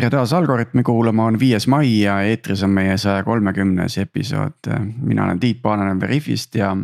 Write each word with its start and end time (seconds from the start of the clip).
tere 0.00 0.10
taas 0.10 0.32
Algorütmi 0.32 0.80
kuulama, 0.82 1.26
on 1.28 1.36
viies 1.36 1.66
mai 1.68 1.90
ja 2.00 2.14
eetris 2.24 2.62
on 2.64 2.70
meie 2.72 2.96
saja 2.98 3.20
kolmekümnes 3.24 3.98
episood. 3.98 4.70
mina 5.02 5.24
olen 5.24 5.40
Tiit 5.40 5.62
Paananen 5.62 6.00
Veriffist 6.00 6.54
ja 6.54 6.76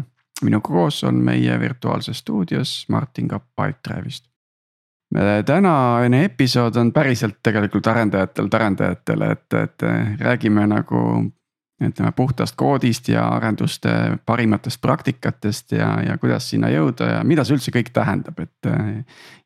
minuga 0.42 0.68
koos 0.68 1.04
on 1.04 1.14
meie 1.24 1.60
virtuaalses 1.60 2.18
stuudios 2.18 2.84
Martin 2.88 3.28
Kapp 3.28 3.44
Pipedrive'ist. 3.56 4.24
tänane 5.46 6.24
episood 6.24 6.76
on 6.76 6.92
päriselt 6.92 7.38
tegelikult 7.42 7.86
arendajatelt 7.86 8.54
arendajatele, 8.54 9.30
et, 9.30 9.52
et 9.52 9.82
räägime 10.20 10.66
nagu 10.66 11.32
ütleme 11.84 12.12
puhtast 12.12 12.56
koodist 12.56 13.08
ja 13.08 13.28
arenduste 13.28 13.88
parimatest 14.26 14.80
praktikatest 14.80 15.72
ja, 15.72 16.02
ja 16.02 16.18
kuidas 16.18 16.50
sinna 16.50 16.68
jõuda 16.68 17.10
ja 17.10 17.24
mida 17.24 17.44
see 17.44 17.56
üldse 17.56 17.72
kõik 17.72 17.92
tähendab, 17.92 18.40
et. 18.40 18.70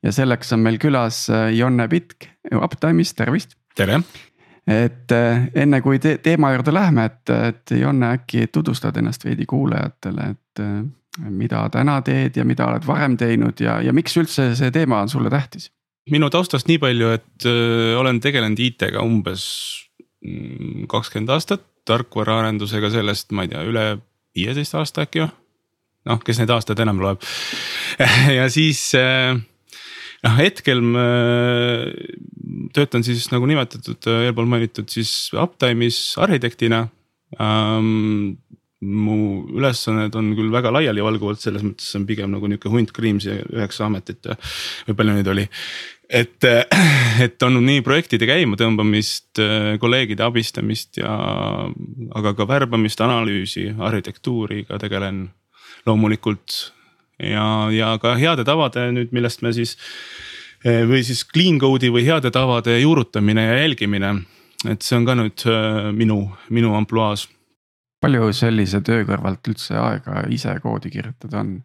ja 0.02 0.12
selleks 0.12 0.52
on 0.52 0.60
meil 0.60 0.78
külas 0.78 1.28
Jonne 1.54 1.88
Pitk 1.88 2.26
Uptime'ist, 2.54 3.16
tervist. 3.16 3.59
Tere. 3.80 4.00
et 4.70 5.12
enne 5.56 5.80
kui 5.82 5.98
te 5.98 6.18
teema 6.22 6.52
juurde 6.54 6.72
läheme, 6.74 7.08
et, 7.10 7.34
et 7.50 7.76
Jonne 7.80 8.12
äkki 8.18 8.46
tutvustad 8.52 8.96
ennast 9.00 9.24
veidi 9.24 9.46
kuulajatele, 9.48 10.30
et 10.34 10.64
mida 11.26 11.64
täna 11.72 11.98
teed 12.06 12.36
ja 12.38 12.44
mida 12.46 12.68
oled 12.70 12.86
varem 12.86 13.16
teinud 13.18 13.60
ja, 13.60 13.80
ja 13.82 13.92
miks 13.96 14.14
üldse 14.20 14.52
see 14.58 14.70
teema 14.74 15.02
on 15.04 15.12
sulle 15.12 15.32
tähtis? 15.32 15.70
minu 16.10 16.30
taustast 16.30 16.68
nii 16.68 16.78
palju, 16.82 17.10
et 17.18 17.46
öö, 17.46 17.96
olen 18.00 18.20
tegelenud 18.22 18.58
IT-ga 18.58 19.02
umbes 19.04 19.44
mm, 20.24 20.86
kakskümmend 20.90 21.30
aastat 21.34 21.66
tarkvaraarendusega 21.88 22.90
sellest, 22.92 23.30
ma 23.36 23.44
ei 23.44 23.52
tea, 23.52 23.62
üle 23.66 23.84
viieteist 24.36 24.74
aasta 24.78 25.06
äkki 25.06 25.24
või? 25.24 25.30
noh, 26.10 26.22
kes 26.24 26.40
neid 26.40 26.52
aastaid 26.54 26.80
enam 26.82 27.02
loeb 27.02 27.24
ja 28.38 28.48
siis 28.52 28.82
eh, 28.98 29.36
noh, 30.26 30.36
hetkel 30.38 30.82
ma 30.84 31.06
töötan 32.76 33.04
siis 33.06 33.28
nagu 33.32 33.48
nimetatud 33.50 34.10
eelpool 34.20 34.48
mainitud 34.50 34.90
siis 34.92 35.30
Uptime'is 35.36 36.00
arhitektina 36.20 36.84
um, 37.38 38.34
mu 38.80 39.16
ülesanded 39.52 40.14
on 40.16 40.32
küll 40.38 40.52
väga 40.52 40.72
laialivalguvalt, 40.72 41.40
selles 41.42 41.64
mõttes 41.66 41.88
on 41.98 42.06
pigem 42.08 42.32
nagu 42.32 42.48
nihuke 42.48 42.70
hunt 42.72 42.94
kriimsi 42.96 43.34
üheksa 43.52 43.86
ametit 43.90 44.30
või 44.88 44.96
palju 44.96 45.16
neid 45.16 45.28
oli 45.34 45.48
et, 46.10 46.48
et 47.24 47.46
on 47.46 47.60
nii 47.64 47.82
projektide 47.86 48.28
käimatõmbamist, 48.28 49.40
kolleegide 49.82 50.24
abistamist 50.26 51.00
ja, 51.00 51.12
aga 52.18 52.34
ka 52.36 52.46
värbamist, 52.50 53.00
analüüsi, 53.04 53.68
arhitektuuriga 53.78 54.80
tegelen 54.82 55.28
loomulikult. 55.86 56.72
Ja, 57.22 57.46
ja 57.74 57.94
ka 58.02 58.14
heade 58.20 58.44
tavade 58.48 58.90
nüüd, 58.96 59.14
millest 59.16 59.42
me 59.42 59.52
siis 59.56 59.76
või 60.60 61.00
siis 61.06 61.22
clean 61.24 61.56
code'i 61.60 61.88
või 61.92 62.04
heade 62.04 62.30
tavade 62.34 62.74
juurutamine 62.80 63.46
ja 63.46 63.58
jälgimine. 63.62 64.14
et 64.68 64.82
see 64.82 64.98
on 64.98 65.06
ka 65.08 65.14
nüüd 65.16 65.44
minu, 65.96 66.30
minu 66.50 66.74
ampluaas. 66.76 67.28
palju 68.00 68.32
sellise 68.32 68.80
töö 68.80 69.04
kõrvalt 69.08 69.48
üldse 69.48 69.76
aega 69.76 70.26
ise 70.28 70.52
koodi 70.62 70.90
kirjutada 70.90 71.40
on? 71.40 71.62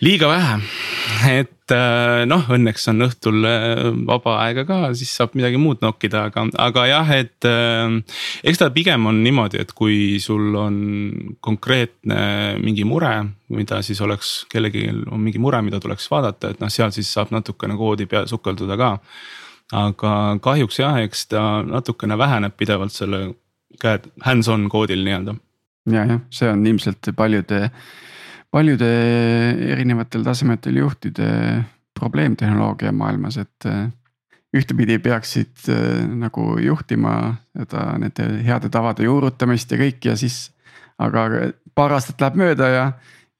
liiga 0.00 0.28
vähe, 0.28 0.58
et 1.28 1.72
äh, 1.72 2.22
noh, 2.28 2.44
õnneks 2.54 2.88
on 2.92 3.04
õhtul 3.06 3.46
äh, 3.48 3.82
vaba 4.08 4.36
aega 4.44 4.64
ka, 4.68 4.78
siis 4.96 5.12
saab 5.16 5.34
midagi 5.38 5.58
muud 5.60 5.82
nokkida, 5.84 6.26
aga, 6.30 6.46
aga 6.64 6.86
jah, 6.90 7.12
et 7.16 7.48
äh, 7.48 8.18
eks 8.46 8.60
ta 8.60 8.70
pigem 8.74 9.06
on 9.10 9.22
niimoodi, 9.24 9.60
et 9.62 9.72
kui 9.76 10.18
sul 10.22 10.54
on 10.60 10.76
konkreetne 11.44 12.58
mingi 12.62 12.86
mure, 12.88 13.14
mida 13.54 13.80
siis 13.86 14.02
oleks, 14.04 14.34
kellelgi 14.52 14.86
on 14.92 15.22
mingi 15.22 15.42
mure, 15.42 15.62
mida 15.66 15.80
tuleks 15.82 16.08
vaadata, 16.12 16.52
et 16.54 16.62
noh, 16.62 16.72
seal 16.72 16.92
siis 16.94 17.10
saab 17.12 17.32
natukene 17.34 17.78
koodi 17.80 18.08
pea 18.10 18.26
sukelduda 18.30 18.78
ka. 18.80 18.92
aga 19.74 20.14
kahjuks 20.44 20.78
jah, 20.78 21.00
eks 21.02 21.26
ta 21.32 21.42
natukene 21.66 22.18
väheneb 22.20 22.56
pidevalt 22.56 22.92
selle 22.92 23.26
käed 23.80 24.10
hands-on 24.24 24.68
koodil 24.70 25.04
nii-öelda. 25.06 25.36
ja, 25.90 26.04
jah, 26.04 26.24
see 26.30 26.50
on 26.50 26.66
ilmselt 26.66 27.14
paljude 27.16 27.68
paljude 28.54 28.88
erinevatel 29.74 30.22
tasemetel 30.26 30.78
juhtide 30.78 31.28
probleem 31.98 32.36
tehnoloogia 32.38 32.92
maailmas, 32.94 33.38
et 33.42 33.66
äh, 33.66 33.88
ühtepidi 34.54 35.00
peaksid 35.02 35.66
äh, 35.70 36.04
nagu 36.06 36.54
juhtima 36.62 37.34
seda 37.54 37.86
nende 37.98 38.28
heade 38.46 38.70
tavade 38.70 39.06
juurutamist 39.06 39.74
ja 39.74 39.80
kõik 39.80 40.10
ja 40.10 40.16
siis. 40.18 40.50
aga 40.98 41.50
paar 41.74 41.92
aastat 41.96 42.20
läheb 42.22 42.36
mööda 42.38 42.66
ja, 42.70 42.82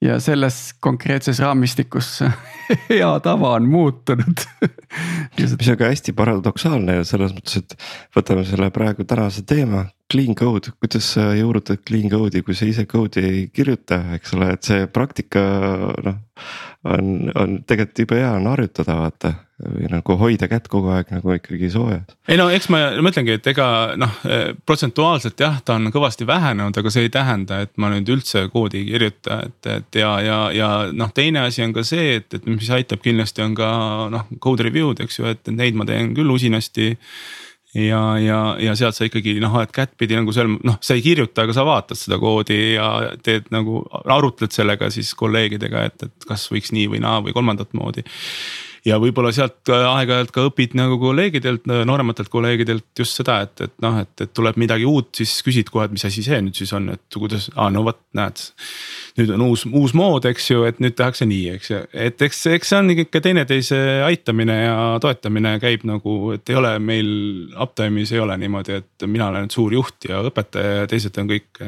ja 0.03 0.19
selles 0.19 0.73
konkreetses 0.83 1.39
raamistikus 1.39 2.17
hea 2.89 3.11
tava 3.23 3.53
on 3.55 3.69
muutunud 3.71 4.43
mis 5.39 5.69
on 5.71 5.77
ka 5.79 5.91
hästi 5.91 6.13
paradoksaalne 6.15 7.03
selles 7.07 7.31
mõttes, 7.35 7.61
et 7.61 7.77
võtame 8.15 8.43
selle 8.47 8.69
praegu 8.75 9.07
tänase 9.07 9.45
teema, 9.47 9.85
clean 10.11 10.35
code, 10.35 10.71
kuidas 10.79 11.13
sa 11.15 11.31
juurutad 11.35 11.81
clean 11.87 12.09
code'i, 12.09 12.43
kui 12.45 12.55
sa 12.57 12.67
ise 12.69 12.85
code'i 12.89 13.25
ei 13.25 13.47
kirjuta, 13.53 14.01
eks 14.17 14.35
ole, 14.37 14.51
et 14.53 14.67
see 14.67 14.85
praktika 14.91 15.41
noh. 16.05 16.21
on, 16.85 17.31
on 17.33 17.57
tegelikult 17.65 18.03
jube 18.03 18.21
hea 18.21 18.29
on 18.37 18.47
harjutada 18.51 18.99
vaata 18.99 19.33
või 19.55 19.87
nagu 19.87 20.17
hoida 20.19 20.49
kätt 20.51 20.65
kogu 20.67 20.89
aeg 20.91 21.13
nagu 21.15 21.31
ikkagi 21.31 21.69
soojas. 21.71 22.17
ei 22.27 22.35
no 22.37 22.49
eks 22.51 22.67
ma 22.73 22.81
mõtlengi, 23.03 23.37
et 23.39 23.47
ega 23.47 23.67
noh 23.97 24.17
protsentuaalselt 24.67 25.39
jah, 25.39 25.61
ta 25.63 25.77
on 25.79 25.87
kõvasti 25.95 26.27
vähenenud, 26.27 26.75
aga 26.75 26.91
see 26.91 27.07
ei 27.07 27.13
tähenda, 27.13 27.61
et 27.63 27.71
ma 27.79 27.89
nüüd 27.93 28.11
üldse 28.17 28.45
koodi 28.51 28.83
ei 28.83 28.89
kirjuta, 28.89 29.39
et, 29.47 29.71
et 29.77 29.99
ja, 30.01 30.11
ja, 30.21 30.39
ja 30.53 30.69
noh, 30.91 31.13
teine 31.15 31.45
asi 31.47 31.63
on 31.63 31.73
ka 31.73 31.85
see, 31.87 32.17
et, 32.19 32.27
et 32.35 32.45
mis 32.51 32.69
aitab 32.75 33.01
kindlasti 33.05 33.45
on 33.47 33.55
ka 33.57 33.71
noh, 34.11 34.27
code 34.43 34.67
review'd, 34.67 35.01
eks 35.07 35.21
ju, 35.21 35.31
et 35.31 35.55
neid 35.55 35.79
ma 35.79 35.87
teen 35.87 36.11
küll 36.17 36.35
usinasti 36.35 36.91
ja, 37.75 38.01
ja, 38.21 38.39
ja 38.61 38.75
sealt 38.79 38.97
sa 38.97 39.07
ikkagi 39.07 39.37
noh, 39.43 39.55
oled 39.59 39.71
kättpidi 39.75 40.17
nagu 40.17 40.33
seal 40.35 40.53
noh, 40.55 40.77
sa 40.83 40.95
ei 40.95 41.03
kirjuta, 41.05 41.43
aga 41.43 41.55
sa 41.55 41.65
vaatad 41.67 41.99
seda 41.99 42.19
koodi 42.21 42.59
ja 42.75 42.91
teed 43.23 43.51
nagu 43.55 43.83
arutled 44.03 44.55
sellega 44.55 44.89
siis 44.93 45.11
kolleegidega, 45.17 45.87
et, 45.89 46.07
et 46.07 46.29
kas 46.29 46.47
võiks 46.53 46.73
nii 46.75 46.87
või 46.95 47.03
naa 47.03 47.19
või 47.25 47.35
kolmandat 47.35 47.75
moodi 47.77 48.05
ja 48.85 48.97
võib-olla 49.01 49.31
sealt 49.33 49.69
aeg-ajalt 49.73 50.31
ka 50.33 50.45
õpid 50.49 50.75
nagu 50.77 50.97
kolleegidelt, 51.01 51.65
noorematelt 51.65 52.29
kolleegidelt 52.31 52.85
just 52.99 53.17
seda, 53.17 53.39
et, 53.47 53.65
et 53.65 53.73
noh, 53.83 53.97
et, 54.03 54.13
et 54.21 54.33
tuleb 54.35 54.59
midagi 54.61 54.85
uut, 54.89 55.09
siis 55.17 55.33
küsid 55.45 55.71
kohe, 55.73 55.87
et 55.87 55.95
mis 55.95 56.05
asi 56.05 56.23
see 56.25 56.37
nüüd 56.45 56.57
siis 56.57 56.73
on, 56.77 56.91
et 56.93 57.17
kuidas, 57.17 57.49
aa 57.55 57.71
no 57.73 57.85
vot, 57.87 57.99
näed. 58.17 58.43
nüüd 59.17 59.31
on 59.35 59.45
uus, 59.47 59.65
uus 59.65 59.95
mood, 59.97 60.27
eks 60.29 60.49
ju, 60.51 60.63
et 60.69 60.81
nüüd 60.83 60.97
tehakse 60.97 61.25
nii, 61.29 61.55
eks 61.57 61.71
ju, 61.71 61.81
et 62.07 62.25
eks, 62.27 62.45
eks 62.53 62.73
see 62.73 62.81
on 62.81 62.93
ikka 62.95 63.23
teineteise 63.25 63.81
aitamine 64.05 64.57
ja 64.61 64.77
toetamine 65.01 65.55
käib 65.63 65.85
nagu, 65.89 66.17
et 66.35 66.53
ei 66.53 66.59
ole 66.61 66.75
meil 66.79 67.13
Uptime'is 67.65 68.13
ei 68.13 68.21
ole 68.21 68.37
niimoodi, 68.41 68.81
et 68.83 69.07
mina 69.09 69.31
olen 69.31 69.49
suur 69.53 69.73
juht 69.73 70.09
ja 70.09 70.21
õpetaja 70.29 70.81
ja 70.83 70.91
teised 70.91 71.17
on 71.21 71.31
kõik 71.31 71.63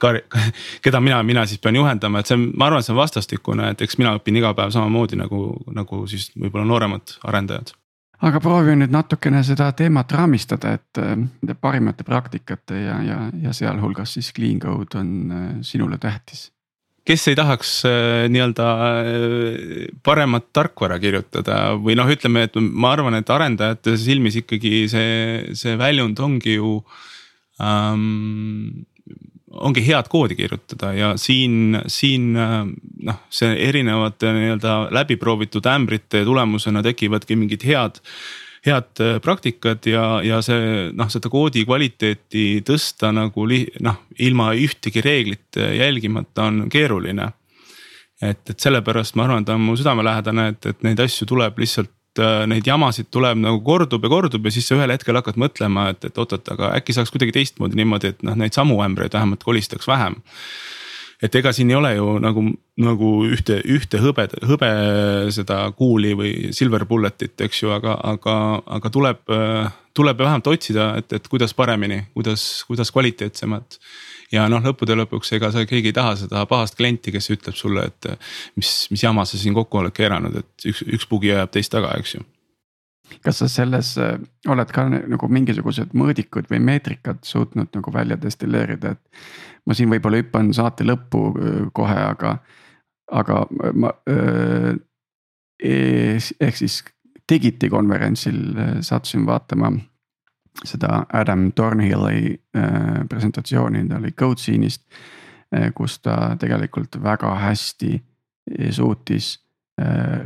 keda 0.84 1.02
mina, 1.04 1.22
mina 1.26 1.46
siis 1.46 1.60
pean 1.62 1.76
juhendama, 1.76 2.20
et 2.20 2.30
see 2.30 2.38
on, 2.38 2.48
ma 2.54 2.70
arvan, 2.70 2.80
et 2.80 2.88
see 2.88 2.94
on 2.94 3.02
vastastikune, 3.02 3.72
et 3.74 3.84
eks 3.84 4.00
mina 4.00 4.14
õpin 4.18 4.40
iga 4.40 4.54
päev 4.56 4.72
samamoodi 4.74 5.20
nagu, 5.20 5.44
nagu 5.76 6.06
siis 6.10 6.30
võib-olla 6.36 6.68
nooremad 6.68 7.18
arendajad 7.28 7.74
aga 8.26 8.40
proovi 8.42 8.76
nüüd 8.76 8.92
natukene 8.92 9.42
seda 9.46 9.70
teemat 9.76 10.12
raamistada, 10.12 10.74
et 10.76 11.00
nende 11.00 11.56
parimate 11.60 12.04
praktikate 12.06 12.80
ja, 12.82 13.00
ja, 13.04 13.18
ja 13.46 13.52
sealhulgas 13.56 14.16
siis 14.16 14.30
clean 14.36 14.60
code 14.62 14.98
on 15.00 15.12
äh, 15.32 15.52
sinule 15.66 15.98
tähtis. 15.98 16.50
kes 17.04 17.28
ei 17.32 17.36
tahaks 17.38 17.70
äh, 17.88 18.26
nii-öelda 18.30 18.66
äh, 18.76 19.86
paremat 20.04 20.50
tarkvara 20.52 21.00
kirjutada 21.00 21.72
või 21.80 21.96
noh, 21.98 22.10
ütleme, 22.12 22.44
et 22.46 22.60
ma 22.60 22.92
arvan, 22.92 23.16
et 23.16 23.30
arendajate 23.30 23.96
silmis 23.98 24.36
ikkagi 24.42 24.84
see, 24.92 25.56
see 25.56 25.78
väljund 25.80 26.20
ongi 26.20 26.58
ju 26.58 26.76
ähm, 27.60 28.84
ongi 29.50 29.82
head 29.86 30.08
koodi 30.10 30.36
kirjutada 30.38 30.92
ja 30.94 31.14
siin, 31.18 31.80
siin 31.90 32.32
noh, 32.34 33.18
see 33.30 33.56
erinevate 33.68 34.30
nii-öelda 34.36 34.76
läbiproovitud 34.94 35.66
ämbrite 35.66 36.24
tulemusena 36.24 36.82
tekivadki 36.86 37.36
mingid 37.36 37.66
head 37.66 37.98
head 38.66 39.02
praktikad 39.24 39.86
ja, 39.88 40.20
ja 40.22 40.40
see 40.44 40.90
noh, 40.92 41.08
seda 41.10 41.30
koodi 41.32 41.64
kvaliteeti 41.64 42.62
tõsta 42.66 43.10
nagu 43.16 43.46
noh, 43.80 44.00
ilma 44.20 44.52
ühtegi 44.54 45.02
reeglit 45.04 45.56
jälgimata 45.56 46.50
on 46.50 46.66
keeruline. 46.70 47.32
et, 48.22 48.50
et 48.50 48.60
sellepärast 48.60 49.16
ma 49.16 49.24
arvan, 49.24 49.44
ta 49.44 49.56
on 49.56 49.64
mu 49.64 49.76
südamelähedane, 49.80 50.48
et, 50.52 50.66
et 50.66 50.82
neid 50.84 51.00
asju 51.00 51.26
tuleb 51.26 51.58
lihtsalt 51.58 51.90
Äh, 51.90 51.99
neid 52.50 52.66
jamasid 52.66 53.10
tuleb 53.12 53.38
nagu 53.38 53.60
kordub 53.64 54.02
ja 54.04 54.10
kordub 54.10 54.46
ja 54.46 54.52
siis 54.54 54.66
sa 54.66 54.74
ühel 54.78 54.90
hetkel 54.90 55.18
hakkad 55.18 55.38
mõtlema, 55.40 55.90
et, 55.92 56.04
et 56.08 56.18
oot-oot, 56.18 56.48
aga 56.54 56.72
äkki 56.78 56.96
saaks 56.96 57.12
kuidagi 57.14 57.34
teistmoodi 57.36 57.78
niimoodi, 57.78 58.14
et 58.14 58.26
noh, 58.26 58.34
neid 58.38 58.56
samu 58.56 58.80
ämbreid 58.82 59.14
vähemalt 59.14 59.44
kolistaks 59.46 59.88
vähem. 59.88 60.18
et 61.22 61.34
ega 61.36 61.52
siin 61.52 61.70
ei 61.70 61.76
ole 61.76 61.94
ju 61.94 62.16
nagu, 62.18 62.42
nagu 62.80 63.08
ühte, 63.28 63.60
ühte 63.68 64.00
hõbe, 64.00 64.24
hõbe 64.48 64.70
seda 65.36 65.62
kuuli 65.76 66.14
või 66.16 66.32
silver 66.56 66.86
bullet'it, 66.88 67.36
eks 67.44 67.62
ju, 67.62 67.74
aga, 67.76 67.98
aga, 68.14 68.36
aga 68.78 68.90
tuleb, 68.90 69.20
tuleb 69.94 70.22
vähemalt 70.24 70.48
otsida, 70.48 70.94
et, 70.96 71.12
et 71.12 71.28
kuidas 71.28 71.54
paremini, 71.54 72.06
kuidas, 72.16 72.64
kuidas 72.66 72.90
kvaliteetsemalt 72.90 73.76
ja 74.32 74.48
noh, 74.50 74.62
lõppude 74.64 74.96
lõpuks, 74.98 75.32
ega 75.36 75.50
sa 75.54 75.64
keegi 75.68 75.90
ei 75.90 75.96
taha 75.96 76.16
seda 76.24 76.44
pahast 76.50 76.76
klienti, 76.78 77.12
kes 77.14 77.30
ütleb 77.34 77.56
sulle, 77.58 77.86
et 77.90 78.12
mis, 78.58 78.74
mis 78.92 79.02
jama 79.02 79.24
sa 79.28 79.40
siin 79.40 79.56
kokku 79.56 79.82
oled 79.82 79.94
keeranud, 79.96 80.36
et 80.42 80.68
üks, 80.70 80.84
üks 80.86 81.08
bugi 81.10 81.32
ajab 81.34 81.56
teist 81.56 81.74
taga, 81.74 81.94
eks 81.98 82.18
ju 82.18 82.26
kas 83.24 83.40
sa 83.42 83.48
selles 83.50 83.96
äh, 83.98 84.18
oled 84.48 84.70
ka 84.74 84.86
nagu 84.90 85.28
mingisugused 85.32 85.94
mõõdikud 85.98 86.46
või 86.50 86.60
meetrikad 86.70 87.24
suutnud 87.26 87.72
nagu 87.74 87.94
välja 87.94 88.18
destilleerida, 88.20 88.94
et. 88.94 89.24
ma 89.66 89.76
siin 89.76 89.90
võib-olla 89.90 90.22
hüppan 90.22 90.52
saate 90.56 90.86
lõppu 90.86 91.24
äh, 91.34 91.58
kohe, 91.76 91.98
aga, 92.14 92.36
aga 93.10 93.42
ma 93.74 93.92
äh, 94.10 94.72
ehk 95.60 96.56
siis 96.62 96.82
Digiti 97.30 97.68
konverentsil 97.70 98.38
sattusin 98.82 99.22
vaatama 99.26 99.68
seda 100.64 101.06
Adam 101.12 101.52
Thornhilli 101.52 102.34
presentatsiooni, 103.08 103.88
ta 103.88 103.96
oli 103.96 104.10
CodeScene'ist. 104.10 104.82
kus 105.74 105.98
ta 105.98 106.36
tegelikult 106.38 107.02
väga 107.02 107.34
hästi 107.34 108.02
suutis 108.70 109.38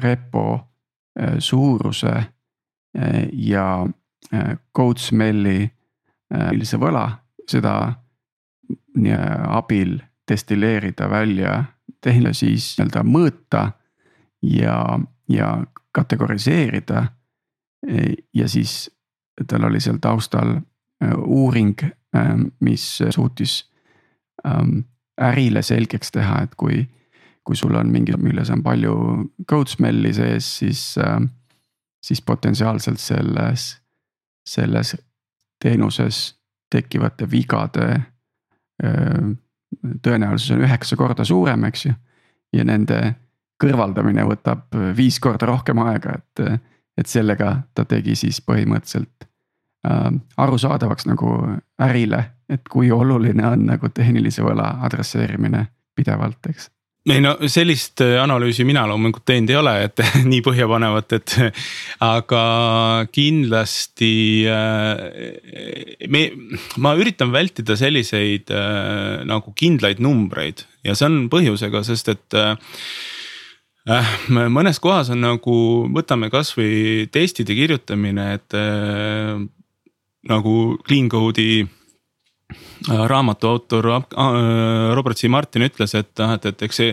repo 0.02 0.68
suuruse 1.38 2.14
Äh, 2.98 3.28
ja 3.32 3.88
äh, 4.32 4.56
code 4.76 5.00
smell'i 5.00 5.70
äh, 6.34 6.78
võla, 6.78 7.08
seda 7.50 8.00
abil 9.50 9.98
destilleerida 10.30 11.08
välja 11.10 11.56
tehnile 12.00 12.30
siis 12.34 12.76
nii-öelda 12.78 13.02
mõõta 13.02 13.62
ja, 14.42 14.98
ja 15.28 15.48
kategoriseerida. 15.92 17.02
ja 18.34 18.48
siis 18.48 18.90
tal 19.46 19.64
oli 19.64 19.80
seal 19.80 19.98
taustal 20.02 20.56
uuring, 21.26 21.80
mis 22.60 22.84
suutis 23.10 23.64
ähm, 24.46 24.84
ärile 25.20 25.62
selgeks 25.62 26.12
teha, 26.14 26.42
et 26.46 26.54
kui, 26.54 26.84
kui 27.44 27.56
sul 27.56 27.74
on 27.74 27.90
mingi, 27.90 28.14
milles 28.16 28.50
on 28.54 28.62
palju 28.62 28.94
code 29.50 29.70
smell'i 29.70 30.14
sees, 30.14 30.50
siis 30.58 30.84
siis 32.04 32.22
potentsiaalselt 32.22 33.00
selles, 33.00 33.82
selles 34.46 34.96
teenuses 35.62 36.34
tekkivate 36.70 37.30
vigade 37.30 37.86
tõenäosus 40.04 40.52
on 40.54 40.64
üheksa 40.66 40.96
korda 40.96 41.24
suurem, 41.24 41.64
eks 41.64 41.86
ju. 41.86 41.94
ja 42.52 42.64
nende 42.64 42.98
kõrvaldamine 43.62 44.26
võtab 44.28 44.74
viis 44.96 45.18
korda 45.22 45.46
rohkem 45.48 45.80
aega, 45.86 46.18
et, 46.18 46.44
et 46.98 47.10
sellega 47.10 47.56
ta 47.74 47.84
tegi 47.88 48.16
siis 48.18 48.40
põhimõtteliselt 48.44 49.26
äh, 49.86 50.10
arusaadavaks 50.36 51.08
nagu 51.10 51.32
ärile, 51.82 52.24
et 52.48 52.68
kui 52.70 52.92
oluline 52.94 53.46
on 53.48 53.66
nagu 53.70 53.90
tehnilise 53.94 54.44
võla 54.44 54.76
adresseerimine 54.86 55.66
pidevalt, 55.96 56.50
eks. 56.50 56.70
Ei 57.04 57.20
no 57.20 57.34
sellist 57.52 58.00
äh, 58.00 58.14
analüüsi 58.16 58.64
mina 58.64 58.86
loomulikult 58.88 59.26
teinud 59.28 59.50
ei 59.52 59.58
ole, 59.60 59.72
et 59.90 60.00
nii 60.30 60.40
põhjapanevat, 60.44 61.16
et 61.18 61.34
aga 62.16 62.44
kindlasti 63.12 64.14
äh, 64.48 65.02
me, 66.08 66.22
ma 66.80 66.94
üritan 66.96 67.34
vältida 67.34 67.76
selliseid 67.76 68.54
äh, 68.54 69.20
nagu 69.28 69.52
kindlaid 69.52 70.00
numbreid 70.04 70.64
ja 70.86 70.96
see 70.96 71.10
on 71.10 71.26
põhjusega, 71.32 71.84
sest 71.84 72.08
et 72.14 72.38
mõnes 74.48 74.80
kohas 74.80 75.10
on 75.12 75.20
nagu, 75.20 75.56
võtame 75.92 76.30
kasvõi 76.32 77.04
testide 77.12 77.56
kirjutamine, 77.56 78.28
et 78.38 78.56
nagu 80.24 80.54
clean 80.86 81.10
code'i 81.12 81.66
Äh, 82.90 83.06
raamatu 83.08 83.48
autor 83.48 83.86
äh, 83.88 84.94
Robert 84.94 85.16
C 85.16 85.28
Martin 85.28 85.64
ütles, 85.64 85.94
et 85.96 86.10
noh, 86.20 86.34
et, 86.36 86.44
et 86.50 86.64
eks 86.66 86.80
see, 86.80 86.90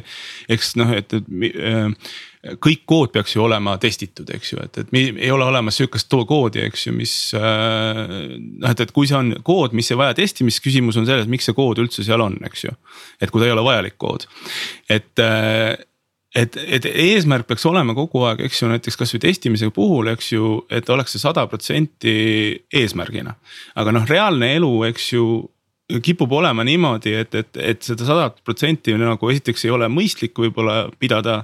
eks 0.55 0.69
noh, 0.79 0.93
et, 0.95 1.11
et 1.17 1.57
äh, 1.59 2.13
kõik 2.63 2.85
kood 2.87 3.11
peaks 3.11 3.35
ju 3.35 3.43
olema 3.43 3.73
testitud, 3.81 4.29
eks 4.31 4.53
ju, 4.53 4.61
et, 4.63 4.79
et 4.85 4.95
ei 4.95 5.33
ole 5.33 5.43
olemas 5.43 5.75
sihukest 5.81 6.15
koodi, 6.29 6.63
eks 6.63 6.87
ju, 6.87 6.95
mis 6.95 7.15
noh, 7.35 8.69
et, 8.71 8.85
et 8.85 8.95
kui 8.95 9.09
see 9.09 9.19
on 9.19 9.33
kood, 9.43 9.75
mis 9.75 9.91
ei 9.91 9.99
vaja 9.99 10.15
testimist, 10.21 10.63
küsimus 10.63 10.95
on 11.01 11.09
selles, 11.09 11.27
miks 11.27 11.49
see 11.49 11.57
kood 11.57 11.83
üldse 11.83 12.07
seal 12.07 12.23
on, 12.23 12.39
eks 12.47 12.69
ju. 12.69 12.73
et 13.19 13.33
kui 13.33 13.43
ta 13.43 13.49
ei 13.49 13.55
ole 13.57 13.67
vajalik 13.67 13.99
kood, 13.99 14.29
et 14.87 15.25
et, 16.35 16.57
et 16.57 16.85
eesmärk 16.91 17.47
peaks 17.49 17.65
olema 17.67 17.95
kogu 17.97 18.25
aeg, 18.27 18.45
eks 18.47 18.61
ju, 18.63 18.69
näiteks 18.71 18.99
kasvõi 18.99 19.23
testimise 19.27 19.71
puhul, 19.75 20.11
eks 20.13 20.33
ju, 20.33 20.51
et 20.71 20.89
oleks 20.89 21.15
see 21.15 21.23
sada 21.23 21.45
protsenti 21.51 22.13
eesmärgina. 22.81 23.35
aga 23.75 23.95
noh, 23.95 24.07
reaalne 24.07 24.53
elu, 24.57 24.71
eks 24.91 25.11
ju 25.13 25.25
kipub 25.99 26.31
olema 26.31 26.63
niimoodi, 26.63 27.13
et, 27.19 27.33
et, 27.35 27.57
et 27.57 27.81
seda 27.83 28.05
sadat 28.07 28.37
protsenti 28.47 28.93
nagu 28.95 29.31
esiteks 29.33 29.65
ei 29.65 29.73
ole 29.75 29.89
mõistlik 29.91 30.37
võib-olla 30.39 30.85
pidada 31.01 31.41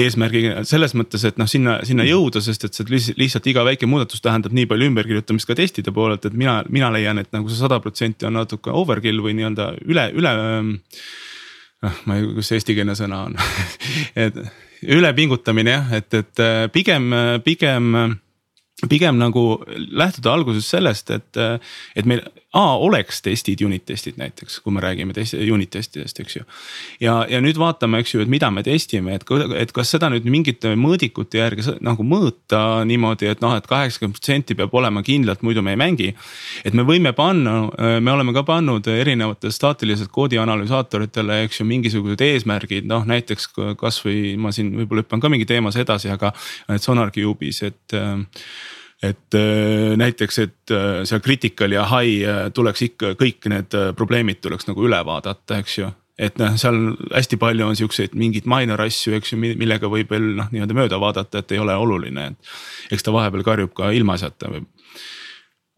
eesmärgiga 0.00 0.64
selles 0.66 0.96
mõttes, 0.98 1.22
et 1.28 1.38
noh, 1.38 1.46
sinna, 1.50 1.78
sinna 1.86 2.06
jõuda, 2.08 2.42
sest 2.42 2.66
et 2.66 2.74
see 2.74 2.88
lihtsalt, 2.90 3.20
lihtsalt 3.20 3.46
iga 3.52 3.62
väike 3.68 3.86
muudatus 3.86 4.24
tähendab 4.24 4.56
nii 4.56 4.66
palju 4.70 4.90
ümberkirjutamist 4.90 5.46
ka 5.46 5.58
testide 5.58 5.94
poolelt, 5.94 6.26
et 6.26 6.34
mina, 6.34 6.58
mina 6.72 6.90
leian, 6.94 7.22
et 7.22 7.30
nagu 7.36 7.50
see 7.52 7.60
sada 7.60 7.78
protsenti 7.84 8.26
on 8.26 8.34
natuke 8.40 8.74
overkill 8.74 9.22
või 9.22 9.36
nii-öelda 9.38 9.70
üle, 9.86 10.08
üle 10.18 10.34
noh, 11.86 12.04
ma 12.08 12.18
ei, 12.18 12.28
kus 12.36 12.50
see 12.50 12.60
eestikeelne 12.60 12.96
sõna 12.98 13.24
on. 13.28 13.40
Et 14.26 14.38
ülepingutamine 14.86 15.72
jah, 15.72 15.92
et, 15.96 16.14
et 16.14 16.40
äh, 16.44 16.66
pigem, 16.72 17.08
pigem 17.44 17.94
pigem 18.90 19.16
nagu 19.16 19.42
lähtuda 19.72 20.34
alguses 20.36 20.66
sellest, 20.68 21.08
et, 21.14 21.38
et 21.96 22.04
meil 22.04 22.20
A 22.54 22.78
oleks 22.78 23.18
testid, 23.22 23.60
unit 23.66 23.82
testid 23.84 24.16
näiteks, 24.20 24.60
kui 24.62 24.72
me 24.72 24.80
räägime 24.80 25.12
test, 25.12 25.34
unit 25.34 25.70
testidest, 25.70 26.20
eks 26.22 26.36
ju. 26.36 26.44
ja, 27.02 27.16
ja 27.28 27.40
nüüd 27.42 27.58
vaatame, 27.58 27.98
eks 28.00 28.14
ju, 28.14 28.20
et 28.22 28.30
mida 28.30 28.52
me 28.54 28.62
testime, 28.64 29.16
et, 29.18 29.24
et 29.58 29.72
kas 29.74 29.90
seda 29.90 30.08
nüüd 30.12 30.28
mingite 30.30 30.70
mõõdikute 30.78 31.40
järgi 31.40 31.74
nagu 31.84 32.06
mõõta 32.06 32.60
niimoodi, 32.86 33.28
et 33.32 33.42
noh, 33.42 33.56
et 33.58 33.66
kaheksakümmend 33.66 34.16
protsenti 34.16 34.56
peab 34.56 34.76
olema 34.78 35.02
kindlalt, 35.04 35.42
muidu 35.44 35.64
me 35.66 35.74
ei 35.74 35.80
mängi. 35.82 36.12
et 36.64 36.78
me 36.78 36.86
võime 36.86 37.12
panna, 37.18 37.56
me 38.00 38.14
oleme 38.14 38.32
ka 38.36 38.44
pannud 38.46 38.86
erinevatele 38.94 39.52
staatilised 39.52 40.08
koodi 40.14 40.38
analüsaatoritele, 40.40 41.42
eks 41.48 41.60
ju, 41.60 41.66
mingisugused 41.66 42.24
eesmärgid, 42.24 42.86
noh 42.86 43.04
näiteks 43.10 43.50
kasvõi 43.76 44.36
ma 44.38 44.54
siin 44.54 44.70
võib-olla 44.78 45.02
hüppan 45.04 45.20
ka 45.20 45.34
mingi 45.34 45.50
teemas 45.50 45.76
edasi, 45.82 46.14
aga 46.14 46.32
et 46.70 46.82
SonarCube'is, 46.82 47.62
et 47.66 47.98
et 49.02 49.34
äh, 49.34 49.92
näiteks, 49.96 50.38
et 50.38 50.72
äh, 50.72 51.04
seal 51.04 51.20
critical 51.20 51.72
ja 51.72 51.84
high 51.90 52.24
äh, 52.24 52.40
tuleks 52.54 52.82
ikka 52.86 53.12
kõik 53.20 53.48
need 53.52 53.76
probleemid 53.96 54.40
tuleks 54.40 54.68
nagu 54.70 54.86
üle 54.88 55.00
vaadata, 55.04 55.60
eks 55.60 55.78
ju 55.82 55.90
et 56.16 56.38
noh, 56.40 56.54
seal 56.56 56.94
hästi 57.12 57.36
palju 57.36 57.66
on 57.66 57.76
siukseid 57.76 58.14
mingeid 58.16 58.46
minor 58.48 58.80
asju, 58.86 59.12
eks 59.18 59.34
ju, 59.34 59.38
millega 59.42 59.90
võib 59.92 60.14
veel 60.14 60.30
noh, 60.38 60.48
nii-öelda 60.48 60.76
mööda 60.78 61.00
vaadata, 61.00 61.42
et 61.42 61.52
ei 61.52 61.60
ole 61.60 61.74
oluline, 61.76 62.30
et 62.30 62.94
eks 62.96 63.04
ta 63.04 63.12
vahepeal 63.12 63.44
karjub 63.44 63.74
ka 63.76 63.90
ilmaasjata 63.92 64.48
või. 64.54 64.62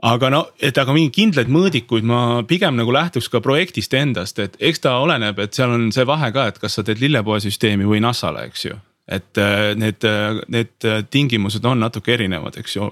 aga 0.07 0.31
no, 0.31 0.45
et 0.62 0.78
aga 0.78 0.95
mingeid 0.95 1.16
kindlaid 1.16 1.50
mõõdikuid 1.50 2.07
ma 2.07 2.21
pigem 2.47 2.78
nagu 2.78 2.95
lähtuks 2.95 3.26
ka 3.33 3.42
projektist 3.42 3.99
endast, 3.99 4.38
et 4.38 4.54
eks 4.62 4.87
ta 4.87 4.95
oleneb, 5.02 5.42
et 5.42 5.59
seal 5.59 5.75
on 5.75 5.90
see 5.90 6.07
vahe 6.07 6.31
ka, 6.31 6.47
et 6.52 6.62
kas 6.62 6.78
sa 6.78 6.87
teed 6.87 7.02
lillepoesüsteemi 7.02 7.88
või 7.90 7.99
NASA-le, 8.07 8.47
eks 8.52 8.69
ju 8.71 8.78
et 9.09 9.38
need, 9.81 10.04
need 10.52 10.87
tingimused 11.09 11.64
on 11.64 11.81
natuke 11.81 12.12
erinevad, 12.12 12.59
eks 12.61 12.75
ju, 12.76 12.90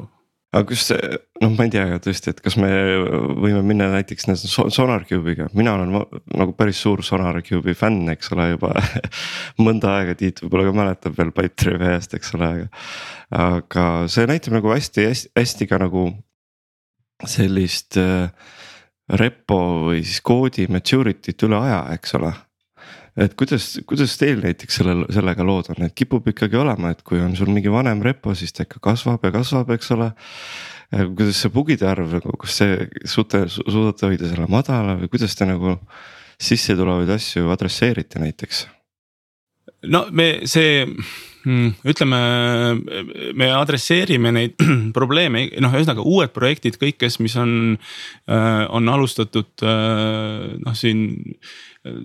aga 0.54 0.68
kas 0.70 0.84
noh, 1.42 1.52
ma 1.52 1.66
ei 1.66 1.72
tea 1.74 1.98
tõesti, 2.02 2.32
et 2.32 2.42
kas 2.44 2.56
me 2.60 2.68
võime 3.42 3.62
minna 3.66 3.88
näiteks 3.92 4.28
SonarCube'iga, 4.46 5.48
mina 5.58 5.74
olen 5.76 5.92
nagu 6.38 6.54
päris 6.58 6.80
suur 6.82 7.02
SonarCube'i 7.06 7.74
fänn, 7.76 8.06
eks 8.14 8.32
ole, 8.36 8.52
juba 8.54 8.72
mõnda 9.66 9.96
aega, 9.98 10.16
Tiit 10.18 10.44
võib-olla 10.44 10.68
ka 10.68 10.76
mäletab 10.76 11.18
veel 11.18 11.34
Pipedrive'i 11.36 11.90
ajast, 11.92 12.16
eks 12.18 12.34
ole, 12.38 12.52
aga. 12.52 12.86
aga 13.42 13.88
see 14.12 14.28
näitab 14.30 14.56
nagu 14.56 14.72
hästi, 14.72 15.08
hästi, 15.10 15.34
hästi 15.36 15.70
ka 15.70 15.82
nagu 15.82 16.08
sellist 17.26 17.98
äh, 18.00 18.28
repo 19.18 19.60
või 19.88 20.02
siis 20.04 20.22
koodi 20.24 20.66
maturity't 20.72 21.46
üle 21.48 21.58
aja, 21.64 21.84
eks 21.96 22.16
ole 22.18 22.32
et 23.16 23.34
kuidas, 23.38 23.68
kuidas 23.88 24.16
teil 24.20 24.40
näiteks 24.44 24.80
selle, 24.80 24.96
sellega 25.14 25.46
lood 25.46 25.70
on, 25.74 25.86
et 25.86 25.94
kipub 25.96 26.26
ikkagi 26.32 26.58
olema, 26.60 26.92
et 26.92 27.02
kui 27.06 27.20
on 27.22 27.36
sul 27.38 27.50
mingi 27.52 27.72
vanem 27.72 28.02
repo, 28.04 28.34
siis 28.36 28.52
ta 28.56 28.66
ikka 28.66 28.82
kasvab 28.90 29.24
ja 29.26 29.32
kasvab, 29.34 29.72
eks 29.76 29.94
ole. 29.96 30.10
kuidas 30.90 31.40
see 31.42 31.50
bugide 31.50 31.88
arv 31.90 32.12
nagu, 32.14 32.36
kas 32.38 32.60
see 32.60 32.88
suute, 33.04 33.46
suudate 33.50 34.06
hoida 34.06 34.28
selle 34.30 34.46
madala 34.50 34.94
või 35.00 35.10
kuidas 35.10 35.34
te 35.34 35.48
nagu 35.48 35.78
sisse 36.38 36.76
tulevaid 36.78 37.10
asju 37.16 37.50
adresseerite 37.50 38.22
näiteks? 38.22 38.66
no 39.90 40.06
me 40.10 40.46
see 40.46 40.84
Hmm, 41.46 41.76
ütleme, 41.86 42.18
me 43.38 43.46
adresseerime 43.54 44.32
neid 44.34 44.56
probleeme, 44.98 45.44
noh, 45.62 45.74
ühesõnaga 45.78 46.02
uued 46.02 46.32
projektid, 46.34 46.74
kõik, 46.80 46.96
kes, 46.98 47.20
mis 47.22 47.36
on, 47.38 47.52
äh, 48.26 48.64
on 48.74 48.90
alustatud 48.90 49.62
äh, 49.62 50.56
noh, 50.58 50.74
siin. 50.74 51.06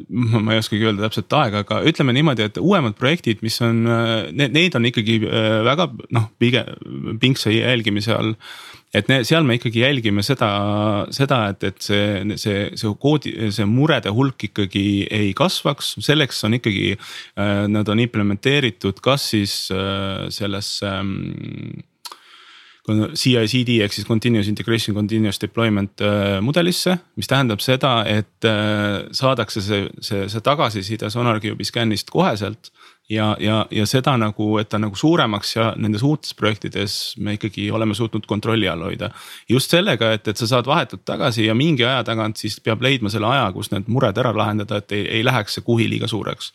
Ma 0.10 0.56
ei 0.56 0.62
oskagi 0.62 0.88
öelda 0.88 1.08
täpselt 1.08 1.38
aega, 1.38 1.64
aga 1.66 1.82
ütleme 1.88 2.16
niimoodi, 2.18 2.48
et 2.50 2.60
uuemad 2.62 2.98
projektid, 3.00 3.42
mis 3.46 3.60
on, 3.66 3.86
äh, 3.88 4.30
need, 4.36 4.76
on 4.78 4.90
ikkagi 4.90 5.22
väga 5.68 5.90
noh, 6.16 6.30
pigem 6.42 7.18
pingsa 7.22 7.54
jälgimise 7.54 8.16
all 8.16 8.36
et 8.96 9.08
ne, 9.08 9.22
seal 9.28 9.46
me 9.48 9.56
ikkagi 9.58 9.84
jälgime 9.86 10.24
seda, 10.26 10.50
seda, 11.16 11.42
et, 11.54 11.64
et 11.70 11.84
see, 11.84 12.38
see, 12.40 12.64
see 12.80 12.94
koodi, 13.02 13.34
see 13.56 13.68
murede 13.70 14.12
hulk 14.14 14.48
ikkagi 14.50 14.86
ei 15.08 15.32
kasvaks, 15.38 15.96
selleks 16.04 16.44
on 16.48 16.60
ikkagi 16.60 16.92
äh,. 16.96 17.50
Nad 17.72 17.88
on 17.92 18.00
implementeeritud 18.02 19.00
kas 19.04 19.30
siis 19.32 19.54
äh, 19.74 20.28
sellesse 20.34 20.90
äh, 20.90 21.12
CI-CD 23.14 23.80
ehk 23.86 23.96
siis 23.96 24.08
continuous 24.08 24.50
integration, 24.52 24.96
continuous 24.96 25.40
deployment 25.42 26.02
äh, 26.06 26.38
mudelisse, 26.44 26.98
mis 27.20 27.30
tähendab 27.30 27.62
seda, 27.64 28.02
et 28.10 28.48
äh, 28.48 29.02
saadakse 29.16 29.64
see, 29.66 29.90
see, 30.04 30.26
see 30.32 30.44
tagasiside 30.46 31.12
SonarCube'i 31.12 31.68
scan'ist 31.68 32.12
koheselt. 32.14 32.72
ja, 33.12 33.36
ja, 33.44 33.66
ja 33.72 33.86
seda 33.90 34.14
nagu, 34.16 34.54
et 34.62 34.70
ta 34.72 34.80
nagu 34.80 34.96
suuremaks 34.96 35.56
ja 35.56 35.72
nendes 35.76 36.04
uutes 36.08 36.32
projektides 36.38 37.18
me 37.20 37.34
ikkagi 37.36 37.66
oleme 37.72 37.96
suutnud 37.98 38.26
kontrolli 38.30 38.70
all 38.72 38.86
hoida. 38.86 39.12
just 39.50 39.72
sellega, 39.72 40.14
et, 40.16 40.28
et 40.28 40.38
sa 40.38 40.48
saad 40.48 40.70
vahetult 40.70 41.04
tagasi 41.06 41.46
ja 41.46 41.56
mingi 41.56 41.84
aja 41.84 42.04
tagant 42.08 42.40
siis 42.40 42.60
peab 42.64 42.82
leidma 42.82 43.12
selle 43.12 43.28
aja, 43.28 43.52
kus 43.52 43.72
need 43.72 43.90
mured 43.92 44.18
ära 44.18 44.32
lahendada, 44.36 44.80
et 44.80 44.96
ei, 44.96 45.08
ei 45.20 45.26
läheks 45.28 45.60
see 45.60 45.66
kuhi 45.68 45.90
liiga 45.92 46.08
suureks 46.08 46.54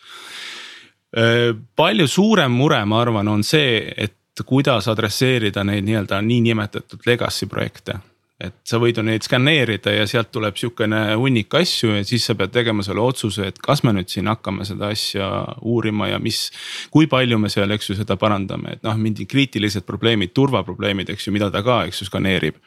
äh, 1.16 1.50
palju 1.76 2.08
suurem 2.08 2.56
mure, 2.56 2.84
ma 2.84 3.02
arvan, 3.04 3.28
on 3.28 3.44
see, 3.44 3.82
et 3.96 4.16
kuidas 4.44 4.88
adresseerida 4.88 5.64
neid 5.64 5.86
nii-öelda 5.86 6.20
niinimetatud 6.22 7.06
legacy 7.06 7.46
projekte. 7.46 7.98
et 8.36 8.52
sa 8.68 8.76
võid 8.76 8.98
ju 9.00 9.02
neid 9.02 9.24
skaneerida 9.24 9.94
ja 9.94 10.02
sealt 10.04 10.28
tuleb 10.28 10.58
sihukene 10.60 11.14
hunnik 11.16 11.54
asju 11.56 11.94
ja 11.94 12.02
siis 12.04 12.26
sa 12.28 12.34
pead 12.36 12.50
tegema 12.52 12.84
selle 12.84 13.00
otsuse, 13.00 13.46
et 13.48 13.58
kas 13.64 13.80
me 13.80 13.94
nüüd 13.96 14.10
siin 14.12 14.28
hakkame 14.28 14.66
seda 14.68 14.90
asja 14.92 15.28
uurima 15.62 16.10
ja 16.10 16.18
mis. 16.20 16.50
kui 16.90 17.06
palju 17.06 17.38
me 17.38 17.48
seal, 17.48 17.70
eks 17.72 17.88
ju, 17.90 17.96
seda 17.96 18.18
parandame, 18.20 18.76
et 18.76 18.82
noh, 18.84 18.98
mingi 19.00 19.24
kriitilised 19.24 19.86
probleemid, 19.88 20.34
turvaprobleemid, 20.36 21.08
eks 21.14 21.26
ju, 21.26 21.32
mida 21.32 21.48
ta 21.50 21.62
ka, 21.64 21.86
eks 21.88 22.02
ju, 22.02 22.10
skaneerib. 22.10 22.60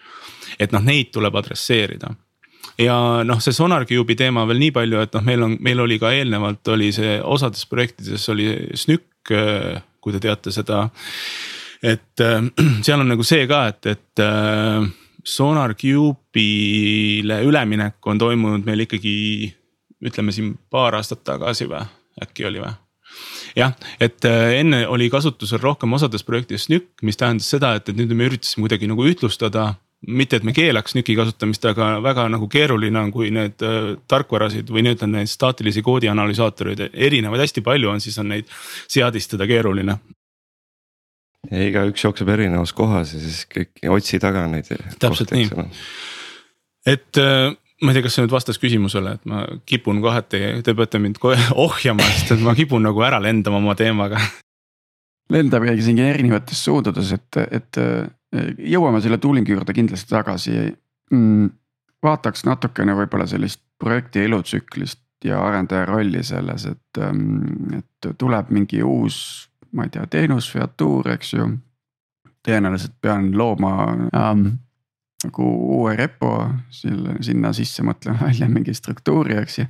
et 0.57 0.73
noh, 0.73 0.81
neid 0.81 1.13
tuleb 1.13 1.37
adresseerida 1.37 2.15
ja 2.79 2.97
noh, 3.27 3.39
see 3.43 3.55
SonarCube'i 3.55 4.17
teema 4.17 4.45
veel 4.49 4.61
nii 4.63 4.73
palju, 4.75 5.03
et 5.03 5.15
noh, 5.17 5.25
meil 5.25 5.45
on, 5.45 5.55
meil 5.63 5.85
oli 5.85 5.99
ka 6.01 6.11
eelnevalt 6.15 6.73
oli 6.73 6.89
see 6.95 7.19
osades 7.21 7.65
projektides 7.69 8.27
oli 8.33 8.49
SNÜK, 8.73 9.33
kui 9.99 10.15
te 10.15 10.21
teate 10.23 10.53
seda 10.55 10.87
et 11.83 12.23
äh, 12.23 12.41
seal 12.85 13.01
on 13.01 13.09
nagu 13.13 13.25
see 13.25 13.47
ka, 13.49 13.67
et, 13.71 13.85
et 13.93 14.23
äh, 14.23 14.83
Sonar 15.23 15.75
Cube'ile 15.75 17.41
üleminek 17.45 18.07
on 18.07 18.19
toimunud 18.19 18.65
meil 18.67 18.85
ikkagi 18.85 19.15
ütleme 20.05 20.31
siin 20.35 20.53
paar 20.71 20.95
aastat 20.99 21.25
tagasi 21.27 21.67
või, 21.69 21.83
äkki 22.23 22.47
oli 22.47 22.63
või? 22.63 22.71
jah, 23.57 23.75
et 23.99 24.25
äh, 24.27 24.59
enne 24.61 24.85
oli 24.87 25.09
kasutusel 25.11 25.61
rohkem 25.61 25.93
osades 25.97 26.23
projektides 26.23 26.69
NÜK, 26.71 26.89
mis 27.03 27.17
tähendas 27.19 27.49
seda, 27.51 27.75
et, 27.77 27.89
et 27.89 27.97
nüüd 27.97 28.11
me 28.13 28.29
üritasime 28.29 28.67
kuidagi 28.67 28.89
nagu 28.89 29.07
ühtlustada. 29.09 29.73
Mitte, 30.07 30.37
et 30.39 30.45
me 30.47 30.53
keelaks 30.55 30.93
NÜK-i 30.95 31.11
kasutamist, 31.17 31.65
aga 31.67 31.97
väga 31.99 32.29
nagu 32.31 32.47
keeruline 32.47 33.01
on, 33.01 33.09
kui 33.11 33.33
need 33.35 33.59
äh, 33.67 33.97
tarkvarasid 34.07 34.69
või 34.71 34.85
nii-öelda 34.85 35.09
neid 35.11 35.27
staatilisi 35.27 35.83
koodi 35.83 36.07
analüsaatoreid 36.07 36.85
erinevaid 36.93 37.43
hästi 37.43 37.65
palju 37.65 37.91
on, 37.91 37.99
siis 37.99 38.15
on 38.21 38.31
neid 38.31 38.47
seadistada 38.87 39.49
keeruline 39.49 39.97
ja 41.47 41.63
igaüks 41.69 42.03
jookseb 42.03 42.29
erinevas 42.33 42.73
kohas 42.75 43.13
ja 43.15 43.21
siis 43.23 43.45
kõik 43.49 43.83
otsi 43.95 44.19
taga 44.21 44.45
neid. 44.51 44.69
täpselt 44.99 45.31
nii, 45.35 45.47
et 46.89 47.19
äh, 47.21 47.53
ma 47.81 47.91
ei 47.91 47.97
tea, 47.97 48.05
kas 48.05 48.17
see 48.17 48.25
nüüd 48.25 48.35
vastas 48.35 48.59
küsimusele, 48.61 49.15
et 49.17 49.29
ma 49.29 49.45
kipun 49.69 50.01
kohati, 50.03 50.41
te 50.65 50.75
peate 50.75 51.01
mind 51.01 51.19
kohe 51.21 51.39
ohjama, 51.67 52.05
sest 52.11 52.35
et 52.35 52.45
ma 52.45 52.55
kipun 52.57 52.83
nagu 52.85 53.03
ära 53.05 53.21
lendama 53.23 53.61
oma 53.61 53.75
teemaga. 53.79 54.21
lendab 55.29 55.67
isegi 55.71 56.03
erinevates 56.03 56.63
suundades, 56.65 57.13
et, 57.15 57.41
et 57.47 57.81
äh, 57.81 58.07
jõuame 58.75 59.01
selle 59.01 59.19
tuulingu 59.21 59.55
juurde 59.55 59.75
kindlasti 59.77 60.11
tagasi 60.11 60.55
mm,. 61.13 61.51
vaataks 62.03 62.45
natukene 62.47 62.95
võib-olla 62.95 63.27
sellist 63.27 63.61
projekti 63.79 64.25
elutsüklist 64.27 65.01
ja 65.25 65.39
arendaja 65.43 65.85
rolli 65.87 66.23
selles, 66.23 66.65
et, 66.65 66.99
ähm, 67.03 67.79
et 67.79 68.11
tuleb 68.17 68.51
mingi 68.55 68.83
uus 68.83 69.48
ma 69.71 69.85
ei 69.85 69.93
tea, 69.93 70.05
teenus, 70.07 70.49
featuur, 70.53 71.11
eks 71.15 71.33
ju. 71.33 71.49
tõenäoliselt 72.47 72.95
pean 73.01 73.33
looma 73.37 73.73
ähm, 74.15 74.45
nagu 75.25 75.49
uue 75.79 75.95
repo, 75.99 76.31
selle 76.71 77.17
sinna 77.25 77.51
sisse 77.55 77.83
mõtlema 77.83 78.21
välja 78.29 78.49
mingi 78.51 78.73
struktuuri, 78.73 79.37
eks 79.41 79.59
ju. 79.59 79.67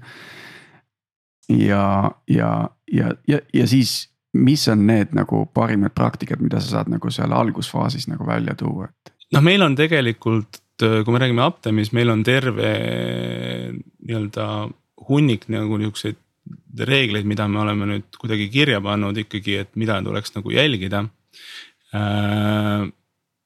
ja, 1.58 2.12
ja, 2.30 2.54
ja, 2.92 3.12
ja, 3.28 3.42
ja 3.54 3.68
siis, 3.68 4.10
mis 4.38 4.68
on 4.70 4.86
need 4.88 5.16
nagu 5.18 5.48
parimad 5.54 5.96
praktikad, 5.98 6.42
mida 6.42 6.62
sa 6.62 6.78
saad 6.78 6.92
nagu 6.94 7.12
seal 7.12 7.34
algusfaasis 7.34 8.08
nagu 8.12 8.28
välja 8.28 8.56
tuua, 8.58 8.92
et. 8.92 9.14
noh, 9.34 9.46
meil 9.46 9.66
on 9.66 9.78
tegelikult, 9.78 10.62
kui 10.80 11.14
me 11.14 11.20
räägime 11.20 11.44
Aptemis, 11.44 11.92
meil 11.92 12.14
on 12.14 12.22
terve 12.24 12.70
nii-öelda 14.06 14.46
hunnik 15.10 15.50
nagu 15.52 15.78
niukseid 15.82 16.20
reegleid, 16.80 17.26
mida 17.28 17.48
me 17.48 17.64
oleme 17.64 17.90
nüüd 17.90 18.20
kuidagi 18.20 18.50
kirja 18.54 18.80
pannud 18.82 19.18
ikkagi, 19.26 19.60
et 19.66 19.76
mida 19.80 20.00
tuleks 20.06 20.36
nagu 20.38 20.54
jälgida. 20.54 21.04
Äh, 21.96 22.88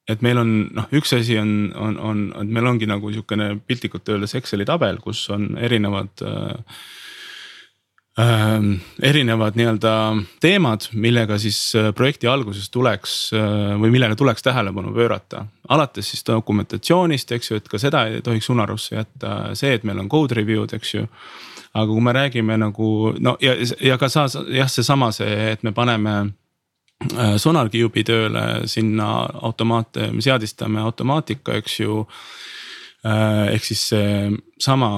et 0.09 0.23
meil 0.23 0.39
on 0.39 0.51
noh, 0.75 0.89
üks 0.95 1.15
asi 1.15 1.37
on, 1.39 1.71
on, 1.79 1.95
on, 2.01 2.25
et 2.41 2.51
meil 2.51 2.67
ongi 2.67 2.89
nagu 2.89 3.11
sihukene 3.13 3.53
piltlikult 3.67 4.09
öeldes 4.11 4.35
Exceli 4.39 4.67
tabel, 4.67 4.99
kus 5.03 5.23
on 5.33 5.53
erinevad 5.55 6.23
äh, 6.27 6.81
äh, 8.19 8.67
erinevad 9.11 9.59
nii-öelda 9.59 9.93
teemad, 10.43 10.89
millega 10.99 11.39
siis 11.41 11.61
äh, 11.79 11.93
projekti 11.95 12.27
alguses 12.27 12.67
tuleks 12.73 13.15
või 13.79 13.93
millele 13.93 14.19
tuleks 14.19 14.43
tähelepanu 14.43 14.91
pöörata. 14.95 15.45
alates 15.69 16.11
siis 16.11 16.27
dokumentatsioonist, 16.27 17.31
eks 17.31 17.51
ju, 17.51 17.61
et 17.61 17.71
ka 17.71 17.79
seda 17.79 18.05
ei 18.09 18.21
tohiks 18.25 18.51
unarusse 18.51 18.97
jätta, 18.97 19.55
see, 19.55 19.71
et 19.77 19.87
meil 19.87 20.03
on 20.03 20.11
code 20.11 20.35
review'd, 20.35 20.75
eks 20.75 20.95
ju 20.97 21.07
aga 21.73 21.89
kui 21.89 22.01
me 22.01 22.13
räägime 22.13 22.57
nagu 22.61 22.87
no 23.19 23.35
ja, 23.41 23.55
ja 23.81 23.97
ka 23.97 24.09
sa 24.09 24.27
jah, 24.53 24.69
seesama 24.69 25.11
see, 25.15 25.51
et 25.53 25.63
me 25.65 25.73
paneme 25.73 26.15
äh, 26.21 27.35
SonarCube'i 27.41 28.05
tööle 28.07 28.43
sinna 28.69 29.09
automaate, 29.41 30.11
me 30.13 30.21
seadistame 30.21 30.83
automaatika, 30.83 31.57
eks 31.61 31.79
ju 31.79 32.03
äh, 32.03 33.55
ehk 33.55 33.65
siis 33.65 33.87
seesama 33.89 34.91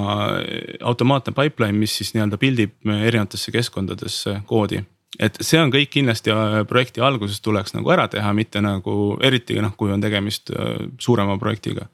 automaatne 0.81 1.35
pipeline, 1.37 1.79
mis 1.79 1.95
siis 2.01 2.11
nii-öelda 2.15 2.41
pildib 2.41 2.75
erinevatesse 2.97 3.55
keskkondadesse 3.55 4.41
koodi. 4.45 4.83
et 5.19 5.37
see 5.39 5.61
on 5.61 5.71
kõik 5.71 5.93
kindlasti 5.95 6.35
äh, 6.35 6.59
projekti 6.67 7.01
alguses 7.01 7.39
tuleks 7.41 7.77
nagu 7.77 7.95
ära 7.95 8.09
teha, 8.11 8.33
mitte 8.35 8.59
nagu 8.61 9.15
eriti 9.23 9.55
noh, 9.63 9.77
kui 9.79 9.95
on 9.95 10.03
tegemist 10.03 10.51
suurema 10.99 11.39
projektiga 11.39 11.87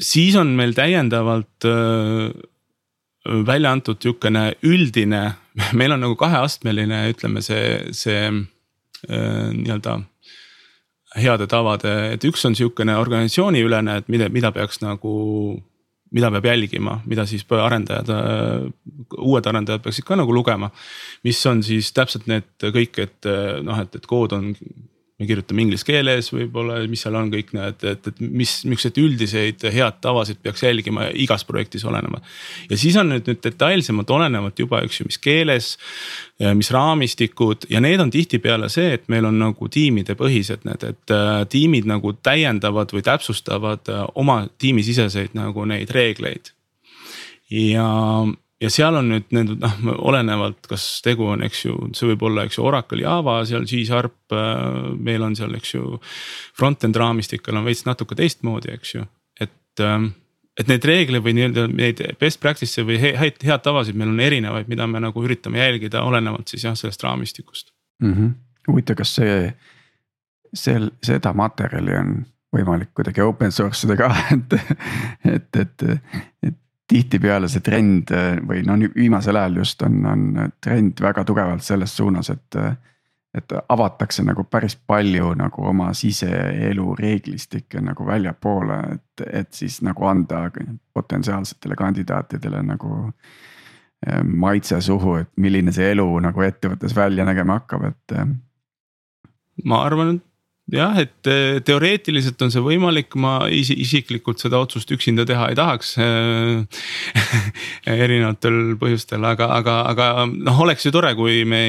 siis 0.00 0.36
on 0.36 0.54
meil 0.58 0.74
täiendavalt 0.76 1.66
välja 3.24 3.72
antud 3.72 4.00
sihukene 4.02 4.54
üldine, 4.66 5.22
meil 5.78 5.94
on 5.94 6.02
nagu 6.04 6.16
kaheastmeline, 6.20 7.06
ütleme 7.14 7.42
see, 7.44 7.78
see 7.96 8.26
nii-öelda 9.04 10.00
heade 11.20 11.46
tavade, 11.50 11.92
et 12.14 12.24
üks 12.26 12.42
on 12.48 12.56
sihukene 12.58 12.96
organisatsiooniülene, 12.98 14.00
et 14.00 14.10
mida, 14.10 14.28
mida 14.32 14.50
peaks 14.54 14.80
nagu, 14.82 15.12
mida 16.14 16.30
peab 16.34 16.48
jälgima, 16.48 16.98
mida 17.06 17.26
siis 17.28 17.46
arendajad, 17.54 18.10
uued 19.18 19.46
arendajad 19.50 19.84
peaksid 19.84 20.06
ka 20.08 20.18
nagu 20.18 20.34
lugema. 20.34 20.70
mis 21.24 21.46
on 21.46 21.62
siis 21.62 21.92
täpselt 21.92 22.26
need 22.26 22.66
kõik, 22.74 22.98
et 22.98 23.30
noh, 23.62 23.78
et, 23.80 23.94
et 23.94 24.06
kood 24.06 24.32
on 24.32 24.50
me 25.14 25.28
kirjutame 25.28 25.62
inglise 25.62 25.86
keeles 25.86 26.28
võib-olla, 26.34 26.80
mis 26.90 27.04
seal 27.04 27.14
on 27.14 27.28
kõik 27.30 27.52
need, 27.54 27.84
et, 27.86 28.08
et 28.10 28.22
mis, 28.22 28.52
milliseid 28.66 28.98
üldiseid 28.98 29.62
head 29.70 30.00
tavasid 30.02 30.40
peaks 30.42 30.64
jälgima 30.66 31.06
igas 31.22 31.46
projektis 31.46 31.84
olenema. 31.86 32.18
ja 32.70 32.78
siis 32.80 32.98
on 32.98 33.12
nüüd, 33.12 33.28
nüüd 33.30 33.42
detailsemalt 33.44 34.10
olenevalt 34.10 34.58
juba, 34.58 34.82
eks 34.82 35.00
ju, 35.00 35.06
mis 35.06 35.20
keeles, 35.22 35.70
mis 36.58 36.72
raamistikud 36.74 37.68
ja 37.70 37.82
need 37.84 38.02
on 38.02 38.10
tihtipeale 38.10 38.68
see, 38.72 38.90
et 38.98 39.06
meil 39.12 39.30
on 39.30 39.38
nagu 39.38 39.70
tiimide 39.70 40.18
põhised 40.18 40.66
need, 40.66 40.88
et 40.90 41.14
äh, 41.14 41.44
tiimid 41.50 41.86
nagu 41.86 42.16
täiendavad 42.18 42.90
või 42.94 43.06
täpsustavad 43.06 43.94
äh, 43.94 44.02
oma 44.18 44.44
tiimisiseseid 44.58 45.38
nagu 45.38 45.66
neid 45.70 45.94
reegleid. 45.94 46.50
ja 47.54 47.86
ja 48.64 48.70
seal 48.72 48.96
on 48.98 49.10
nüüd 49.12 49.30
need 49.34 49.52
noh, 49.60 49.76
olenevalt, 50.08 50.66
kas 50.70 50.86
tegu 51.04 51.28
on, 51.34 51.44
eks 51.46 51.64
ju, 51.66 51.76
see 51.96 52.08
võib 52.12 52.24
olla, 52.30 52.46
eks 52.46 52.58
ju, 52.58 52.64
Oracle 52.66 53.04
Java 53.04 53.38
seal 53.48 53.66
G-Sharp, 53.68 54.16
äh, 54.32 54.90
meil 54.96 55.24
on 55.26 55.36
seal, 55.38 55.54
eks 55.58 55.74
ju. 55.76 55.98
Front-end 56.56 56.96
raamistikel 57.00 57.56
on 57.58 57.66
veits 57.66 57.84
natuke 57.88 58.16
teistmoodi, 58.18 58.72
eks 58.74 58.94
ju, 58.96 59.06
et, 59.40 59.84
ähm, 59.84 60.12
et 60.58 60.70
neid 60.70 60.86
reegleid 60.86 61.24
või 61.24 61.36
nii-öelda 61.38 61.66
neid 61.72 62.02
best 62.20 62.40
practice'e 62.42 62.86
või 62.86 63.00
häid, 63.02 63.40
head 63.44 63.64
tavasid 63.64 63.98
meil 63.98 64.12
on 64.14 64.22
erinevaid, 64.22 64.70
mida 64.70 64.86
me 64.90 65.02
nagu 65.02 65.24
üritame 65.26 65.60
jälgida, 65.60 66.04
olenevalt 66.06 66.52
siis 66.52 66.66
jah, 66.68 66.76
sellest 66.78 67.02
raamistikust 67.04 67.72
mm. 68.02 68.12
-hmm. 68.12 68.34
huvitav, 68.70 69.00
kas 69.02 69.16
see, 69.18 69.40
sel, 70.54 70.92
seda 71.02 71.34
materjali 71.34 71.98
on 71.98 72.14
võimalik 72.54 72.92
kuidagi 72.94 73.24
open 73.24 73.52
source 73.52 73.86
ida 73.86 73.96
ka, 73.98 74.12
et, 74.36 74.54
et, 75.26 75.56
et, 75.64 75.88
et 76.46 76.60
tihtipeale 76.94 77.48
see 77.50 77.64
trend 77.64 78.10
või 78.46 78.62
no 78.66 78.76
viimasel 78.94 79.38
ajal 79.40 79.62
just 79.64 79.82
on, 79.82 80.00
on 80.06 80.50
trend 80.62 81.00
väga 81.02 81.24
tugevalt 81.26 81.64
selles 81.66 81.96
suunas, 81.96 82.30
et. 82.30 82.60
et 83.34 83.50
avatakse 83.68 84.22
nagu 84.22 84.44
päris 84.46 84.76
palju 84.76 85.32
nagu 85.34 85.64
oma 85.66 85.88
siseelu 85.98 86.92
reeglistikke 86.94 87.80
nagu 87.82 88.06
väljapoole, 88.06 88.76
et, 88.94 89.24
et 89.40 89.48
siis 89.50 89.80
nagu 89.82 90.06
anda 90.06 90.44
potentsiaalsetele 90.94 91.74
kandidaatidele 91.74 92.60
nagu 92.62 92.92
eh, 94.06 94.22
maitse 94.22 94.78
suhu, 94.80 95.16
et 95.24 95.32
milline 95.36 95.74
see 95.74 95.90
elu 95.96 96.06
nagu 96.22 96.46
ettevõttes 96.46 96.94
välja 96.94 97.26
nägema 97.26 97.58
hakkab, 97.58 97.88
et. 97.90 98.16
ma 99.64 99.82
arvan, 99.82 100.20
jah, 100.72 100.96
et 101.02 101.30
eh, 101.30 101.60
teoreetiliselt 101.64 102.40
on 102.44 102.52
see 102.54 102.62
võimalik, 102.64 103.16
ma 103.20 103.44
isi, 103.52 103.76
isiklikult 103.84 104.40
seda 104.42 104.60
otsust 104.62 104.90
üksinda 104.94 105.26
teha 105.28 105.50
ei 105.52 105.58
tahaks 105.58 105.96
erinevatel 108.04 108.76
põhjustel, 108.80 109.24
aga, 109.28 109.50
aga, 109.58 109.80
aga 109.92 110.12
noh, 110.30 110.62
oleks 110.64 110.86
ju 110.86 110.94
tore, 110.94 111.12
kui 111.18 111.42
me 111.48 111.64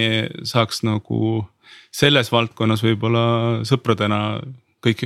saaks 0.48 0.84
nagu 0.88 1.42
selles 1.96 2.32
valdkonnas 2.32 2.84
võib-olla 2.84 3.26
sõpradena 3.68 4.20
kõik, 4.86 5.06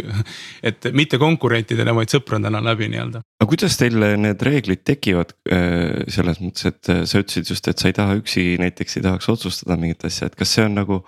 et 0.65 0.89
mitte 0.95 1.19
konkurentidena, 1.21 1.93
vaid 1.95 2.11
sõpradena 2.11 2.61
läbi 2.63 2.89
nii-öelda. 2.91 3.23
aga 3.39 3.49
kuidas 3.49 3.77
teil 3.79 3.97
need 4.19 4.43
reeglid 4.45 4.83
tekivad 4.87 5.33
äh, 5.51 6.03
selles 6.11 6.41
mõttes, 6.43 6.67
et 6.69 6.91
sa 7.09 7.23
ütlesid 7.23 7.49
just, 7.53 7.69
et 7.71 7.79
sa 7.79 7.89
ei 7.91 7.97
taha 7.97 8.19
üksi 8.19 8.51
näiteks 8.61 8.99
ei 8.99 9.05
tahaks 9.07 9.31
otsustada 9.31 9.79
mingit 9.79 10.05
asja, 10.09 10.29
et 10.29 10.37
kas 10.39 10.55
see 10.55 10.67
on 10.67 10.79
nagu. 10.81 11.03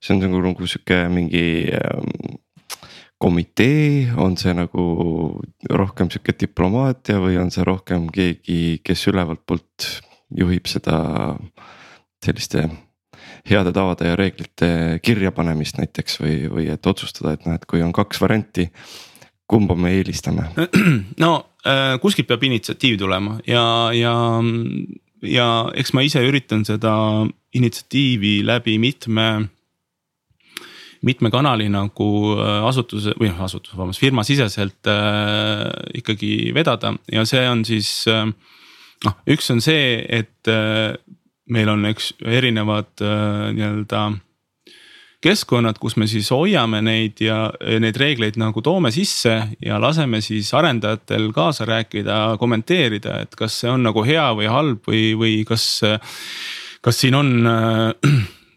See 0.00 0.16
on 0.16 0.22
nagu, 0.24 0.40
nagu 0.44 0.66
sihuke 0.66 1.02
mingi 1.12 1.44
ähm, 1.76 2.38
komitee, 3.20 4.08
on 4.16 4.36
see 4.40 4.54
nagu 4.56 4.84
rohkem 5.68 6.08
sihuke 6.12 6.34
diplomaatia 6.40 7.20
või 7.20 7.36
on 7.40 7.52
see 7.52 7.66
rohkem 7.68 8.08
keegi, 8.12 8.80
kes 8.84 9.06
ülevalt 9.12 9.44
poolt 9.46 9.90
juhib 10.36 10.70
seda 10.70 11.00
selliste 12.24 12.68
heade 13.48 13.72
tavade 13.76 14.08
ja 14.08 14.16
reeglite 14.16 15.00
kirjapanemist 15.04 15.80
näiteks 15.80 16.20
või, 16.20 16.34
või 16.52 16.66
et 16.72 16.86
otsustada, 16.86 17.34
et 17.34 17.46
noh, 17.46 17.56
et 17.56 17.66
kui 17.68 17.82
on 17.84 17.92
kaks 17.92 18.20
varianti. 18.20 18.70
kumba 19.50 19.74
me 19.74 19.90
eelistame? 19.98 20.48
no 21.24 21.30
äh, 21.66 21.98
kuskilt 22.00 22.28
peab 22.28 22.42
initsiatiiv 22.46 22.98
tulema 22.98 23.40
ja, 23.46 23.90
ja, 23.92 24.14
ja 25.22 25.48
eks 25.74 25.92
ma 25.92 26.04
ise 26.06 26.22
üritan 26.24 26.64
seda 26.64 27.26
initsiatiivi 27.52 28.40
läbi 28.46 28.78
mitme 28.78 29.50
mitme 31.06 31.30
kanali 31.32 31.68
nagu 31.72 32.08
äh, 32.36 32.64
asutuse 32.68 33.14
või 33.18 33.30
noh, 33.32 33.44
asutuse, 33.46 33.76
vabandust, 33.76 34.02
firmasiseselt 34.02 34.90
äh, 34.90 35.66
ikkagi 36.00 36.50
vedada 36.56 36.94
ja 37.12 37.24
see 37.28 37.44
on 37.48 37.64
siis 37.68 37.92
äh, 38.10 38.26
noh, 39.06 39.20
üks 39.30 39.50
on 39.52 39.62
see, 39.64 40.00
et 40.08 40.50
äh, 40.50 40.96
meil 41.50 41.70
on, 41.72 41.86
eks 41.90 42.12
erinevad 42.20 42.92
äh, 43.04 43.46
nii-öelda 43.56 44.08
keskkonnad, 45.20 45.76
kus 45.76 45.98
me 46.00 46.06
siis 46.08 46.30
hoiame 46.32 46.78
neid 46.80 47.18
ja 47.20 47.50
neid 47.82 47.98
reegleid 48.00 48.38
nagu 48.40 48.62
toome 48.64 48.88
sisse 48.94 49.34
ja 49.60 49.76
laseme 49.80 50.22
siis 50.24 50.48
arendajatel 50.56 51.28
kaasa 51.36 51.66
rääkida, 51.68 52.38
kommenteerida, 52.40 53.18
et 53.26 53.36
kas 53.36 53.58
see 53.60 53.68
on 53.68 53.84
nagu 53.84 54.04
hea 54.06 54.30
või 54.38 54.48
halb 54.48 54.88
või, 54.88 55.10
või 55.20 55.34
kas. 55.48 55.66
kas 56.80 56.96
siin 57.02 57.18
on 57.18 57.34
äh, 57.44 57.90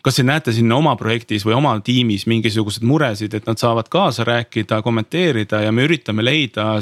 kas 0.04 0.20
te 0.20 0.26
näete 0.28 0.52
siin 0.56 0.72
oma 0.76 0.96
projektis 1.00 1.46
või 1.48 1.56
oma 1.58 1.74
tiimis 1.84 2.26
mingisuguseid 2.28 2.86
muresid, 2.88 3.34
et 3.38 3.48
nad 3.48 3.60
saavad 3.60 3.88
kaasa 3.92 4.26
rääkida, 4.28 4.82
kommenteerida 4.84 5.62
ja 5.64 5.72
me 5.72 5.86
üritame 5.88 6.26
leida 6.26 6.74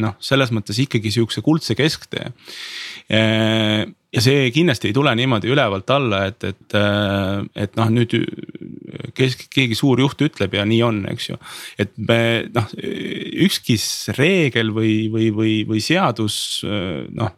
noh, 0.00 0.16
selles 0.22 0.52
mõttes 0.54 0.80
ikkagi 0.80 1.12
sihukese 1.12 1.44
kuldse 1.44 1.76
kesktee. 1.76 2.30
ja 3.10 4.22
see 4.24 4.48
kindlasti 4.54 4.90
ei 4.90 4.96
tule 4.96 5.12
niimoodi 5.14 5.52
ülevalt 5.52 5.90
alla, 5.92 6.24
et, 6.30 6.44
et, 6.44 6.78
et 7.66 7.76
noh, 7.76 7.90
nüüd 7.92 8.16
kes, 9.14 9.36
keegi 9.52 9.76
suur 9.76 10.00
juht 10.00 10.24
ütleb 10.24 10.56
ja 10.56 10.64
nii 10.64 10.80
on, 10.86 11.02
eks 11.12 11.28
ju. 11.32 11.36
et 11.78 11.92
me 11.98 12.48
noh, 12.54 12.72
ükski 13.44 13.76
reegel 14.16 14.72
või, 14.72 14.94
või, 15.12 15.28
või, 15.36 15.54
või 15.68 15.84
seadus 15.84 16.40
noh 16.64 17.36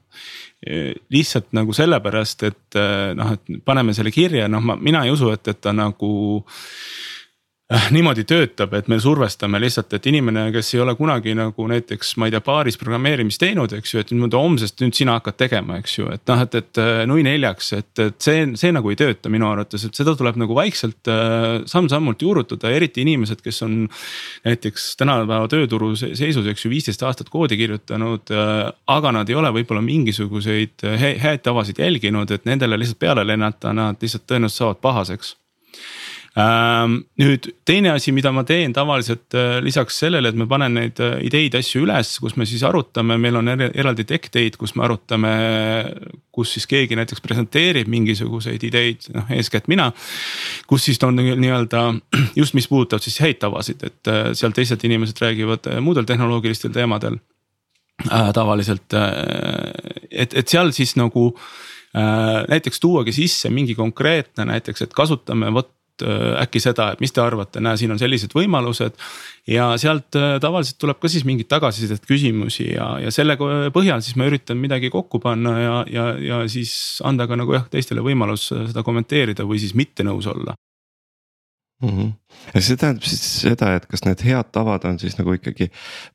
lihtsalt 0.63 1.49
nagu 1.57 1.75
sellepärast, 1.75 2.45
et 2.47 2.77
noh, 3.19 3.33
et 3.35 3.57
paneme 3.67 3.95
selle 3.97 4.13
kirja, 4.15 4.47
noh, 4.51 4.63
ma, 4.63 4.77
mina 4.79 5.01
ei 5.03 5.11
usu, 5.11 5.33
et, 5.35 5.49
et 5.51 5.59
ta 5.59 5.73
nagu 5.75 6.13
niimoodi 7.95 8.25
töötab, 8.29 8.75
et 8.77 8.89
me 8.91 8.99
survestame 9.01 9.61
lihtsalt, 9.63 9.93
et 9.97 10.07
inimene, 10.11 10.47
kes 10.55 10.75
ei 10.75 10.83
ole 10.83 10.95
kunagi 10.99 11.35
nagu 11.37 11.67
näiteks, 11.71 12.15
ma 12.21 12.29
ei 12.29 12.35
tea, 12.35 12.43
baaris 12.45 12.79
programmeerimist 12.81 13.41
teinud, 13.43 13.73
eks 13.77 13.95
ju, 13.95 14.03
et 14.03 14.13
niimoodi 14.13 14.39
homsest 14.39 14.83
nüüd 14.83 14.97
sina 14.97 15.17
hakkad 15.19 15.39
tegema, 15.41 15.79
eks 15.81 15.97
ju, 15.99 16.09
et 16.13 16.25
noh, 16.29 16.43
et, 16.45 16.57
et 16.59 16.81
äh, 16.83 17.03
nui 17.09 17.25
neljaks, 17.27 17.73
et, 17.79 17.93
et 18.03 18.19
see, 18.23 18.45
see 18.61 18.73
nagu 18.75 18.93
ei 18.93 18.99
tööta 18.99 19.33
minu 19.33 19.49
arvates, 19.49 19.87
et 19.89 19.99
seda 19.99 20.15
tuleb 20.19 20.39
nagu 20.43 20.57
vaikselt 20.59 21.11
äh, 21.13 21.63
samm-sammult 21.71 22.23
juurutada, 22.23 22.73
eriti 22.73 23.05
inimesed, 23.07 23.43
kes 23.45 23.63
on. 23.67 23.79
näiteks 24.45 24.93
tänapäeva 24.99 25.47
tööturu 25.51 25.93
seisus, 25.97 26.47
eks 26.51 26.65
ju, 26.65 26.71
viisteist 26.73 27.03
aastat 27.07 27.31
koodi 27.33 27.57
kirjutanud, 27.59 28.33
aga 28.91 29.13
nad 29.15 29.31
ei 29.31 29.37
ole 29.39 29.53
võib-olla 29.55 29.83
mingisuguseid 29.85 30.85
häid 31.23 31.45
tavasid 31.47 31.79
jälginud, 31.83 32.31
et 32.35 32.47
nendele 32.49 32.79
lihtsalt 32.81 33.01
peale 33.03 33.25
lennata, 33.27 33.73
nad 33.77 34.03
lihtsalt 34.03 34.27
tõenäoliselt 34.29 34.63
saavad 34.63 34.83
pahaseks 34.83 35.37
nüüd 36.33 37.47
teine 37.69 37.91
asi, 37.93 38.13
mida 38.13 38.31
ma 38.33 38.41
teen 38.49 38.73
tavaliselt 38.73 39.35
äh, 39.37 39.59
lisaks 39.61 39.99
sellele, 40.01 40.31
et 40.33 40.39
ma 40.41 40.47
panen 40.49 40.79
neid 40.79 41.01
äh, 41.05 41.19
ideid, 41.27 41.59
asju 41.59 41.83
üles, 41.85 42.15
kus 42.25 42.39
me 42.41 42.47
siis 42.49 42.63
arutame, 42.65 43.19
meil 43.21 43.37
on 43.37 43.53
eraldi 43.53 44.07
tech 44.09 44.31
day'd, 44.33 44.57
kus 44.57 44.73
me 44.77 44.87
arutame. 44.87 45.33
kus 46.33 46.55
siis 46.55 46.65
keegi 46.65 46.97
näiteks 46.97 47.21
presenteerib 47.21 47.91
mingisuguseid 47.93 48.63
ideid, 48.65 49.05
noh 49.13 49.29
eeskätt 49.37 49.69
mina. 49.69 49.91
kus 50.67 50.87
siis 50.89 51.03
on 51.05 51.21
nii-öelda 51.21 51.83
just, 52.41 52.55
mis 52.57 52.69
puudutab 52.69 53.05
siis 53.05 53.21
häid 53.21 53.43
tavasid, 53.43 53.85
et 53.85 54.09
äh, 54.09 54.33
seal 54.33 54.57
teised 54.57 54.81
inimesed 54.89 55.21
räägivad 55.21 55.69
muudel 55.85 56.09
tehnoloogilistel 56.09 56.73
teemadel 56.73 57.21
tavaliselt, 58.35 58.95
et, 60.11 60.33
et 60.33 60.49
seal 60.49 60.73
siis 60.75 60.97
nagu 60.97 61.29
näiteks 61.93 62.81
tuuagi 62.81 63.13
sisse 63.13 63.51
mingi 63.53 63.77
konkreetne 63.79 64.49
näiteks, 64.49 64.89
et 64.89 64.97
kasutame 64.97 65.53
vot 65.53 65.69
Äh, 66.03 66.43
äkki 66.43 66.61
seda, 66.63 66.89
et 66.93 67.03
mis 67.03 67.13
te 67.15 67.21
arvate, 67.23 67.61
näe, 67.63 67.77
siin 67.79 67.93
on 67.95 68.01
sellised 68.01 68.33
võimalused. 68.35 68.97
ja 69.51 69.73
sealt 69.79 70.17
äh, 70.19 70.37
tavaliselt 70.43 70.79
tuleb 70.83 70.99
ka 71.03 71.11
siis 71.11 71.25
mingit 71.29 71.49
tagasisidet, 71.51 72.05
küsimusi 72.07 72.73
ja, 72.73 72.89
ja 73.03 73.11
selle 73.15 73.37
põhjal 73.75 74.03
siis 74.03 74.17
ma 74.19 74.27
üritan 74.31 74.59
midagi 74.59 74.91
kokku 74.91 75.21
panna 75.23 75.53
ja, 75.59 75.75
ja, 75.91 76.07
ja 76.23 76.41
siis 76.51 77.01
anda 77.07 77.27
ka 77.31 77.39
nagu 77.39 77.55
jah, 77.55 77.67
teistele 77.71 78.03
võimalus 78.03 78.49
seda 78.53 78.85
kommenteerida 78.87 79.47
või 79.47 79.61
siis 79.63 79.75
mitte 79.79 80.07
nõus 80.07 80.27
olla 80.31 80.55
mm. 81.83 81.91
-hmm. 81.91 82.13
ja 82.55 82.63
see 82.63 82.79
tähendab 82.81 83.07
siis 83.11 83.27
seda, 83.43 83.75
et 83.77 83.87
kas 83.91 84.07
need 84.07 84.25
head 84.27 84.51
tavad 84.55 84.87
on 84.89 84.99
siis 85.03 85.19
nagu 85.19 85.35
ikkagi 85.39 85.71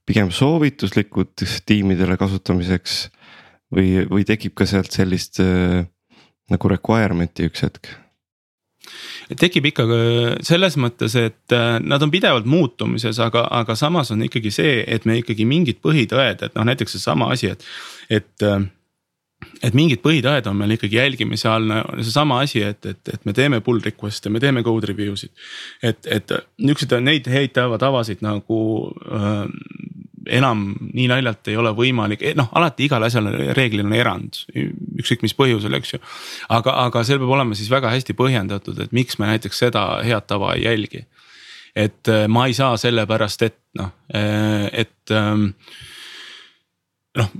pigem 0.08 0.32
soovituslikud 0.32 1.46
tiimidele 1.68 2.18
kasutamiseks 2.18 3.06
või, 3.76 4.08
või 4.10 4.28
tekib 4.28 4.56
ka 4.56 4.68
sealt 4.68 4.92
sellist 4.96 5.40
äh, 5.44 5.86
nagu 6.52 6.76
requirement'i 6.76 7.52
üks 7.52 7.68
hetk 7.68 7.96
tekib 9.40 9.70
ikka 9.72 9.86
selles 10.46 10.78
mõttes, 10.82 11.18
et 11.20 11.56
äh, 11.56 11.78
nad 11.84 12.04
on 12.04 12.14
pidevalt 12.14 12.48
muutumises, 12.50 13.20
aga, 13.24 13.48
aga 13.60 13.76
samas 13.80 14.12
on 14.16 14.24
ikkagi 14.28 14.54
see, 14.54 14.80
et 14.88 15.06
me 15.06 15.20
ikkagi 15.22 15.48
mingid 15.50 15.82
põhitõed, 15.84 16.44
et 16.48 16.58
noh, 16.58 16.68
näiteks 16.68 16.98
seesama 16.98 17.32
asi, 17.36 17.54
et, 17.54 17.70
et 18.10 18.48
äh, 18.48 18.66
et 19.66 19.76
mingid 19.78 20.02
põhitõed 20.02 20.48
on 20.50 20.58
meil 20.58 20.76
ikkagi 20.76 20.98
jälgimise 21.00 21.50
all, 21.50 21.72
seesama 22.02 22.42
asi, 22.46 22.62
et, 22.66 22.86
et, 22.90 23.02
et 23.14 23.26
me 23.26 23.34
teeme 23.38 23.60
pull 23.66 23.82
request'e, 23.84 24.32
me 24.34 24.42
teeme 24.42 24.64
code 24.66 24.90
review 24.90 25.18
sid. 25.18 25.34
et, 25.82 26.00
et 26.10 26.34
niisuguseid 26.58 27.06
neid 27.06 27.30
häid 27.32 27.54
tavasid 27.56 28.24
nagu 28.26 28.60
äh, 29.06 29.46
enam 30.34 30.64
nii 30.94 31.08
naljalt 31.12 31.48
ei 31.52 31.58
ole 31.60 31.72
võimalik, 31.78 32.24
eh, 32.24 32.36
noh 32.38 32.50
alati 32.58 32.88
igal 32.88 33.04
asjal 33.08 33.30
reeglil 33.58 33.86
on 33.86 33.96
erand, 33.98 34.42
ükskõik 35.02 35.26
mis 35.26 35.36
põhjusel, 35.38 35.78
eks 35.80 35.94
ju. 35.96 36.02
aga, 36.50 36.76
aga 36.88 37.04
see 37.08 37.20
peab 37.20 37.34
olema 37.38 37.58
siis 37.58 37.72
väga 37.72 37.92
hästi 37.94 38.18
põhjendatud, 38.18 38.80
et 38.84 38.96
miks 38.96 39.20
me 39.20 39.32
näiteks 39.32 39.64
seda 39.66 39.88
head 40.06 40.28
tava 40.28 40.54
ei 40.56 40.68
jälgi. 40.68 41.06
et 41.76 42.08
eh, 42.08 42.28
ma 42.28 42.48
ei 42.48 42.54
saa 42.58 42.78
sellepärast, 42.78 43.42
et 43.42 43.60
noh, 43.78 43.92
eh, 44.14 44.70
et 44.86 45.14
ehm, 45.14 45.50
noh 47.18 47.32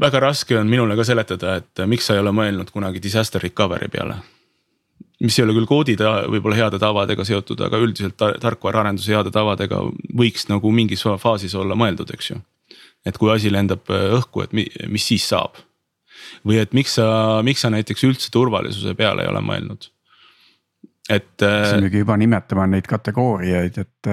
väga 0.00 0.20
raske 0.20 0.58
on 0.58 0.68
minule 0.68 0.96
ka 0.96 1.04
seletada, 1.04 1.56
et 1.56 1.86
miks 1.86 2.06
sa 2.06 2.14
ei 2.14 2.20
ole 2.20 2.32
mõelnud 2.36 2.70
kunagi 2.70 3.00
disaster 3.02 3.40
recovery 3.42 3.88
peale 3.88 4.18
mis 5.24 5.38
ei 5.38 5.44
ole 5.44 5.54
küll 5.56 5.68
koodi 5.68 5.96
ta 5.98 6.12
võib-olla 6.30 6.58
heade 6.58 6.78
tavadega 6.82 7.24
seotud, 7.26 7.60
aga 7.66 7.80
üldiselt 7.82 8.18
tarkvaraarenduse 8.18 9.14
heade 9.14 9.32
tavadega 9.34 9.80
võiks 10.18 10.46
nagu 10.50 10.72
mingis 10.74 11.04
faasis 11.22 11.56
olla 11.58 11.76
mõeldud, 11.78 12.12
eks 12.14 12.30
ju. 12.32 12.40
et 13.06 13.18
kui 13.18 13.32
asi 13.32 13.50
lendab 13.50 13.90
äh, 13.90 14.08
õhku, 14.18 14.44
et 14.44 14.54
mis 14.54 15.06
siis 15.06 15.26
saab. 15.26 15.58
või 16.46 16.58
et 16.62 16.74
miks 16.76 16.98
sa, 16.98 17.40
miks 17.42 17.64
sa 17.64 17.70
näiteks 17.70 18.04
üldse 18.04 18.30
turvalisuse 18.30 18.94
peale 18.94 19.24
ei 19.24 19.32
ole 19.32 19.42
mõelnud. 19.42 19.90
et. 21.08 21.34
Äh, 21.42 21.62
siis 21.64 21.80
muidugi 21.80 22.04
juba 22.04 22.16
nimetama 22.16 22.66
neid 22.66 22.86
kategooriaid, 22.86 23.78
et 23.78 24.12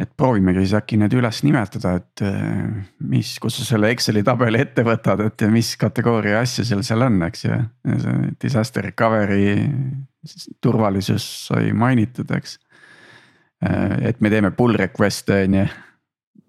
et 0.00 0.08
proovimegi 0.16 0.62
siis 0.64 0.74
äkki 0.78 0.96
need 1.00 1.12
üles 1.16 1.42
nimetada, 1.44 1.94
et 2.00 2.22
mis, 3.12 3.34
kus 3.42 3.58
sa 3.60 3.66
selle 3.74 3.90
Exceli 3.92 4.22
tabeli 4.24 4.62
ette 4.62 4.84
võtad, 4.86 5.20
et 5.26 5.44
mis 5.52 5.74
kategooria 5.80 6.40
asju 6.40 6.64
seal 6.68 6.82
seal 6.86 7.04
on, 7.04 7.20
eks 7.28 7.44
ju. 7.44 7.58
Disaster 8.40 8.88
recovery, 8.88 9.58
turvalisus 10.64 11.28
sai 11.50 11.74
mainitud, 11.76 12.30
eks. 12.38 12.58
et 13.62 14.20
me 14.24 14.32
teeme 14.32 14.54
pull 14.56 14.80
request'e 14.80 15.44
on 15.46 15.58
ju 15.60 15.70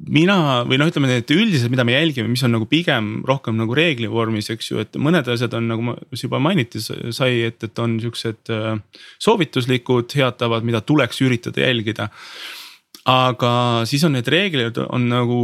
mina 0.03 0.63
või 0.67 0.79
noh, 0.81 0.89
ütleme 0.89 1.07
need 1.07 1.29
üldiselt, 1.31 1.71
mida 1.71 1.85
me 1.87 1.93
jälgime, 1.93 2.27
mis 2.31 2.41
on 2.43 2.51
nagu 2.55 2.65
pigem 2.67 3.21
rohkem 3.27 3.55
nagu 3.59 3.75
reegli 3.77 4.09
vormis, 4.11 4.49
eks 4.51 4.71
ju, 4.71 4.81
et 4.83 4.97
mõned 4.99 5.27
asjad 5.31 5.53
on 5.55 5.69
nagu 5.69 5.93
juba 6.17 6.41
mainiti 6.43 6.81
sai, 6.83 7.43
et, 7.47 7.61
et 7.63 7.79
on 7.79 7.95
siuksed 8.01 8.51
soovituslikud 9.23 10.17
head 10.17 10.39
tavad, 10.41 10.65
mida 10.67 10.81
tuleks 10.83 11.21
üritada 11.23 11.63
jälgida 11.63 12.09
aga 13.09 13.53
siis 13.89 14.03
on 14.07 14.15
need 14.15 14.27
reeglid 14.31 14.79
on 14.87 15.07
nagu, 15.11 15.39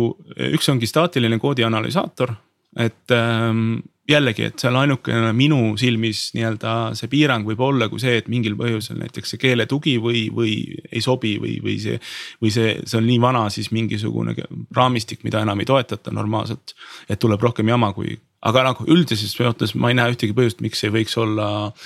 üks 0.56 0.70
ongi 0.72 0.88
staatiline 0.88 1.40
koodi 1.42 1.66
analüsaator, 1.68 2.32
et 2.80 3.12
ähm, 3.16 3.80
jällegi, 4.10 4.48
et 4.50 4.62
seal 4.62 4.78
ainukene 4.80 5.34
minu 5.38 5.74
silmis 5.80 6.30
nii-öelda 6.38 6.76
see 6.98 7.10
piirang 7.12 7.46
võib 7.48 7.62
olla 7.66 7.90
kui 7.92 8.02
see, 8.02 8.16
et 8.22 8.30
mingil 8.32 8.56
põhjusel 8.60 9.00
näiteks 9.02 9.36
see 9.36 9.42
keele 9.42 9.68
tugi 9.70 9.98
või, 10.02 10.28
või 10.34 10.56
ei 10.90 11.04
sobi 11.04 11.36
või, 11.42 11.58
või 11.66 11.78
see. 11.84 12.00
või 12.42 12.54
see, 12.54 12.78
see 12.86 13.02
on 13.02 13.08
nii 13.10 13.20
vana, 13.22 13.46
siis 13.54 13.72
mingisugune 13.76 14.38
raamistik, 14.76 15.26
mida 15.28 15.44
enam 15.46 15.60
ei 15.60 15.70
toetata 15.70 16.14
normaalselt, 16.16 16.74
et 17.10 17.20
tuleb 17.20 17.44
rohkem 17.44 17.70
jama, 17.70 17.92
kui, 17.98 18.18
aga 18.46 18.70
nagu 18.72 18.88
üldises 18.88 19.36
mõttes 19.42 19.76
ma 19.76 19.92
ei 19.92 20.00
näe 20.00 20.16
ühtegi 20.16 20.38
põhjust, 20.38 20.64
miks 20.66 20.84
ei 20.88 20.96
võiks 20.96 21.18
olla 21.20 21.50
äh, 21.68 21.84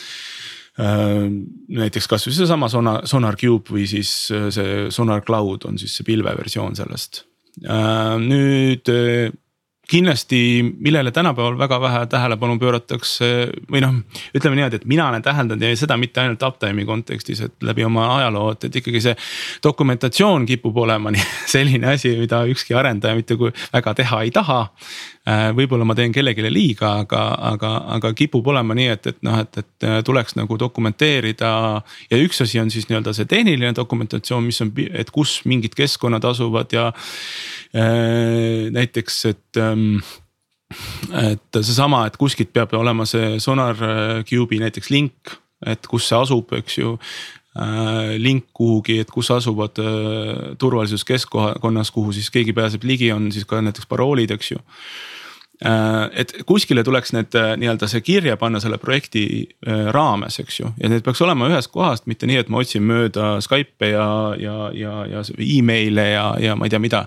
näiteks 0.78 2.08
kasvõi 2.10 2.34
seesama 2.34 2.70
Sonar, 2.72 3.04
Sonar 3.06 3.38
Cube 3.38 3.76
või 3.76 3.86
siis 3.90 4.10
äh, 4.34 4.48
see 4.54 4.88
Sonar 4.94 5.22
Cloud 5.26 5.68
on 5.70 5.78
siis 5.78 6.00
see 6.00 6.08
pilveversioon 6.08 6.76
sellest 6.80 7.24
äh,. 7.68 8.18
nüüd 8.24 8.90
kindlasti, 9.90 10.64
millele 10.80 11.12
tänapäeval 11.12 11.58
väga 11.60 11.80
vähe 11.82 12.06
tähelepanu 12.08 12.56
pööratakse 12.60 13.30
või 13.72 13.82
noh, 13.84 13.98
ütleme 14.36 14.56
niimoodi, 14.56 14.80
et 14.80 14.86
mina 14.88 15.10
olen 15.10 15.24
täheldanud 15.24 15.64
ja 15.64 15.76
seda 15.78 15.98
mitte 16.00 16.22
ainult 16.24 16.44
uptime'i 16.48 16.86
kontekstis, 16.88 17.42
et 17.44 17.66
läbi 17.68 17.84
oma 17.84 18.06
ajaloo, 18.18 18.54
et, 18.56 18.70
et 18.70 18.78
ikkagi 18.80 19.02
see. 19.04 19.16
dokumentatsioon 19.64 20.46
kipub 20.48 20.78
olema 20.86 21.12
nii 21.16 21.26
selline 21.52 21.92
asi, 21.94 22.14
mida 22.20 22.46
ükski 22.48 22.78
arendaja 22.80 23.16
mitte 23.20 23.36
kui 23.40 23.52
väga 23.74 23.94
teha 24.00 24.22
ei 24.24 24.32
taha. 24.32 24.62
Äh, 25.28 25.50
võib-olla 25.56 25.86
ma 25.88 25.96
teen 25.96 26.12
kellelegi 26.16 26.48
liiga, 26.52 26.98
aga, 27.04 27.24
aga, 27.52 27.74
aga 27.98 28.14
kipub 28.16 28.48
olema 28.52 28.76
nii, 28.76 28.88
et, 28.96 29.08
et 29.12 29.20
noh, 29.24 29.40
et, 29.44 29.60
et 29.60 29.88
tuleks 30.06 30.38
nagu 30.40 30.58
dokumenteerida. 30.60 31.52
ja 32.12 32.22
üks 32.24 32.42
asi 32.44 32.60
on 32.60 32.72
siis 32.72 32.88
nii-öelda 32.90 33.14
see 33.16 33.28
tehniline 33.28 33.76
dokumentatsioon, 33.76 34.44
mis 34.44 34.62
on, 34.64 34.72
et 34.92 35.12
kus 35.12 35.42
mingid 35.46 35.76
keskkonnad 35.76 36.24
asuvad 36.24 36.72
ja 36.76 36.92
Äh, 37.74 38.70
näiteks, 38.70 39.26
et 39.26 39.58
et 41.14 41.62
seesama, 41.62 42.08
et 42.08 42.18
kuskilt 42.20 42.54
peab 42.54 42.74
olema 42.78 43.06
see 43.10 43.38
Sonar 43.44 43.78
äh, 43.78 44.18
Cube'i 44.28 44.62
näiteks 44.64 44.92
link, 44.94 45.38
et 45.66 45.88
kus 45.90 46.10
see 46.10 46.20
asub, 46.20 46.54
eks 46.58 46.80
ju. 46.82 46.98
Äh, 47.54 48.16
link 48.18 48.50
kuhugi, 48.58 48.98
et 49.04 49.12
kus 49.14 49.30
asuvad 49.34 49.78
turvalisuskeskkonnas, 50.60 51.92
kuhu 51.94 52.14
siis 52.16 52.32
keegi 52.34 52.56
pääseb 52.58 52.86
ligi, 52.90 53.12
on 53.14 53.32
siis 53.32 53.46
ka 53.50 53.62
näiteks 53.62 53.90
paroolid, 53.90 54.34
eks 54.34 54.56
ju. 54.56 54.64
Et 55.64 56.32
kuskile 56.50 56.82
tuleks 56.84 57.14
need 57.14 57.36
nii-öelda 57.62 57.88
see 57.88 58.02
kirja 58.04 58.34
panna 58.42 58.60
selle 58.60 58.76
projekti 58.82 59.22
raames, 59.96 60.40
eks 60.42 60.58
ju, 60.60 60.72
ja 60.82 60.90
need 60.92 61.06
peaks 61.06 61.22
olema 61.24 61.48
ühest 61.48 61.70
kohast, 61.72 62.10
mitte 62.10 62.28
nii, 62.28 62.42
et 62.42 62.50
ma 62.52 62.60
otsin 62.60 62.84
mööda 62.84 63.38
Skype'e 63.46 63.94
ja, 63.94 64.08
ja, 64.42 64.56
ja, 64.76 64.96
ja 65.08 65.22
email'e 65.38 66.08
ja, 66.10 66.26
ja 66.42 66.58
ma 66.60 66.68
ei 66.68 66.74
tea, 66.74 66.82
mida 66.84 67.06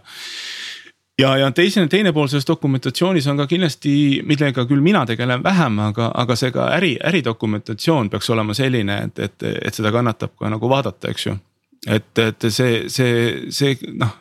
ja, 1.18 1.36
ja 1.36 1.50
teine, 1.52 1.86
teine 1.88 2.12
pool 2.12 2.28
selles 2.28 2.46
dokumentatsioonis 2.48 3.26
on 3.30 3.40
ka 3.40 3.46
kindlasti, 3.50 4.22
millega 4.26 4.66
küll 4.68 4.84
mina 4.84 5.04
tegelen 5.08 5.42
vähem, 5.44 5.78
aga, 5.88 6.10
aga 6.14 6.36
see 6.36 6.52
ka 6.54 6.70
äri, 6.76 6.96
äridokumentatsioon 7.10 8.10
peaks 8.12 8.30
olema 8.30 8.54
selline, 8.54 8.98
et, 9.08 9.18
et, 9.18 9.48
et 9.68 9.74
seda 9.74 9.92
kannatab 9.94 10.36
ka 10.38 10.50
nagu 10.52 10.70
vaadata, 10.70 11.12
eks 11.12 11.26
ju. 11.26 11.36
et, 11.86 12.12
et 12.18 12.48
see, 12.50 12.86
see, 12.92 13.50
see 13.50 13.76
noh, 13.94 14.12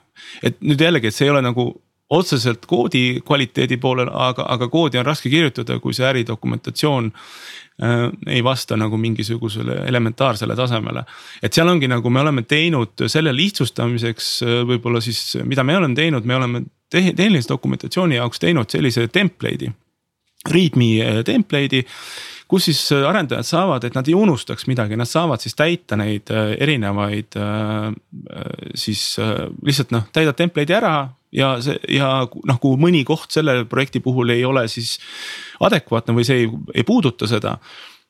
et 0.43 0.61
nüüd 0.61 0.81
jällegi, 0.81 1.11
et 1.11 1.17
see 1.17 1.27
ei 1.27 1.33
ole 1.33 1.43
nagu 1.45 1.69
otseselt 2.09 2.65
koodi 2.65 3.21
kvaliteedi 3.25 3.77
poolel, 3.81 4.09
aga, 4.13 4.45
aga 4.53 4.67
koodi 4.69 4.99
on 5.01 5.07
raske 5.07 5.29
kirjutada, 5.29 5.79
kui 5.81 5.93
see 5.93 6.05
äridokumentatsioon 6.05 7.07
äh, 7.09 8.03
ei 8.27 8.43
vasta 8.45 8.77
nagu 8.77 8.97
mingisugusele 9.01 9.79
elementaarsele 9.89 10.55
tasemele. 10.55 11.05
et 11.41 11.53
seal 11.53 11.69
ongi 11.69 11.89
nagu 11.89 12.09
me 12.09 12.21
oleme 12.21 12.45
teinud 12.45 13.07
selle 13.07 13.33
lihtsustamiseks 13.35 14.29
äh, 14.43 14.61
võib-olla 14.69 15.01
siis, 15.01 15.37
mida 15.43 15.63
me 15.63 15.77
oleme 15.77 15.95
teinud, 15.95 16.25
me 16.25 16.35
oleme 16.35 16.63
tehnilise 16.91 17.49
dokumentatsiooni 17.49 18.21
jaoks 18.21 18.39
teinud 18.39 18.69
sellise 18.69 19.07
template'i, 19.07 19.73
readme 20.51 20.93
äh, 21.01 21.19
template'i 21.25 21.83
kus 22.47 22.69
siis 22.69 22.85
äh, 22.93 23.01
arendajad 23.09 23.49
saavad, 23.49 23.83
et 23.83 23.97
nad 23.97 24.05
ei 24.05 24.13
unustaks 24.13 24.69
midagi, 24.69 24.93
nad 24.93 25.09
saavad 25.09 25.41
siis 25.41 25.57
täita 25.57 25.97
neid 25.97 26.29
erinevaid 26.29 27.33
siis 28.77 29.15
lihtsalt 29.65 29.89
noh, 29.95 30.05
täidad 30.13 30.37
template'i 30.37 30.77
ära 30.77 30.97
ja 31.35 31.55
see 31.63 31.75
ja 31.95 32.11
noh, 32.25 32.61
kui 32.61 32.79
mõni 32.79 33.03
koht 33.07 33.35
selle 33.35 33.63
projekti 33.69 34.01
puhul 34.03 34.31
ei 34.35 34.45
ole 34.47 34.67
siis 34.71 34.95
adekvaatne 35.63 36.15
või 36.15 36.27
see 36.27 36.45
ei, 36.45 36.53
ei 36.75 36.87
puuduta 36.87 37.27
seda 37.29 37.57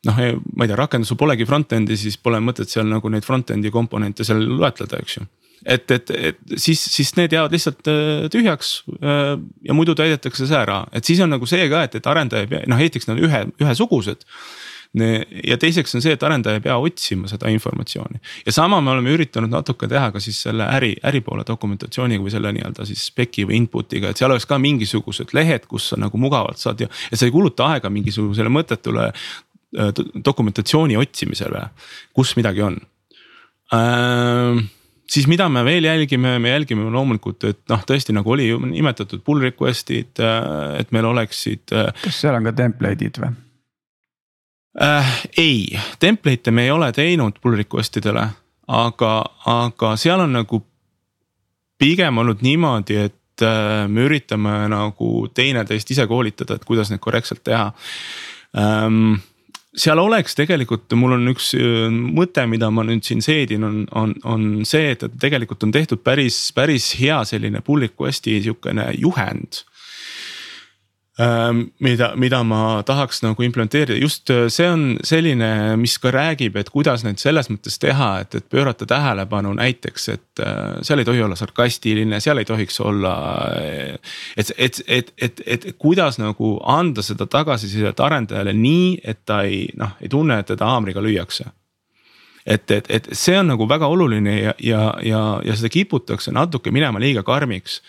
noh, 0.05 0.19
ma 0.55 0.65
ei 0.65 0.69
tea, 0.69 0.77
rakendusel 0.79 1.17
polegi 1.19 1.47
front-end'i, 1.49 1.97
siis 1.99 2.19
pole 2.21 2.39
mõtet 2.43 2.71
seal 2.71 2.87
nagu 2.89 3.09
neid 3.11 3.25
front-end'i 3.25 3.71
komponente 3.73 4.25
seal 4.27 4.43
loetleda, 4.59 5.01
eks 5.01 5.17
ju. 5.17 5.25
Et, 5.65 5.91
et, 5.95 6.11
et 6.13 6.57
siis, 6.61 6.77
siis 6.77 7.15
need 7.17 7.33
jäävad 7.33 7.53
lihtsalt 7.55 7.87
äh, 7.89 8.27
tühjaks 8.29 8.75
äh, 8.99 9.31
ja 9.65 9.73
muidu 9.73 9.95
täidetakse 9.97 10.45
see 10.45 10.57
ära, 10.59 10.83
et 10.93 11.07
siis 11.07 11.23
on 11.25 11.31
nagu 11.33 11.47
see 11.49 11.65
ka, 11.71 11.85
et, 11.87 11.95
et 11.97 12.09
arendaja 12.11 12.45
ei 12.45 12.51
pea, 12.51 12.61
noh 12.69 12.83
esiteks 12.83 13.09
nad 13.09 13.17
on 13.17 13.25
ühe, 13.25 13.41
ühesugused 13.63 14.27
ja 14.95 15.57
teiseks 15.59 15.95
on 15.97 16.03
see, 16.03 16.13
et 16.15 16.23
arendaja 16.23 16.59
ei 16.59 16.63
pea 16.63 16.75
otsima 16.79 17.29
seda 17.31 17.49
informatsiooni 17.51 18.21
ja 18.45 18.53
sama 18.55 18.79
me 18.83 18.93
oleme 18.93 19.15
üritanud 19.15 19.51
natuke 19.51 19.89
teha 19.91 20.11
ka 20.13 20.21
siis 20.23 20.39
selle 20.47 20.67
äri, 20.77 20.93
äripoole 21.03 21.43
dokumentatsiooniga 21.47 22.23
või 22.23 22.33
selle 22.33 22.53
nii-öelda 22.55 22.87
siis 22.87 23.07
spec'i 23.09 23.47
või 23.47 23.59
input'iga, 23.63 24.11
et 24.11 24.21
seal 24.21 24.31
oleks 24.31 24.47
ka 24.49 24.59
mingisugused 24.61 25.35
lehed, 25.35 25.67
kus 25.71 25.91
sa 25.91 25.99
nagu 26.01 26.19
mugavalt 26.21 26.61
saad 26.61 26.85
ja, 26.85 26.91
ja 27.11 27.19
sa 27.19 27.27
ei 27.27 27.35
kuluta 27.35 27.73
aega 27.75 27.91
mingisugusele 27.91 28.51
mõttetule 28.53 29.09
äh, 29.11 29.91
dokumentatsiooni 30.15 30.97
otsimisele, 31.01 31.67
kus 32.15 32.35
midagi 32.39 32.63
on 32.65 32.79
äh, 33.75 34.63
siis 35.11 35.27
mida 35.29 35.47
me 35.49 35.63
veel 35.65 35.85
jälgime, 35.85 36.37
me 36.39 36.53
jälgime 36.53 36.89
loomulikult, 36.91 37.43
et 37.49 37.61
noh, 37.71 37.83
tõesti 37.87 38.15
nagu 38.15 38.31
oli 38.35 38.49
nimetatud 38.71 39.23
pull 39.25 39.43
request'id, 39.45 40.21
äh, 40.23 40.79
et 40.81 40.93
meil 40.95 41.09
oleksid. 41.11 41.67
Äh, 41.75 41.91
kas 42.03 42.21
seal 42.23 42.37
on 42.37 42.47
ka 42.47 42.55
template'id 42.57 43.21
või? 43.21 43.33
Äh,. 44.81 45.19
ei, 45.37 45.79
template'e 45.99 46.51
me 46.51 46.65
ei 46.67 46.71
ole 46.71 46.91
teinud 46.95 47.39
pull 47.41 47.57
request 47.59 48.01
idele, 48.01 48.27
aga, 48.67 49.11
aga 49.51 49.93
seal 49.99 50.25
on 50.25 50.35
nagu 50.39 50.61
pigem 51.77 52.17
olnud 52.23 52.41
niimoodi, 52.45 52.97
et 53.09 53.45
äh, 53.45 53.85
me 53.91 54.07
üritame 54.07 54.57
nagu 54.71 55.27
teineteist 55.33 55.91
ise 55.91 56.07
koolitada, 56.07 56.55
et 56.55 56.67
kuidas 56.67 56.91
neid 56.91 57.03
korrektselt 57.03 57.43
teha 57.43 57.69
ähm, 58.57 59.17
seal 59.75 59.99
oleks 59.99 60.37
tegelikult, 60.37 60.91
mul 60.97 61.17
on 61.17 61.31
üks 61.33 61.51
äh, 61.59 61.87
mõte, 61.91 62.45
mida 62.49 62.71
ma 62.73 62.85
nüüd 62.87 63.05
siin 63.07 63.23
seedin, 63.25 63.63
on, 63.67 63.83
on, 63.95 64.15
on 64.23 64.49
see, 64.67 64.93
et, 64.95 65.05
tegelikult 65.21 65.63
on 65.67 65.73
tehtud 65.75 66.03
päris, 66.05 66.39
päris 66.55 66.93
hea 66.99 67.21
selline 67.27 67.61
pull 67.65 67.85
request'i 67.87 68.39
sihukene 68.43 68.91
juhend 68.99 69.63
mida, 71.79 72.09
mida 72.19 72.41
ma 72.43 72.83
tahaks 72.83 73.21
nagu 73.23 73.43
implementeerida, 73.43 73.95
just 74.01 74.29
äh, 74.29 74.49
see 74.51 74.67
on 74.67 74.83
selline, 75.05 75.47
mis 75.79 75.95
ka 76.01 76.11
räägib, 76.11 76.57
et 76.59 76.69
kuidas 76.73 77.05
neid 77.05 77.21
selles 77.23 77.47
mõttes 77.51 77.79
teha, 77.79 78.09
et, 78.25 78.35
et 78.35 78.47
pöörata 78.51 78.87
tähelepanu 78.89 79.53
näiteks, 79.55 80.09
et 80.11 80.43
äh, 80.43 80.61
seal 80.83 80.99
ei 80.99 81.07
tohi 81.07 81.23
olla 81.23 81.39
sarkastiline, 81.39 82.19
seal 82.19 82.43
ei 82.43 82.47
tohiks 82.47 82.81
olla. 82.83 83.15
Äh, 83.55 84.15
et, 84.35 84.51
et, 84.57 84.81
et, 84.87 85.13
et, 85.17 85.43
et 85.45 85.69
kuidas 85.79 86.19
nagu 86.19 86.57
anda 86.67 87.05
seda 87.05 87.29
tagasisidet 87.31 87.99
arendajale 88.03 88.53
nii, 88.53 88.97
et 89.03 89.23
ta 89.25 89.45
ei 89.47 89.69
noh, 89.79 89.95
ei 90.03 90.11
tunne, 90.11 90.41
et 90.41 90.51
teda 90.51 90.67
haamriga 90.73 91.03
lüüakse 91.03 91.47
et, 92.45 92.71
et, 92.71 92.89
et 92.89 93.07
see 93.17 93.37
on 93.39 93.47
nagu 93.49 93.65
väga 93.69 93.87
oluline 93.89 94.35
ja, 94.37 94.53
ja, 94.61 94.81
ja, 95.01 95.21
ja 95.45 95.55
seda 95.57 95.71
kiputakse 95.73 96.33
natuke 96.35 96.73
minema 96.75 97.01
liiga 97.01 97.23
karmiks 97.25 97.79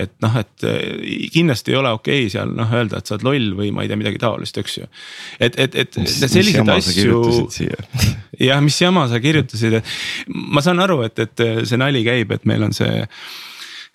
et 0.00 0.10
noh, 0.24 0.36
et 0.40 0.66
eh, 0.66 1.28
kindlasti 1.30 1.74
ei 1.74 1.78
ole 1.78 1.92
okei 1.94 2.24
okay 2.24 2.32
seal 2.32 2.50
noh 2.56 2.72
öelda, 2.74 2.98
et 2.98 3.06
sa 3.06 3.14
oled 3.14 3.26
loll 3.28 3.50
või 3.60 3.70
ma 3.74 3.84
ei 3.84 3.90
tea 3.90 3.98
midagi 4.00 4.18
taolist, 4.22 4.58
eks 4.58 4.78
ju. 4.80 4.88
et, 5.38 5.58
et, 5.60 5.76
et 5.84 5.98
selliseid 6.10 6.72
asju. 6.74 7.22
jah, 8.42 8.62
mis 8.64 8.80
jama 8.80 9.06
sa 9.10 9.22
kirjutasid, 9.22 9.78
et 9.78 9.94
ma 10.34 10.64
saan 10.64 10.82
aru, 10.82 11.02
et, 11.06 11.26
et 11.26 11.44
see 11.62 11.80
nali 11.80 12.02
käib, 12.06 12.34
et 12.34 12.48
meil 12.50 12.66
on 12.66 12.74
see 12.74 13.06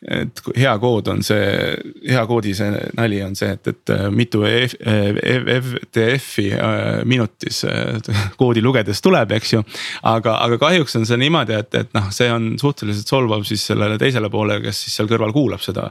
et 0.07 0.41
hea 0.55 0.71
kood 0.79 1.09
on 1.11 1.19
see, 1.25 1.75
hea 2.07 2.21
koodi 2.27 2.53
see 2.55 2.71
nali 2.95 3.19
on 3.23 3.33
see, 3.35 3.51
et, 3.57 3.67
et 3.67 3.91
äh, 3.91 4.05
mitu 4.15 4.45
FTF-i 4.47 6.45
äh, 6.55 7.01
minutis 7.09 7.65
äh, 7.67 7.99
koodi 8.39 8.63
lugedes 8.63 9.03
tuleb, 9.03 9.33
eks 9.35 9.53
ju. 9.57 9.63
aga, 10.07 10.37
aga 10.45 10.59
kahjuks 10.61 10.95
on 11.01 11.07
see 11.09 11.19
niimoodi, 11.19 11.57
et, 11.59 11.75
et 11.81 11.91
noh, 11.97 12.07
see 12.15 12.29
on 12.31 12.53
suhteliselt 12.61 13.11
solvav 13.11 13.43
siis 13.47 13.65
sellele 13.71 13.99
teisele 13.99 14.31
poolele, 14.31 14.63
kes 14.69 14.85
siis 14.85 14.95
seal 14.99 15.11
kõrval 15.11 15.35
kuulab 15.35 15.63
seda 15.65 15.89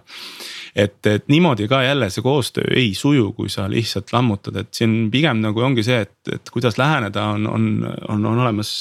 et, 0.73 1.01
et 1.07 1.29
niimoodi 1.29 1.69
ka 1.69 1.83
jälle 1.85 2.09
see 2.13 2.25
koostöö 2.25 2.65
ei 2.81 2.95
suju, 2.97 3.35
kui 3.37 3.53
sa 3.53 3.69
lihtsalt 3.69 4.13
lammutad, 4.17 4.57
et 4.63 4.73
siin 4.73 5.11
pigem 5.13 5.43
nagu 5.45 5.61
ongi 5.65 5.85
see, 5.85 6.01
et, 6.07 6.17
et 6.33 6.55
kuidas 6.55 6.81
läheneda, 6.81 7.29
on, 7.37 7.45
on, 7.51 7.69
on, 8.09 8.25
on 8.33 8.41
olemas 8.47 8.73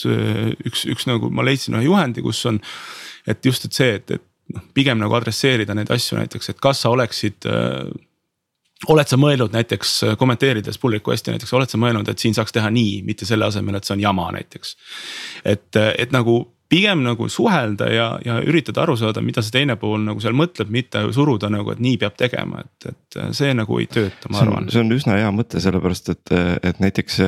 üks, 0.00 0.86
üks 0.88 1.06
nagu 1.10 1.28
ma 1.34 1.44
leidsin 1.44 1.76
ühe 1.76 1.84
juhendi, 1.88 2.22
kus 2.24 2.44
on 2.48 2.60
et 3.26 3.46
just, 3.46 3.64
et 3.68 3.76
see, 3.76 3.96
et, 4.00 4.16
et 4.16 4.54
noh, 4.54 4.62
pigem 4.74 5.00
nagu 5.00 5.16
adresseerida 5.18 5.76
neid 5.76 5.90
asju 5.92 6.18
näiteks, 6.20 6.52
et 6.52 6.62
kas 6.62 6.84
sa 6.84 6.92
oleksid 6.94 7.48
äh, 7.50 7.90
oled 8.88 9.10
sa 9.10 9.18
mõelnud 9.20 9.52
näiteks 9.54 9.96
äh, 10.06 10.14
kommenteerides 10.20 10.80
pull 10.80 10.96
request'i 10.96 11.34
näiteks, 11.34 11.52
oled 11.56 11.72
sa 11.72 11.80
mõelnud, 11.80 12.08
et 12.08 12.22
siin 12.22 12.36
saaks 12.36 12.54
teha 12.56 12.70
nii, 12.72 13.02
mitte 13.06 13.28
selle 13.28 13.48
asemel, 13.50 13.76
et 13.76 13.88
see 13.88 13.98
on 13.98 14.06
jama 14.06 14.30
näiteks. 14.36 14.76
et, 15.44 15.68
äh, 15.76 15.92
et 15.98 16.16
nagu 16.16 16.42
pigem 16.70 17.02
nagu 17.02 17.26
suhelda 17.28 17.88
ja, 17.90 18.06
ja 18.22 18.36
üritada 18.46 18.84
aru 18.84 18.94
saada, 18.96 19.22
mida 19.26 19.42
see 19.42 19.56
teine 19.56 19.74
pool 19.76 20.04
nagu 20.06 20.22
seal 20.22 20.36
mõtleb, 20.38 20.70
mitte 20.70 21.02
suruda 21.12 21.50
nagu, 21.50 21.72
et 21.74 21.82
nii 21.82 21.96
peab 21.98 22.14
tegema, 22.18 22.62
et, 22.62 22.92
et 22.92 23.20
see 23.34 23.50
nagu 23.58 23.80
ei 23.82 23.88
tööta, 23.90 24.30
ma 24.30 24.44
arvan. 24.44 24.70
see 24.70 24.84
on 24.84 24.94
üsna 24.94 25.18
hea 25.18 25.32
mõte, 25.34 25.58
sellepärast 25.62 26.12
et, 26.14 26.34
et 26.62 26.78
näiteks 26.78 27.18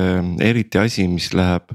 eriti 0.47 0.79
asi, 0.79 1.09
mis 1.11 1.33
läheb 1.35 1.75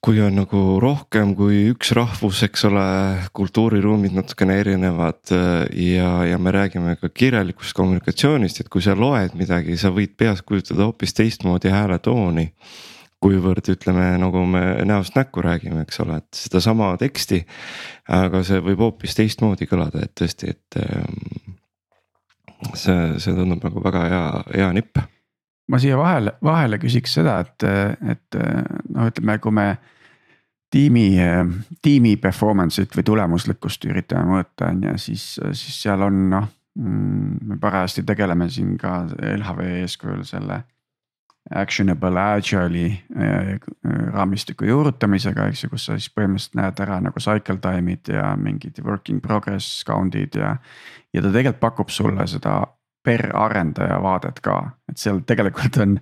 kui 0.00 0.20
on 0.24 0.38
nagu 0.40 0.60
rohkem 0.80 1.34
kui 1.36 1.66
üks 1.74 1.90
rahvus, 1.96 2.40
eks 2.46 2.64
ole, 2.70 2.84
kultuuriruumid 3.36 4.14
natukene 4.16 4.56
erinevad 4.62 5.32
ja, 5.76 6.12
ja 6.24 6.38
me 6.40 6.54
räägime 6.56 6.94
ka 6.96 7.10
kirjalikust 7.12 7.76
kommunikatsioonist, 7.76 8.62
et 8.62 8.70
kui 8.72 8.80
sa 8.84 8.96
loed 8.96 9.36
midagi, 9.36 9.76
sa 9.76 9.92
võid 9.92 10.16
peas 10.16 10.40
kujutada 10.46 10.88
hoopis 10.88 11.12
teistmoodi 11.18 11.72
hääletooni 11.74 12.48
kuivõrd 13.20 13.68
ütleme, 13.74 14.14
nagu 14.20 14.44
me 14.48 14.62
näost 14.88 15.16
näkku 15.18 15.42
räägime, 15.44 15.84
eks 15.84 16.00
ole, 16.04 16.20
et 16.22 16.40
sedasama 16.40 16.94
teksti. 17.00 17.42
aga 18.08 18.42
see 18.46 18.62
võib 18.64 18.80
hoopis 18.86 19.16
teistmoodi 19.18 19.68
kõlada, 19.68 20.06
et 20.06 20.14
tõesti, 20.16 20.54
et 20.54 20.78
ähm, 20.80 21.56
see, 22.72 22.96
see 23.20 23.36
tundub 23.36 23.64
nagu 23.68 23.84
väga 23.84 24.06
hea, 24.08 24.24
hea 24.54 24.70
nipp. 24.76 25.02
Ma 25.70 25.78
siia 25.82 25.98
vahele, 25.98 26.34
vahele 26.44 26.78
küsiks 26.82 27.14
seda, 27.18 27.38
et, 27.44 27.66
et 28.10 28.38
noh, 28.90 29.08
ütleme, 29.10 29.38
kui 29.42 29.54
me 29.54 29.66
tiimi, 30.70 31.06
tiimi 31.82 32.16
performance'it 32.22 32.94
või 32.98 33.06
tulemuslikkust 33.06 33.86
üritame 33.90 34.34
mõõta, 34.34 34.70
on 34.70 34.82
ju, 34.88 34.96
siis, 35.08 35.26
siis 35.52 35.82
seal 35.82 36.06
on 36.06 36.26
noh. 36.32 36.48
Mm, 36.78 37.48
me 37.50 37.56
parajasti 37.58 38.04
tegeleme 38.06 38.46
siin 38.48 38.76
ka 38.78 39.00
LHV 39.10 39.64
eeskujul 39.80 40.20
selle 40.24 40.60
actionable 41.50 42.20
agile'i 42.20 42.92
äh, 43.18 43.56
raamistiku 44.14 44.64
juurutamisega, 44.68 45.48
eks 45.50 45.64
ju, 45.64 45.70
kus 45.72 45.88
sa 45.88 45.96
siis 45.98 46.12
põhimõtteliselt 46.14 46.58
näed 46.60 46.82
ära 46.84 47.00
nagu 47.02 47.22
cycle 47.22 47.58
time'id 47.64 48.12
ja 48.14 48.28
mingid 48.38 48.78
working 48.86 49.18
progress 49.24 49.82
count'id 49.88 50.38
ja. 50.38 50.54
ja 51.12 51.24
ta 51.24 51.32
tegelikult 51.32 51.60
pakub 51.64 51.90
sulle 51.90 52.26
seda 52.30 52.60
per 53.02 53.30
arendaja 53.36 53.96
vaadet 54.02 54.40
ka, 54.44 54.56
et 54.90 55.00
seal 55.00 55.22
tegelikult 55.26 55.78
on, 55.80 55.96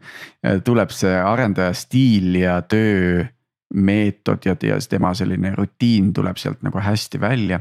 tuleb 0.66 0.90
see 0.94 1.14
arendaja 1.14 1.74
stiil 1.76 2.34
ja 2.40 2.56
töömeetod 2.66 4.48
ja, 4.48 4.56
ja 4.66 4.78
tema 4.90 5.12
selline 5.14 5.52
rutiin 5.54 6.12
tuleb 6.14 6.40
sealt 6.40 6.62
nagu 6.66 6.82
hästi 6.82 7.20
välja. 7.20 7.60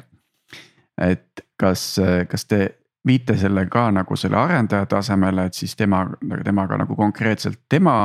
et 0.97 1.45
kas, 1.57 1.99
kas 2.29 2.45
te 2.45 2.61
viite 3.07 3.37
selle 3.37 3.65
ka 3.69 3.91
nagu 3.91 4.15
selle 4.15 4.37
arendaja 4.37 4.85
tasemele, 4.85 5.45
et 5.45 5.53
siis 5.53 5.75
tema, 5.75 6.03
temaga 6.43 6.77
nagu 6.81 6.95
konkreetselt 6.95 7.59
tema 7.69 7.97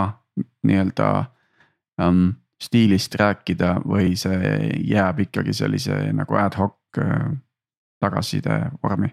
nii-öelda 0.68 1.09
um, 2.03 2.35
stiilist 2.62 3.14
rääkida 3.18 3.79
või 3.88 4.12
see 4.16 4.68
jääb 4.92 5.25
ikkagi 5.27 5.55
sellise 5.57 5.97
nagu 6.12 6.38
ad 6.38 6.57
hoc 6.61 7.01
äh, 7.03 7.33
tagasiside 8.01 8.61
vormi 8.83 9.11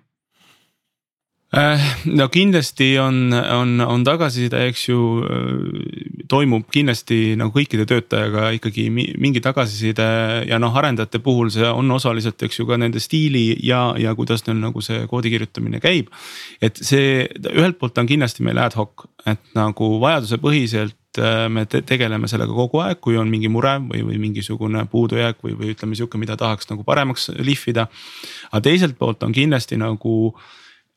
no 2.05 2.27
kindlasti 2.29 2.91
on, 3.01 3.33
on, 3.33 3.79
on 3.81 4.03
tagasiside, 4.05 4.59
eks 4.69 4.83
ju, 4.89 4.99
äh, 5.25 6.19
toimub 6.29 6.67
kindlasti 6.69 7.33
nagu 7.39 7.49
kõikide 7.55 7.87
töötajaga 7.89 8.51
ikkagi 8.59 8.85
mingi 8.93 9.41
tagasiside 9.41 10.05
ja 10.45 10.59
noh, 10.61 10.75
arendajate 10.77 11.21
puhul 11.25 11.49
see 11.53 11.65
on 11.65 11.89
osaliselt, 11.95 12.37
eks 12.45 12.61
ju, 12.61 12.67
ka 12.69 12.77
nende 12.77 13.01
stiili 13.01 13.47
ja, 13.65 13.95
ja 13.97 14.13
kuidas 14.17 14.45
neil 14.45 14.61
nagu 14.61 14.83
see 14.85 15.07
koodi 15.09 15.33
kirjutamine 15.33 15.81
käib. 15.81 16.13
et 16.61 16.77
see 16.77 17.25
ühelt 17.55 17.79
poolt 17.81 17.97
on 17.97 18.09
kindlasti 18.09 18.45
meil 18.45 18.61
ad 18.61 18.77
hoc, 18.77 19.07
et 19.25 19.41
nagu 19.57 19.89
vajadusepõhiselt 20.05 21.17
äh, 21.17 21.47
me 21.49 21.65
te 21.65 21.81
tegeleme 21.81 22.29
sellega 22.29 22.53
kogu 22.53 22.83
aeg, 22.85 23.01
kui 23.01 23.17
on 23.17 23.33
mingi 23.33 23.49
mure 23.49 23.73
või, 23.89 24.05
või 24.05 24.21
mingisugune 24.21 24.85
puudujääk 24.93 25.41
või, 25.41 25.57
või 25.57 25.73
ütleme 25.73 25.97
sihuke, 25.97 26.21
mida 26.21 26.37
tahaks 26.37 26.69
nagu 26.69 26.85
paremaks 26.85 27.31
lihvida. 27.41 27.89
aga 28.51 28.65
teiselt 28.69 29.01
poolt 29.01 29.25
on 29.25 29.33
kindlasti 29.33 29.81
nagu 29.81 30.37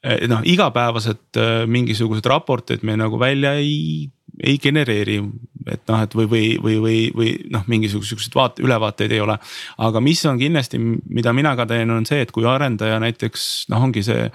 noh, 0.02 0.42
igapäevased 0.44 1.38
eh, 1.38 1.62
mingisugused 1.70 2.26
raportid 2.26 2.82
me 2.86 2.96
nagu 2.98 3.18
välja 3.20 3.54
ei, 3.60 4.10
ei 4.42 4.58
genereeri. 4.58 5.22
et 5.70 5.82
noh, 5.86 6.00
et 6.02 6.14
või, 6.18 6.26
või, 6.26 6.46
või, 6.58 6.78
või, 6.82 6.98
või 7.14 7.28
noh, 7.54 7.62
mingisuguseid 7.70 8.34
vaate, 8.34 8.64
ülevaateid 8.66 9.12
ei 9.14 9.20
ole. 9.22 9.38
aga 9.78 10.00
mis 10.02 10.24
on 10.26 10.38
kindlasti, 10.38 10.80
mida 11.06 11.32
mina 11.32 11.54
ka 11.56 11.66
teen, 11.70 11.90
on 11.90 12.06
see, 12.06 12.20
et 12.24 12.32
kui 12.34 12.46
arendaja 12.48 12.98
näiteks 12.98 13.68
noh, 13.70 13.84
ongi 13.86 14.02
see 14.02 14.26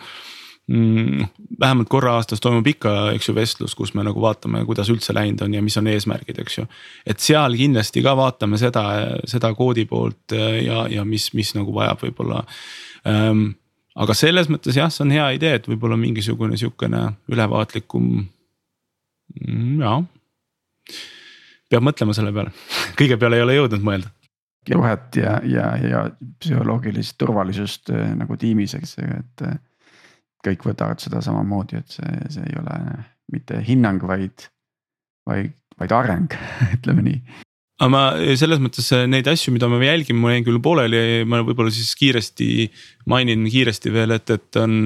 mm,. 0.71 1.27
vähemalt 1.59 1.89
korra 1.91 2.15
aastas 2.15 2.39
toimub 2.39 2.67
ikka, 2.71 3.11
eks 3.17 3.27
ju, 3.27 3.35
vestlus, 3.35 3.75
kus 3.75 3.91
me 3.93 4.07
nagu 4.07 4.23
vaatame, 4.23 4.63
kuidas 4.65 4.87
üldse 4.93 5.15
läinud 5.15 5.43
on 5.43 5.59
ja 5.59 5.65
mis 5.65 5.77
on 5.77 5.91
eesmärgid, 5.91 6.39
eks 6.45 6.59
ju. 6.61 6.67
et 7.05 7.19
seal 7.19 7.59
kindlasti 7.59 8.05
ka 8.07 8.15
vaatame 8.15 8.59
seda, 8.61 8.87
seda 9.27 9.51
koodi 9.57 9.83
poolt 9.89 10.31
eh, 10.31 10.63
ja, 10.69 10.85
ja 10.87 11.03
mis, 11.03 11.33
mis 11.35 11.51
nagu 11.59 11.75
vajab 11.75 12.07
võib-olla 12.07 12.45
ähm, 13.03 13.49
aga 14.03 14.15
selles 14.17 14.49
mõttes 14.51 14.77
jah, 14.77 14.91
see 14.93 15.05
on 15.05 15.13
hea 15.15 15.27
idee, 15.37 15.57
et 15.59 15.69
võib-olla 15.69 15.97
mingisugune 15.99 16.57
sihukene 16.59 17.03
ülevaatlikum, 17.31 18.11
mm, 19.41 19.79
jaa. 19.81 20.01
peab 21.71 21.87
mõtlema 21.87 22.15
selle 22.15 22.33
peale, 22.35 22.53
kõige 22.99 23.19
peale 23.19 23.39
ei 23.39 23.45
ole 23.45 23.57
jõudnud 23.57 23.85
mõelda. 23.89 24.13
juhet 24.67 25.15
ja, 25.15 25.37
ja, 25.47 25.71
ja 25.79 26.03
psühholoogilist 26.43 27.17
turvalisust 27.17 27.93
eh, 27.95 28.11
nagu 28.19 28.37
tiimis, 28.37 28.75
eks 28.77 28.97
ju, 28.99 29.09
et 29.21 29.47
eh, 29.47 29.59
kõik 30.47 30.67
võtavad 30.67 31.01
seda 31.03 31.21
samamoodi, 31.23 31.81
et 31.81 31.99
see, 31.99 32.17
see 32.35 32.45
ei 32.45 32.59
ole 32.59 32.77
mitte 33.31 33.59
hinnang, 33.63 34.03
vaid, 34.07 34.47
vaid, 35.27 35.55
vaid 35.79 35.95
areng 35.95 36.37
ütleme 36.77 37.05
nii 37.09 37.45
aga 37.77 37.89
ma 37.93 38.03
selles 38.39 38.61
mõttes 38.61 38.89
äh, 38.95 39.05
neid 39.09 39.27
asju, 39.29 39.53
mida 39.53 39.69
ma 39.69 39.79
jälgin, 39.83 40.17
ma 40.19 40.33
jäin 40.33 40.45
küll 40.47 40.61
pooleli, 40.63 41.25
ma 41.29 41.43
võib-olla 41.45 41.73
siis 41.73 41.93
kiiresti 41.99 42.67
mainin 43.09 43.45
kiiresti 43.51 43.93
veel, 43.93 44.15
et, 44.17 44.33
et 44.33 44.59
on 44.61 44.79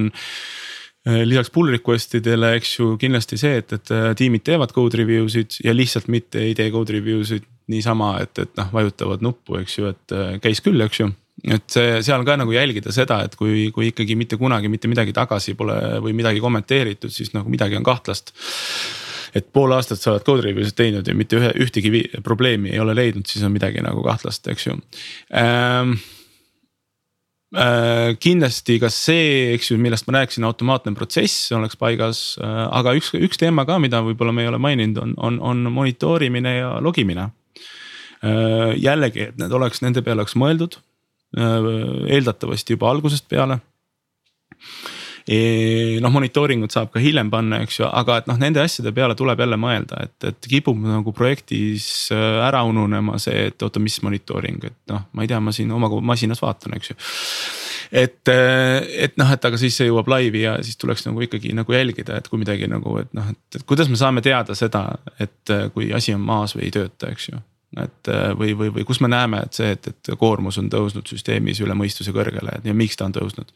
äh, 1.08 1.22
lisaks 1.24 1.52
pull 1.54 1.72
request 1.72 2.18
idele, 2.20 2.52
eks 2.58 2.74
ju, 2.76 2.90
kindlasti 3.00 3.40
see, 3.40 3.62
et, 3.62 3.72
et 3.78 3.94
tiimid 4.18 4.44
teevad 4.44 4.74
code 4.76 5.00
review 5.00 5.30
sid 5.32 5.56
ja 5.64 5.74
lihtsalt 5.76 6.12
mitte 6.12 6.44
ei 6.44 6.54
tee 6.58 6.68
code 6.74 6.92
review 6.98 7.24
sid 7.28 7.48
niisama, 7.72 8.14
et, 8.20 8.36
et 8.42 8.52
noh, 8.58 8.68
vajutavad 8.74 9.24
nuppu, 9.24 9.56
eks 9.62 9.78
ju, 9.78 9.92
et 9.94 10.16
käis 10.44 10.60
küll, 10.60 10.80
eks 10.84 11.00
ju. 11.00 11.08
et 11.48 11.64
see 11.72 11.94
seal 12.04 12.26
ka 12.28 12.36
nagu 12.36 12.52
jälgida 12.52 12.92
seda, 12.92 13.22
et 13.24 13.38
kui, 13.38 13.70
kui 13.72 13.88
ikkagi 13.88 14.18
mitte 14.20 14.36
kunagi 14.36 14.68
mitte 14.68 14.90
midagi 14.90 15.14
tagasi 15.16 15.56
pole 15.56 15.78
või 16.04 16.12
midagi 16.18 16.42
kommenteeritud, 16.44 17.14
siis 17.14 17.32
nagu 17.32 17.48
midagi 17.48 17.78
on 17.78 17.86
kahtlast 17.86 18.34
et 19.34 19.52
pool 19.52 19.72
aastat 19.76 20.00
sa 20.00 20.12
oled 20.12 20.24
code 20.26 20.44
review'sid 20.44 20.76
teinud 20.78 21.08
ja 21.08 21.14
mitte 21.16 21.38
ühe, 21.38 21.52
ühtegi 21.64 22.02
probleemi 22.24 22.72
ei 22.72 22.80
ole 22.82 22.96
leidnud, 22.96 23.26
siis 23.28 23.44
on 23.46 23.54
midagi 23.54 23.82
nagu 23.84 24.04
kahtlast, 24.04 24.48
eks 24.52 24.66
ju 24.68 24.76
ähm, 25.38 25.94
äh, 27.56 28.12
kindlasti 28.20 28.78
ka 28.82 28.92
see, 28.92 29.52
eks 29.56 29.72
ju, 29.72 29.78
millest 29.80 30.08
ma 30.08 30.18
rääkisin, 30.20 30.46
automaatne 30.48 30.94
protsess 30.98 31.52
oleks 31.56 31.80
paigas 31.80 32.22
äh,, 32.42 32.62
aga 32.68 32.96
üks, 32.98 33.12
üks 33.16 33.40
teema 33.40 33.66
ka, 33.68 33.80
mida 33.82 34.02
võib-olla 34.04 34.36
me 34.36 34.46
ei 34.46 34.52
ole 34.52 34.60
maininud, 34.62 35.02
on, 35.02 35.14
on, 35.16 35.40
on 35.52 35.68
monitoorimine 35.72 36.56
ja 36.58 36.72
logimine 36.84 37.30
äh,. 38.22 38.72
jällegi, 38.80 39.30
et 39.32 39.40
need 39.40 39.60
oleks, 39.60 39.84
nende 39.84 40.04
peale 40.04 40.22
oleks 40.22 40.36
mõeldud 40.40 40.80
äh, 41.38 41.70
eeldatavasti 42.18 42.76
juba 42.76 42.92
algusest 42.92 43.30
peale 43.32 43.62
noh, 46.02 46.10
monitooringut 46.10 46.74
saab 46.74 46.90
ka 46.92 47.00
hiljem 47.02 47.30
panna, 47.30 47.60
eks 47.62 47.78
ju, 47.78 47.86
aga 47.86 48.18
et 48.20 48.28
noh, 48.30 48.38
nende 48.40 48.62
asjade 48.62 48.90
peale 48.94 49.14
tuleb 49.18 49.38
jälle 49.44 49.58
mõelda, 49.60 50.02
et, 50.06 50.16
et 50.32 50.48
kipub 50.50 50.78
nagu 50.82 51.14
projektis 51.14 51.86
äh, 52.14 52.40
ära 52.42 52.64
ununema 52.66 53.18
see, 53.22 53.48
et 53.52 53.62
oota, 53.62 53.82
mis 53.82 54.00
monitooring, 54.02 54.64
et 54.66 54.78
noh, 54.90 55.04
ma 55.12 55.22
ei 55.22 55.30
tea, 55.30 55.38
ma 55.40 55.54
siin 55.54 55.70
oma 55.74 55.90
masinas 56.02 56.42
vaatan, 56.42 56.74
eks 56.78 56.90
ju. 56.92 56.98
Et, 58.02 58.18
äh, 58.32 58.80
et 59.06 59.16
noh, 59.20 59.30
et 59.30 59.46
aga 59.46 59.60
siis 59.60 59.78
see 59.78 59.86
jõuab 59.90 60.10
laivi 60.10 60.42
ja 60.46 60.56
siis 60.64 60.80
tuleks 60.80 61.06
nagu 61.06 61.22
ikkagi 61.22 61.54
nagu 61.54 61.76
jälgida, 61.76 62.18
et 62.18 62.28
kui 62.32 62.42
midagi 62.42 62.66
nagu, 62.70 62.98
et 63.04 63.14
noh, 63.14 63.30
et, 63.30 63.62
kuidas 63.68 63.90
me 63.92 64.00
saame 64.00 64.24
teada 64.24 64.58
seda, 64.58 64.88
et 65.22 65.54
äh, 65.54 65.68
kui 65.74 65.92
asi 65.94 66.16
on 66.16 66.26
maas 66.26 66.56
või 66.58 66.66
ei 66.66 66.74
tööta, 66.74 67.14
eks 67.14 67.30
ju. 67.30 67.46
Et 67.80 68.08
või, 68.36 68.50
või, 68.52 68.68
või 68.68 68.82
kus 68.84 68.98
me 69.00 69.08
näeme, 69.08 69.46
et 69.46 69.56
see, 69.56 69.70
et, 69.72 69.86
et 69.88 70.08
koormus 70.20 70.58
on 70.60 70.66
tõusnud 70.68 71.08
süsteemis 71.08 71.62
üle 71.64 71.72
mõistuse 71.72 72.12
kõrgele 72.12 72.58
ja 72.60 72.74
miks 72.76 72.98
ta 73.00 73.06
on 73.08 73.14
tõusnud 73.16 73.48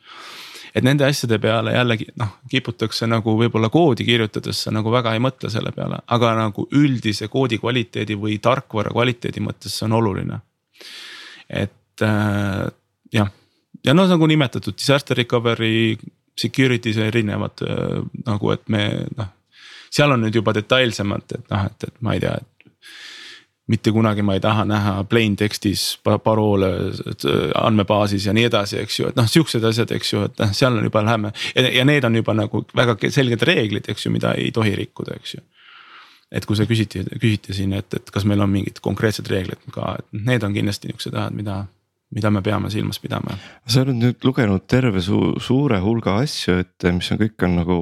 et 0.77 0.85
nende 0.85 1.07
asjade 1.09 1.39
peale 1.41 1.73
jällegi 1.73 2.11
noh, 2.21 2.35
kiputakse 2.53 3.09
nagu 3.09 3.37
võib-olla 3.39 3.71
koodi 3.73 4.05
kirjutades 4.05 4.65
sa 4.67 4.73
nagu 4.75 4.93
väga 4.93 5.15
ei 5.17 5.23
mõtle 5.25 5.51
selle 5.53 5.73
peale, 5.77 6.03
aga 6.13 6.35
nagu 6.37 6.67
üldise 6.77 7.31
koodi 7.33 7.59
kvaliteedi 7.63 8.19
või 8.21 8.37
tarkvara 8.43 8.93
kvaliteedi 8.93 9.41
mõttes 9.45 9.79
see 9.79 9.87
on 9.89 9.97
oluline. 10.01 10.41
et 11.49 12.05
äh, 12.05 12.67
jah, 13.13 13.33
ja 13.85 13.95
noh, 13.95 14.09
nagu 14.11 14.27
nimetatud 14.27 14.77
disaster 14.77 15.17
recovery, 15.17 15.97
security's 16.37 17.01
erinevad 17.01 17.65
äh, 17.65 18.05
nagu, 18.27 18.53
et 18.53 18.69
me 18.69 18.85
noh 19.17 19.33
seal 19.97 20.13
on 20.13 20.27
nüüd 20.27 20.37
juba 20.37 20.55
detailsemalt, 20.57 21.39
et 21.39 21.51
noh, 21.53 21.67
et, 21.69 21.89
et 21.89 22.05
ma 22.05 22.17
ei 22.17 22.23
tea, 22.23 22.35
et 22.37 22.56
mitte 23.67 23.93
kunagi 23.93 24.23
ma 24.23 24.37
ei 24.37 24.41
taha 24.41 24.65
näha 24.65 24.95
plain 25.11 25.35
tekstis 25.37 25.99
paroole 26.05 26.71
andmebaasis 27.59 28.29
ja 28.29 28.35
nii 28.37 28.47
edasi, 28.47 28.79
eks 28.83 29.01
ju, 29.01 29.11
et 29.11 29.19
noh, 29.19 29.27
siuksed 29.31 29.65
asjad, 29.67 29.91
eks 29.97 30.13
ju, 30.13 30.23
et 30.29 30.43
noh, 30.43 30.53
seal 30.55 30.79
on 30.79 30.87
juba 30.87 31.03
läheme 31.07 31.33
ja, 31.55 31.85
need 31.89 32.07
on 32.07 32.19
juba 32.21 32.37
nagu 32.39 32.63
väga 32.77 32.97
selged 33.11 33.43
reeglid, 33.47 33.91
eks 33.91 34.07
ju, 34.07 34.13
mida 34.15 34.37
ei 34.39 34.53
tohi 34.55 34.77
rikkuda, 34.79 35.19
eks 35.19 35.35
ju. 35.35 35.43
et 36.31 36.47
kui 36.47 36.59
sa 36.59 36.67
küsiti, 36.67 37.03
küsiti 37.17 37.57
siin, 37.59 37.75
et, 37.79 37.91
et 37.95 38.15
kas 38.15 38.27
meil 38.29 38.45
on 38.45 38.53
mingid 38.53 38.79
konkreetsed 38.85 39.27
reeglid 39.31 39.67
ka, 39.75 39.97
et 39.99 40.23
need 40.31 40.47
on 40.47 40.55
kindlasti 40.55 40.93
niuksed 40.93 41.15
asjad, 41.15 41.35
mida, 41.35 41.59
mida 42.15 42.31
me 42.31 42.43
peame 42.47 42.71
silmas 42.71 43.03
pidama. 43.03 43.35
sa 43.67 43.83
oled 43.83 43.99
nüüd 43.99 44.27
lugenud 44.27 44.67
terve 44.71 45.03
su 45.03 45.35
suure 45.43 45.83
hulga 45.83 46.21
asju, 46.23 46.61
et 46.63 46.91
mis 46.95 47.11
on 47.11 47.23
kõik 47.25 47.49
on 47.49 47.59
nagu 47.65 47.81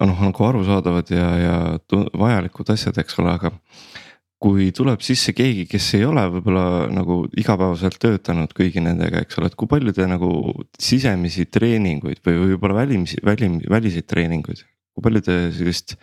noh, 0.00 0.18
nagu 0.26 0.48
arusaadavad 0.50 1.14
ja, 1.14 1.28
ja 1.38 1.54
vajalikud 2.18 2.74
asjad, 2.74 2.98
eks 2.98 3.22
ole, 3.22 3.38
aga 3.38 3.54
kui 4.42 4.68
tuleb 4.76 5.00
sisse 5.04 5.32
keegi, 5.36 5.64
kes 5.70 5.86
ei 5.96 6.04
ole 6.04 6.26
võib-olla 6.34 6.86
nagu 6.92 7.22
igapäevaselt 7.40 7.96
töötanud 8.02 8.52
kõigi 8.56 8.82
nendega, 8.84 9.22
eks 9.24 9.38
ole, 9.40 9.48
et 9.48 9.56
kui 9.56 9.68
palju 9.70 9.94
te 9.96 10.04
nagu 10.10 10.30
sisemisi 10.76 11.46
treeninguid 11.48 12.20
või 12.26 12.42
võib-olla 12.42 12.82
välimisi, 12.82 13.22
välim, 13.24 13.58
väliseid 13.72 14.08
treeninguid, 14.10 14.60
kui 14.92 15.06
palju 15.06 15.24
te 15.24 15.38
sellist 15.56 15.96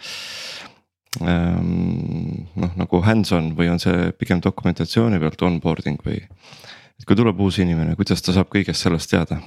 ähm,. 1.21 2.49
noh, 2.57 2.73
nagu 2.79 3.03
hands-on 3.05 3.53
või 3.57 3.69
on 3.69 3.81
see 3.81 4.09
pigem 4.17 4.41
dokumentatsiooni 4.41 5.21
pealt 5.21 5.45
onboarding 5.45 6.01
või? 6.05 6.23
et 6.23 7.05
kui 7.05 7.17
tuleb 7.19 7.37
uus 7.37 7.61
inimene, 7.61 7.93
kuidas 7.99 8.25
ta 8.25 8.33
saab 8.33 8.49
kõigest 8.49 8.81
sellest 8.81 9.13
teada? 9.13 9.43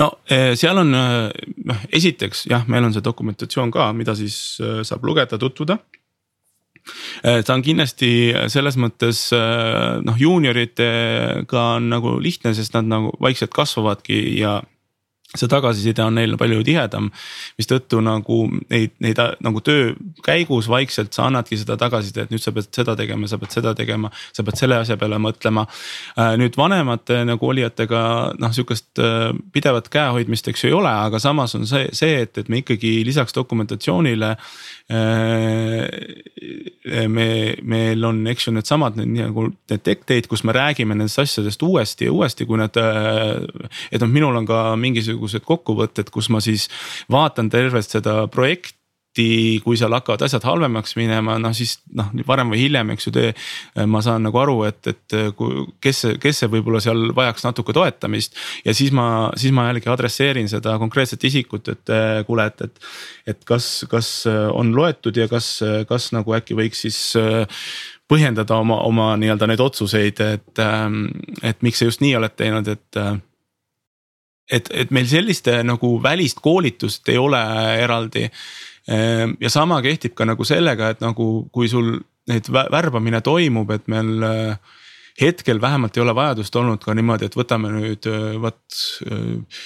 no 0.00 0.08
eh, 0.24 0.54
seal 0.56 0.80
on 0.80 0.96
eh, 0.96 1.28
noh, 1.68 1.84
esiteks 1.92 2.46
jah, 2.48 2.64
meil 2.64 2.88
on 2.88 2.96
see 2.96 3.04
dokumentatsioon 3.04 3.76
ka, 3.76 3.92
mida 3.92 4.16
siis 4.16 4.56
eh, 4.64 4.80
saab 4.88 5.04
lugeda, 5.04 5.36
tutvuda 5.36 5.82
ta 7.22 7.54
on 7.54 7.62
kindlasti 7.64 8.10
selles 8.52 8.78
mõttes 8.80 9.28
noh, 9.34 10.18
juunioritega 10.18 11.64
on 11.76 11.90
nagu 11.92 12.16
lihtne, 12.22 12.54
sest 12.56 12.76
nad 12.76 12.88
nagu 12.90 13.14
vaikselt 13.22 13.54
kasvavadki 13.54 14.20
ja 14.40 14.58
see 15.38 15.50
tagasiside 15.50 16.02
on 16.02 16.16
neil 16.18 16.34
palju 16.38 16.62
tihedam, 16.66 17.06
mistõttu 17.58 18.00
nagu 18.02 18.40
neid, 18.72 18.96
neid 19.02 19.20
nagu 19.44 19.62
töö 19.62 19.92
käigus 20.26 20.66
vaikselt 20.70 21.14
sa 21.14 21.28
annadki 21.28 21.58
seda 21.60 21.76
tagasisidet, 21.78 22.32
nüüd 22.34 22.42
sa 22.42 22.52
pead 22.54 22.70
seda 22.74 22.96
tegema, 22.98 23.30
sa 23.30 23.38
pead 23.38 23.54
seda 23.54 23.74
tegema, 23.78 24.10
sa 24.34 24.44
pead 24.46 24.58
selle 24.58 24.80
asja 24.82 24.98
peale 24.98 25.20
mõtlema. 25.22 25.66
Nüüd 26.40 26.58
vanemate 26.58 27.20
nagu 27.28 27.50
olijatega 27.52 28.02
noh, 28.42 28.56
sihukest 28.56 28.98
pidevat 29.54 29.90
käehoidmist, 29.92 30.50
eks 30.50 30.66
ju 30.66 30.72
ei 30.72 30.76
ole, 30.80 30.90
aga 30.90 31.22
samas 31.22 31.54
on 31.58 31.68
see, 31.70 31.86
see, 31.94 32.24
et, 32.24 32.34
et 32.42 32.50
me 32.50 32.64
ikkagi 32.64 32.98
lisaks 33.06 33.36
dokumentatsioonile 33.36 34.34
me, 37.08 37.26
meil 37.62 38.04
on, 38.04 38.20
eks 38.30 38.48
ju, 38.48 38.54
needsamad 38.56 38.96
need 38.98 39.12
nagu 39.14 39.46
need 39.70 39.84
tech 39.86 40.02
day'd, 40.08 40.28
kus 40.30 40.42
me 40.46 40.54
räägime 40.56 40.96
nendest 40.96 41.20
asjadest 41.22 41.62
uuesti 41.62 42.08
ja 42.08 42.14
uuesti, 42.14 42.46
kui 42.48 42.58
need. 42.60 42.76
Äh, 42.80 43.70
et 43.92 44.02
noh, 44.02 44.10
minul 44.10 44.40
on 44.40 44.48
ka 44.48 44.62
mingisugused 44.80 45.44
kokkuvõtted, 45.46 46.10
kus 46.14 46.30
ma 46.32 46.42
siis 46.44 46.68
vaatan 47.12 47.50
tervet 47.52 47.86
seda 47.86 48.24
projekti 48.32 48.79
tihti, 49.14 49.60
kui 49.64 49.76
seal 49.76 49.92
hakkavad 49.92 50.22
asjad 50.22 50.44
halvemaks 50.44 50.94
minema, 50.96 51.38
noh 51.38 51.52
siis 51.54 51.78
noh, 51.94 52.10
varem 52.26 52.50
või 52.50 52.64
hiljem, 52.64 52.90
eks 52.94 53.06
ju, 53.06 53.12
te. 53.12 53.32
ma 53.86 54.00
saan 54.02 54.22
nagu 54.22 54.38
aru, 54.38 54.64
et, 54.64 54.86
et 54.86 55.34
kui, 55.36 55.66
kes 55.80 56.06
kes 56.20 56.38
see 56.38 56.50
võib-olla 56.50 56.80
seal 56.80 57.12
vajaks 57.14 57.44
natuke 57.44 57.72
toetamist. 57.72 58.36
ja 58.64 58.74
siis 58.74 58.92
ma, 58.92 59.30
siis 59.36 59.52
ma 59.52 59.68
jällegi 59.68 59.90
adresseerin 59.90 60.48
seda 60.48 60.78
konkreetset 60.78 61.24
isikut, 61.24 61.68
et 61.68 61.94
kuule, 62.26 62.46
et, 62.46 62.60
et. 62.60 62.80
et 63.26 63.44
kas, 63.44 63.84
kas 63.90 64.26
on 64.28 64.74
loetud 64.74 65.16
ja 65.16 65.28
kas, 65.28 65.60
kas 65.88 66.12
nagu 66.12 66.34
äkki 66.34 66.54
võiks 66.54 66.86
siis 66.86 67.00
põhjendada 68.10 68.56
oma, 68.58 68.80
oma 68.82 69.16
nii-öelda 69.16 69.46
neid 69.46 69.60
otsuseid, 69.62 70.20
et, 70.20 70.62
et 71.42 71.62
miks 71.62 71.78
sa 71.78 71.90
just 71.90 72.00
nii 72.02 72.14
oled 72.18 72.34
teinud, 72.36 72.68
et 72.68 73.02
et, 74.50 74.66
et 74.74 74.90
meil 74.90 75.06
selliste 75.06 75.60
nagu 75.62 75.92
välist 76.02 76.40
koolitust 76.42 77.06
ei 77.08 77.18
ole 77.22 77.38
eraldi 77.78 78.24
ja 78.88 79.50
sama 79.52 79.82
kehtib 79.84 80.14
ka 80.18 80.24
nagu 80.24 80.44
sellega, 80.44 80.90
et 80.90 81.02
nagu 81.04 81.26
kui 81.52 81.68
sul 81.68 81.98
neid 82.30 82.50
värbamine 82.50 83.20
toimub, 83.24 83.70
et 83.74 83.88
meil 83.90 84.24
äh, 84.26 84.78
hetkel 85.20 85.60
vähemalt 85.60 85.96
ei 85.96 86.02
ole 86.04 86.14
vajadust 86.16 86.56
olnud 86.56 86.82
ka 86.84 86.94
niimoodi, 86.96 87.28
et 87.28 87.36
võtame 87.36 87.72
nüüd 87.74 88.08
äh, 88.10 88.36
vot 88.40 88.80
äh, 89.06 89.60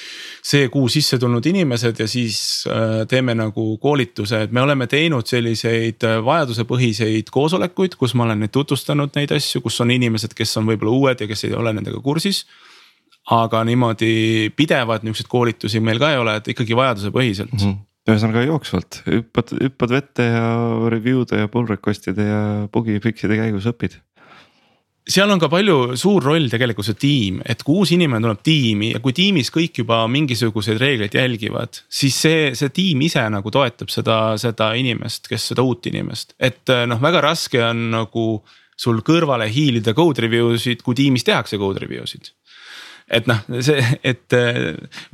see 0.45 0.69
kuu 0.73 0.89
sisse 0.93 1.19
tulnud 1.21 1.47
inimesed 1.47 2.01
ja 2.01 2.09
siis 2.11 2.67
teeme 3.11 3.37
nagu 3.39 3.67
koolituse, 3.83 4.45
et 4.47 4.53
me 4.53 4.63
oleme 4.65 4.89
teinud 4.91 5.29
selliseid 5.29 6.05
vajadusepõhiseid 6.27 7.33
koosolekuid, 7.33 7.97
kus 8.01 8.17
ma 8.19 8.29
olen 8.29 8.45
neid 8.45 8.55
tutvustanud 8.55 9.17
neid 9.19 9.33
asju, 9.37 9.63
kus 9.65 9.81
on 9.85 9.95
inimesed, 9.95 10.37
kes 10.37 10.61
on 10.61 10.69
võib-olla 10.69 10.99
uued 10.99 11.25
ja 11.25 11.31
kes 11.31 11.49
ei 11.49 11.57
ole 11.57 11.75
nendega 11.77 12.03
kursis. 12.05 12.45
Aga 13.33 13.63
niimoodi 13.65 14.53
pidevat 14.53 15.01
niisuguseid 15.01 15.31
koolitusi 15.33 15.81
meil 15.81 15.97
ka 15.97 16.11
ei 16.13 16.19
ole, 16.21 16.35
et 16.37 16.51
ikkagi 16.53 16.77
vajadusepõhiselt. 16.77 17.55
Mm. 17.57 17.65
-hmm 17.65 17.83
ühesõnaga 18.09 18.45
jooksvalt. 18.45 19.03
Hüppad, 19.09 19.55
hüppad 19.63 19.95
vette 19.95 20.27
ja 20.29 20.49
review 20.93 21.25
de 21.29 21.45
ja 21.45 21.53
pull 21.53 21.69
request'ide 21.71 22.27
ja 22.27 22.43
bugi 22.73 22.99
fix'ide 23.05 23.39
käigus 23.41 23.69
õpid. 23.71 23.97
Seal 25.05 25.29
on 25.29 25.41
ka 25.41 25.51
palju 25.53 25.99
suur 26.01 26.25
roll 26.25 26.47
tegelikult 26.49 26.87
see 26.89 26.97
tiim, 26.97 27.41
et 27.45 27.61
kui 27.61 27.83
uus 27.83 27.91
inimene 27.93 28.25
tuleb 28.25 28.41
tiimi 28.41 28.95
ja 28.95 29.01
kui 29.05 29.13
tiimis 29.13 29.51
kõik 29.53 29.83
juba 29.83 29.99
mingisuguseid 30.09 30.81
reegleid 30.81 31.17
jälgivad, 31.19 31.83
siis 31.93 32.17
see, 32.25 32.47
see 32.57 32.73
tiim 32.73 33.03
ise 33.05 33.21
nagu 33.33 33.53
toetab 33.53 33.93
seda, 33.93 34.39
seda 34.41 34.71
inimest, 34.81 35.29
kes 35.29 35.51
seda 35.53 35.65
uut 35.65 35.85
inimest, 35.93 36.33
et 36.41 36.73
noh, 36.89 37.03
väga 37.05 37.21
raske 37.21 37.61
on 37.67 37.91
nagu 37.93 38.25
sul 38.81 39.05
kõrvale 39.05 39.51
hiilida 39.53 39.93
code 39.97 40.25
review 40.25 40.57
sid, 40.57 40.81
kui 40.81 40.97
tiimis 40.97 41.29
tehakse 41.29 41.61
code 41.61 41.85
review 41.85 42.09
sid 42.09 42.33
et 43.11 43.29
noh, 43.29 43.41
see, 43.65 43.85
et 44.07 44.37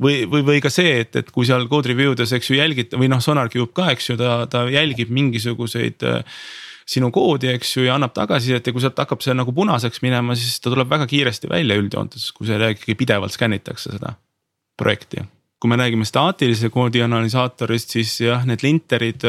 või, 0.01 0.23
või, 0.29 0.43
või 0.47 0.61
ka 0.63 0.71
see, 0.71 1.01
et, 1.03 1.15
et 1.19 1.31
kui 1.33 1.47
seal 1.47 1.67
code 1.71 1.91
review 1.91 2.15
des, 2.17 2.31
eks 2.37 2.51
ju 2.51 2.59
jälgid 2.59 2.95
või 2.95 3.11
noh, 3.11 3.21
SonarCube 3.23 3.73
ka, 3.77 3.89
eks 3.95 4.11
ju, 4.11 4.17
ta, 4.21 4.45
ta 4.51 4.65
jälgib 4.71 5.11
mingisuguseid 5.13 6.05
sinu 6.91 7.11
koodi, 7.13 7.51
eks 7.55 7.75
ju, 7.77 7.85
ja 7.87 7.97
annab 7.99 8.15
tagasisidet 8.15 8.67
ja 8.67 8.73
kui 8.75 8.83
sealt 8.83 8.99
hakkab 8.99 9.21
see 9.23 9.35
nagu 9.37 9.53
punaseks 9.55 10.01
minema, 10.05 10.35
siis 10.39 10.59
ta 10.63 10.71
tuleb 10.71 10.89
väga 10.91 11.07
kiiresti 11.11 11.51
välja 11.51 11.77
üldjoontes, 11.79 12.31
kui 12.35 12.49
seal 12.49 12.63
ikkagi 12.71 12.97
pidevalt 12.99 13.35
skännitakse 13.35 13.95
seda 13.95 14.15
projekti 14.79 15.23
kui 15.61 15.69
me 15.69 15.77
räägime 15.77 16.07
staatilise 16.09 16.71
koodi 16.73 17.03
analüsaatorist, 17.05 17.93
siis 17.93 18.15
jah, 18.23 18.41
need 18.49 18.63
linterid, 18.65 19.25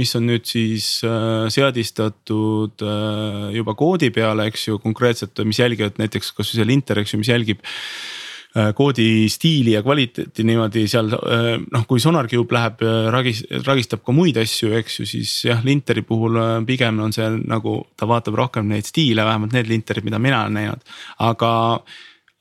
mis 0.00 0.14
on 0.18 0.26
nüüd 0.26 0.48
siis 0.48 0.96
äh, 1.06 1.46
seadistatud 1.54 2.82
äh, 2.82 3.52
juba 3.54 3.76
koodi 3.78 4.10
peale, 4.14 4.48
eks 4.50 4.66
ju, 4.72 4.80
konkreetselt, 4.82 5.38
mis 5.46 5.62
jälgivad 5.62 6.02
näiteks 6.02 6.34
kasvõi 6.34 6.58
see 6.58 6.66
linter, 6.66 7.02
eks 7.02 7.14
ju, 7.14 7.22
mis 7.22 7.30
jälgib 7.30 7.62
äh, 7.62 8.72
koodi 8.74 9.30
stiili 9.30 9.76
ja 9.76 9.86
kvaliteeti 9.86 10.42
niimoodi 10.50 10.88
seal 10.90 11.14
noh, 11.14 11.86
kui 11.86 12.02
SonarCube 12.02 12.58
läheb 12.58 12.82
ragis, 13.14 13.46
ragistab 13.62 14.02
ka 14.02 14.18
muid 14.18 14.42
asju, 14.42 14.74
eks 14.82 14.98
ju, 14.98 15.10
siis 15.14 15.38
jah, 15.46 15.62
linteri 15.62 16.02
puhul 16.02 16.42
pigem 16.66 16.98
on 17.06 17.14
see 17.14 17.30
nagu 17.38 17.84
ta 17.94 18.10
vaatab 18.10 18.42
rohkem 18.42 18.66
neid 18.74 18.90
stiile, 18.90 19.22
vähemalt 19.30 19.54
need 19.54 19.70
linterid, 19.70 20.10
mida 20.10 20.18
mina 20.18 20.42
olen 20.42 20.58
näinud, 20.58 20.96
aga 21.22 21.52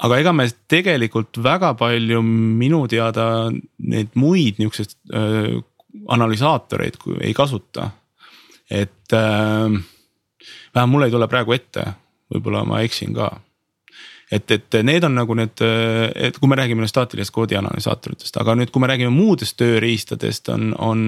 aga 0.02 0.18
ega 0.22 0.34
me 0.34 0.48
tegelikult 0.72 1.38
väga 1.44 1.74
palju 1.80 2.22
minu 2.26 2.86
teada 2.90 3.26
neid 3.52 4.16
muid 4.16 4.62
niukseid 4.62 4.96
analüsaatoreid 6.08 6.98
ei 7.22 7.34
kasuta. 7.38 7.92
et 8.72 9.14
äh, 9.14 9.82
vähemalt 10.76 10.92
mul 10.92 11.04
ei 11.04 11.12
tule 11.12 11.28
praegu 11.28 11.56
ette, 11.56 11.86
võib-olla 12.32 12.64
ma 12.68 12.82
eksin 12.86 13.14
ka. 13.16 13.30
et, 14.32 14.52
et 14.52 14.80
need 14.88 15.04
on 15.04 15.16
nagu 15.20 15.36
need, 15.36 15.64
et 16.16 16.38
kui 16.40 16.50
me 16.50 16.56
räägime 16.56 16.88
staatilisest 16.88 17.36
koodi 17.36 17.58
analüsaatoritest, 17.60 18.38
aga 18.40 18.56
nüüd, 18.56 18.72
kui 18.72 18.82
me 18.82 18.88
räägime 18.88 19.12
muudest 19.12 19.58
tööriistadest, 19.60 20.50
on, 20.54 20.72
on 20.80 21.02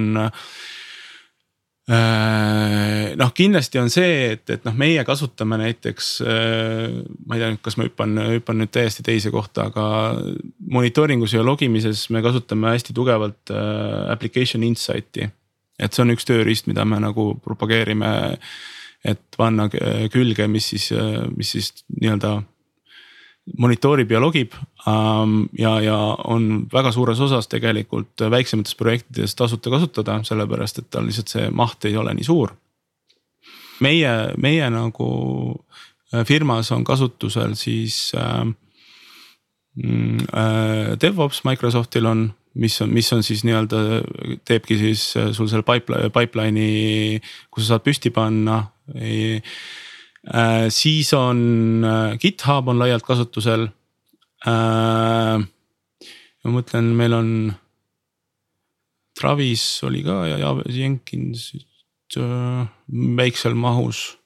noh, 1.89 3.32
kindlasti 3.36 3.80
on 3.82 3.89
see, 3.91 4.34
et, 4.34 4.43
et 4.56 4.63
noh, 4.63 4.76
meie 4.80 5.04
kasutame 5.08 5.58
näiteks, 5.60 6.12
äh, 6.24 6.93
ma 7.28 7.36
ei 7.36 7.41
tea 7.41 7.50
nüüd, 7.52 7.62
kas 7.65 7.76
ma 7.80 7.88
hüppan, 7.88 8.22
hüppan 8.38 8.62
nüüd 8.62 8.72
täiesti 8.72 9.04
teise 9.04 9.34
kohta, 9.34 9.68
aga 9.72 9.86
monitooringus 10.72 11.36
ja 11.36 11.43
logimises 11.43 12.05
me 12.14 12.24
kasutame 12.24 12.72
hästi 12.72 12.95
tugevalt 12.95 13.51
äh, 13.51 14.05
application 14.14 14.64
insight'i. 14.64 15.28
et 15.80 15.91
see 15.91 16.03
on 16.05 16.14
üks 16.14 16.24
tööriist, 16.30 16.70
mida 16.70 16.86
me 16.88 17.01
nagu 17.01 17.34
propageerime, 17.43 18.14
et 19.03 19.24
panna 19.36 19.66
külge, 20.14 20.45
mis 20.47 20.70
siis, 20.72 20.86
mis 21.36 21.49
siis 21.58 21.74
nii-öelda 21.89 22.38
monitoorib 23.58 24.12
ja 24.12 24.22
logib 24.24 24.54
ähm, 24.88 25.46
ja, 25.58 25.76
ja 25.82 25.98
on 26.24 26.66
väga 26.74 26.91
suures 26.96 27.20
osas 27.20 27.50
tegelikult 27.52 28.24
väiksemates 28.32 28.76
projektides 28.80 29.36
tasuta 29.36 29.70
kasutada, 29.74 30.20
sellepärast 30.24 30.80
et 30.80 30.89
tal 30.94 31.08
lihtsalt 31.08 31.34
see 31.34 31.50
maht 31.52 31.86
ei 31.86 31.98
ole 32.00 32.14
nii 32.16 32.28
suur. 32.28 32.56
meie, 33.84 34.12
meie 34.38 34.70
nagu 34.72 35.10
äh, 36.14 36.24
firmas 36.26 36.72
on 36.72 36.84
kasutusel 36.84 37.58
siis 37.60 38.14
äh, 38.16 38.48
äh, 39.84 40.96
DevOps 41.02 41.44
Microsoftil 41.44 42.06
on, 42.06 42.30
mis 42.54 42.82
on, 42.82 42.94
mis 42.94 43.14
on 43.14 43.24
siis 43.24 43.44
nii-öelda, 43.44 44.04
teebki 44.46 44.78
siis 44.78 45.18
äh, 45.18 45.34
sul 45.36 45.52
selle 45.52 45.68
pipeline, 45.68 46.14
pipeline'i, 46.16 47.20
kus 47.52 47.68
sa 47.68 47.76
saad 47.76 47.84
püsti 47.89 48.14
panna 48.16 48.64
siis 50.71 51.13
on 51.13 51.84
äh, 51.84 52.17
GitHub 52.19 52.67
on 52.67 52.80
laialt 52.80 53.03
kasutusel. 53.03 53.67
Äh, 54.47 55.43
ma 55.43 56.55
mõtlen, 56.55 56.93
meil 56.95 57.17
on. 57.17 57.30
Travis 59.13 59.61
oli 59.86 60.01
ka 60.01 60.24
ja 60.26 60.51
Jenkins 60.74 61.51
väiksel 62.17 63.53
mahus. 63.53 64.17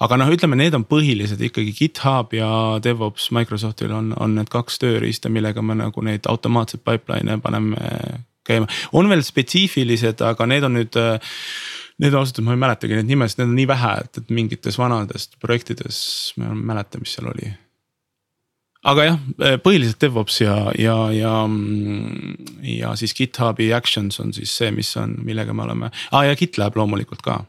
aga 0.00 0.18
noh, 0.20 0.28
ütleme, 0.28 0.58
need 0.60 0.74
on 0.76 0.84
põhilised 0.84 1.40
ikkagi 1.40 1.72
GitHub 1.72 2.34
ja 2.36 2.48
DevOps 2.84 3.30
Microsoftil 3.32 3.94
on, 3.96 4.10
on 4.20 4.34
need 4.36 4.50
kaks 4.52 4.76
tööriista, 4.82 5.30
millega 5.32 5.62
me 5.64 5.78
nagu 5.78 6.04
neid 6.04 6.28
automaatseid 6.28 6.84
pipeline'e 6.84 7.40
paneme 7.40 7.80
käima. 8.44 8.68
on 8.92 9.08
veel 9.08 9.24
spetsiifilised, 9.24 10.20
aga 10.20 10.46
need 10.46 10.68
on 10.68 10.76
nüüd 10.76 11.00
Need 12.02 12.12
ausalt 12.12 12.36
öeldes 12.36 12.44
ma 12.44 12.56
ei 12.56 12.60
mäletagi 12.60 12.98
neid 12.98 13.08
nimesid, 13.08 13.38
need 13.40 13.48
on 13.48 13.54
nii 13.56 13.68
vähe, 13.70 13.92
et, 14.04 14.18
et 14.20 14.34
mingites 14.36 14.76
vanadest 14.76 15.38
projektides 15.40 16.00
ma 16.36 16.50
ei 16.50 16.66
mäleta, 16.72 17.00
mis 17.00 17.14
seal 17.16 17.30
oli. 17.30 17.54
Aga 18.86 19.06
jah, 19.06 19.22
põhiliselt 19.64 19.98
DevOps 20.04 20.36
ja, 20.44 20.56
ja, 20.78 20.96
ja, 21.10 21.32
ja 22.70 22.92
siis 22.98 23.16
GitHubi 23.18 23.72
Actions 23.74 24.20
on 24.22 24.30
siis 24.36 24.52
see, 24.60 24.70
mis 24.74 24.92
on, 25.00 25.16
millega 25.26 25.54
me 25.56 25.64
oleme 25.64 25.88
ah,, 25.90 26.22
ja 26.28 26.36
GitLab 26.38 26.76
loomulikult 26.78 27.24
ka. 27.24 27.40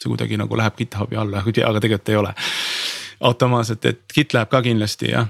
see 0.00 0.08
kuidagi 0.08 0.38
nagu 0.40 0.56
läheb 0.56 0.78
GitHubi 0.78 1.18
alla, 1.20 1.44
aga 1.44 1.82
tegelikult 1.84 2.08
ei 2.08 2.16
ole. 2.16 2.32
Automaatselt, 3.28 3.84
et 3.84 4.00
GitLab 4.14 4.48
ka 4.50 4.62
kindlasti 4.64 5.12
jah. 5.12 5.28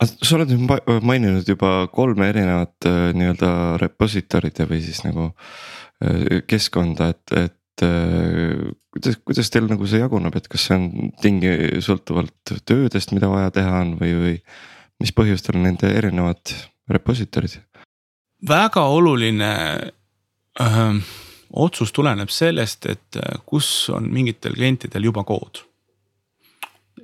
Sa 0.00 0.38
oled 0.38 0.50
nüüd 0.50 1.04
maininud 1.06 1.46
juba 1.46 1.84
kolme 1.92 2.32
erinevat 2.32 2.88
äh, 2.88 3.12
nii-öelda 3.14 3.50
repository'd 3.78 4.64
või 4.66 4.80
siis 4.82 5.04
nagu 5.04 5.28
äh, 5.28 6.40
keskkonda, 6.50 7.12
et, 7.12 7.36
et 7.38 7.58
kuidas, 7.82 9.18
kuidas 9.26 9.50
teil 9.50 9.66
nagu 9.70 9.86
see 9.90 10.02
jaguneb, 10.02 10.36
et 10.38 10.46
kas 10.48 10.68
see 10.68 10.76
on 10.76 11.10
tingi 11.22 11.50
sõltuvalt 11.84 12.54
töödest, 12.68 13.14
mida 13.16 13.30
vaja 13.32 13.50
teha 13.54 13.80
on 13.82 13.96
või, 13.98 14.14
või 14.20 14.36
mis 15.02 15.12
põhjustel 15.16 15.58
nende 15.62 15.90
erinevad 15.90 16.54
repository'd? 16.90 17.60
väga 18.44 18.82
oluline 18.92 19.52
öö, 20.60 20.88
otsus 21.54 21.92
tuleneb 21.92 22.28
sellest, 22.28 22.86
et 22.86 23.16
äh, 23.16 23.38
kus 23.46 23.88
on 23.94 24.10
mingitel 24.12 24.54
klientidel 24.54 25.10
juba 25.10 25.24
kood. 25.24 25.64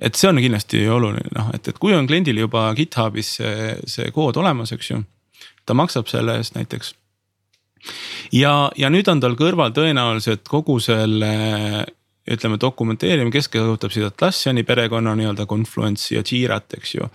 et 0.01 0.15
see 0.15 0.29
on 0.29 0.39
kindlasti 0.41 0.79
oluline, 0.89 1.29
noh, 1.35 1.51
et, 1.53 1.67
et 1.67 1.77
kui 1.77 1.93
on 1.93 2.07
kliendil 2.07 2.39
juba 2.41 2.71
GitHubis 2.75 3.35
see, 3.37 3.75
see 3.85 4.11
kood 4.11 4.37
olemas, 4.37 4.71
eks 4.71 4.91
ju. 4.91 5.01
ta 5.65 5.73
maksab 5.77 6.07
selle 6.09 6.37
eest 6.39 6.55
näiteks 6.55 6.95
ja, 8.35 8.53
ja 8.77 8.91
nüüd 8.93 9.09
on 9.11 9.23
tal 9.23 9.37
kõrval 9.39 9.73
tõenäoliselt 9.75 10.47
kogu 10.49 10.79
selle 10.83 11.33
ütleme 12.29 12.57
dokumenteerime, 12.61 13.31
kes 13.33 13.47
kasutab 13.49 13.93
seda 13.93 14.11
Atlassiani 14.11 14.61
perekonna 14.65 15.15
nii-öelda 15.17 15.47
Confluence'i 15.49 16.19
ja 16.19 16.21
Jirat, 16.25 16.75
eks 16.77 16.93
ju. 16.93 17.07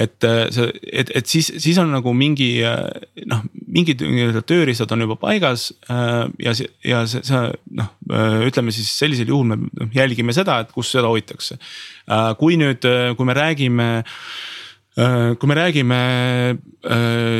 et 0.00 0.26
äh, 0.26 0.40
see, 0.50 0.72
et, 0.90 1.12
et 1.14 1.30
siis, 1.30 1.52
siis 1.62 1.78
on 1.78 1.92
nagu 1.94 2.12
mingi 2.16 2.48
äh, 2.66 2.82
noh, 3.30 3.44
mingid 3.70 4.02
nii-öelda 4.02 4.42
tööriistad 4.42 4.90
on 4.96 5.06
juba 5.06 5.16
paigas 5.20 5.68
äh, 5.86 6.26
ja 6.42 6.54
ja 6.82 7.04
see, 7.06 7.22
see 7.26 7.44
noh, 7.78 7.92
ütleme 8.48 8.74
siis 8.74 8.90
sellisel 8.98 9.30
juhul 9.30 9.46
me 9.52 9.60
noh, 9.62 9.94
jälgime 9.94 10.34
seda, 10.34 10.58
et 10.64 10.74
kus 10.74 10.90
seda 10.96 11.10
hoitakse. 11.10 11.58
kui 12.40 12.56
nüüd, 12.58 12.82
kui 13.14 13.26
me 13.28 13.34
räägime 13.36 13.86
kui 14.94 15.48
me 15.48 15.54
räägime 15.54 15.98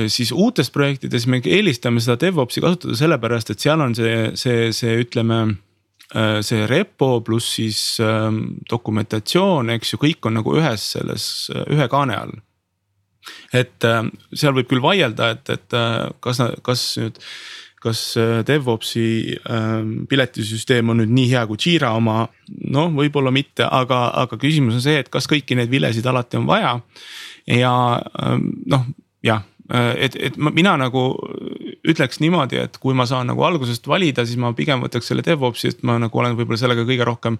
siis 0.09 0.31
uutest 0.31 0.71
projektidest, 0.73 1.27
me 1.27 1.41
eelistame 1.43 2.01
seda 2.01 2.15
DevOpsi 2.23 2.63
kasutada 2.63 2.95
sellepärast, 2.97 3.51
et 3.51 3.65
seal 3.65 3.83
on 3.83 3.97
see, 3.99 4.31
see, 4.39 4.69
see 4.77 4.95
ütleme 5.03 5.41
Äh, 6.11 6.41
see 6.43 6.65
repo 6.67 7.21
pluss 7.23 7.53
siis 7.55 7.81
ähm, 8.03 8.41
dokumentatsioon, 8.67 9.69
eks 9.77 9.93
ju, 9.93 9.99
kõik 10.03 10.27
on 10.27 10.41
nagu 10.41 10.57
ühes 10.59 10.89
selles, 10.97 11.25
äh, 11.55 11.63
ühe 11.71 11.87
kaane 11.93 12.17
all. 12.19 12.33
et 13.55 13.85
äh, 13.87 14.09
seal 14.35 14.57
võib 14.57 14.67
küll 14.73 14.83
vaielda, 14.83 15.29
et, 15.37 15.53
et 15.55 15.77
kas, 16.25 16.41
kas 16.67 16.83
nüüd 16.99 17.21
kas 17.81 18.03
DevOpsi 18.47 19.37
ähm, 19.49 19.93
piletisüsteem 20.11 20.93
on 20.93 21.01
nüüd 21.03 21.15
nii 21.17 21.31
hea 21.33 21.45
kui 21.49 21.61
Jira 21.61 21.95
oma, 21.97 22.25
noh, 22.73 22.91
võib-olla 22.97 23.33
mitte, 23.35 23.65
aga, 23.65 24.07
aga 24.25 24.39
küsimus 24.41 24.77
on 24.79 24.85
see, 24.85 24.99
et 25.01 25.09
kas 25.13 25.29
kõiki 25.31 25.57
neid 25.59 25.73
vilesid 25.73 26.07
alati 26.07 26.41
on 26.41 26.49
vaja. 26.51 26.77
ja 27.49 27.75
ähm, 28.23 28.51
noh, 28.69 28.85
jah, 29.25 29.45
et, 29.71 30.17
et 30.19 30.37
mina 30.37 30.75
nagu 30.81 31.05
ütleks 31.89 32.21
niimoodi, 32.21 32.59
et 32.61 32.79
kui 32.83 32.97
ma 32.97 33.07
saan 33.09 33.31
nagu 33.31 33.45
algusest 33.47 33.87
valida, 33.89 34.27
siis 34.27 34.41
ma 34.41 34.53
pigem 34.57 34.83
võtaks 34.85 35.09
selle 35.11 35.25
DevOpsi, 35.27 35.71
sest 35.71 35.87
ma 35.87 35.97
nagu 36.03 36.21
olen 36.21 36.37
võib-olla 36.39 36.61
sellega 36.61 36.85
kõige 36.89 37.07
rohkem 37.09 37.39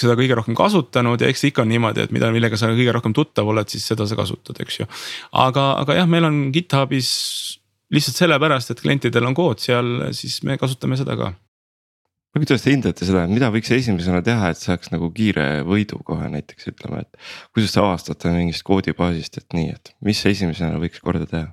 seda 0.00 0.16
kõige 0.18 0.34
rohkem 0.34 0.56
kasutanud 0.58 1.22
ja 1.22 1.28
eks 1.30 1.44
ikka 1.50 1.62
on 1.62 1.70
niimoodi, 1.70 2.02
et 2.02 2.14
mida, 2.14 2.30
millega 2.34 2.58
sa 2.58 2.70
kõige 2.72 2.94
rohkem 2.96 3.14
tuttav 3.14 3.46
oled, 3.50 3.68
siis 3.70 3.84
seda 3.86 4.08
sa 4.10 4.18
kasutad, 4.18 4.58
eks 4.64 4.80
ju. 4.80 4.88
aga, 5.44 5.68
aga 5.84 6.00
jah, 6.00 6.08
meil 6.10 6.26
on 6.26 6.40
GitHubis 6.54 7.12
lihtsalt 7.92 8.20
sellepärast, 8.20 8.72
et 8.72 8.82
klientidel 8.84 9.26
on 9.28 9.36
kood 9.36 9.62
seal, 9.62 10.10
siis 10.16 10.40
me 10.46 10.58
kasutame 10.60 10.98
seda 11.00 11.16
ka. 11.20 11.32
no 11.34 12.42
kuidas 12.42 12.64
te 12.64 12.72
hindate 12.74 13.06
seda, 13.06 13.26
mida 13.30 13.50
võiks 13.54 13.70
esimesena 13.76 14.22
teha, 14.26 14.52
et 14.52 14.60
saaks 14.60 14.90
nagu 14.94 15.10
kiire 15.14 15.64
võidu 15.68 16.00
kohe 16.06 16.30
näiteks 16.32 16.72
ütleme, 16.72 17.04
et. 17.04 17.20
kuidas 17.54 17.76
te 17.76 17.82
avastate 17.82 18.32
mingist 18.34 18.66
koodibaasist, 18.66 19.42
et 19.42 19.58
nii, 19.58 19.74
et 19.76 19.94
mis 20.04 20.24
esimesena 20.32 20.80
võiks 20.82 21.02
korda 21.04 21.28
teha? 21.30 21.52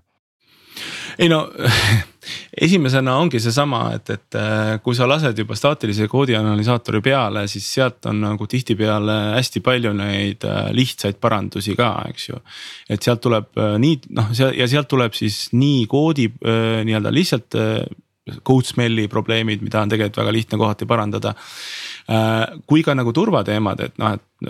Ei 1.20 1.30
no 1.30 1.46
esimesena 2.66 3.16
ongi 3.18 3.40
seesama, 3.42 3.82
et, 3.96 4.12
et 4.14 4.38
äh, 4.38 4.76
kui 4.84 4.96
sa 4.98 5.08
lased 5.10 5.38
juba 5.42 5.56
staatilise 5.58 6.08
koodi 6.12 6.36
analüsaatori 6.38 7.02
peale, 7.04 7.46
siis 7.52 7.68
sealt 7.78 8.06
on 8.12 8.22
nagu 8.24 8.48
tihtipeale 8.50 9.18
hästi 9.38 9.64
palju 9.66 9.94
neid 9.98 10.46
äh, 10.48 10.70
lihtsaid 10.76 11.20
parandusi 11.22 11.76
ka, 11.80 11.94
eks 12.12 12.30
ju. 12.30 12.42
et 12.90 13.02
sealt 13.02 13.24
tuleb 13.26 13.58
äh, 13.58 13.76
nii 13.82 14.00
noh, 14.18 14.32
ja 14.58 14.70
sealt 14.70 14.92
tuleb 14.92 15.18
siis 15.18 15.48
nii 15.58 15.86
koodi 15.92 16.30
nii-öelda 16.42 17.12
lihtsalt 17.14 17.56
code 18.46 18.68
smell'i 18.70 19.08
probleemid, 19.12 19.64
mida 19.66 19.82
on 19.82 19.90
tegelikult 19.92 20.22
väga 20.22 20.34
lihtne 20.36 20.60
kohati 20.62 20.86
parandada. 20.88 21.34
kui 22.68 22.84
ka 22.84 22.94
nagu 22.98 23.14
turvateemad, 23.14 23.80
et 23.86 23.98
noh, 24.02 24.14
et 24.14 24.50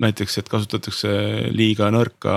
näiteks, 0.00 0.38
et 0.40 0.48
kasutatakse 0.48 1.10
liiga 1.52 1.90
nõrka 1.92 2.34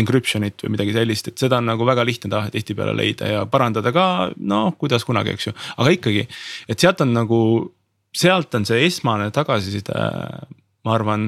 encryption'it 0.00 0.64
või 0.64 0.74
midagi 0.76 0.94
sellist, 0.96 1.28
et 1.28 1.40
seda 1.40 1.60
on 1.60 1.68
nagu 1.68 1.86
väga 1.86 2.04
lihtne 2.06 2.30
tahe 2.32 2.52
tihtipeale 2.54 2.94
leida 2.96 3.28
ja 3.30 3.44
parandada 3.50 3.92
ka 3.94 4.06
noh, 4.40 4.72
kuidas 4.80 5.04
kunagi, 5.04 5.34
eks 5.36 5.48
ju, 5.50 5.54
aga 5.76 5.94
ikkagi. 5.98 6.26
et 6.68 6.80
sealt 6.80 7.04
on 7.04 7.12
nagu, 7.16 7.40
sealt 8.14 8.56
on 8.56 8.64
see 8.68 8.86
esmane 8.88 9.30
tagasiside, 9.34 10.06
ma 10.84 10.96
arvan, 10.96 11.26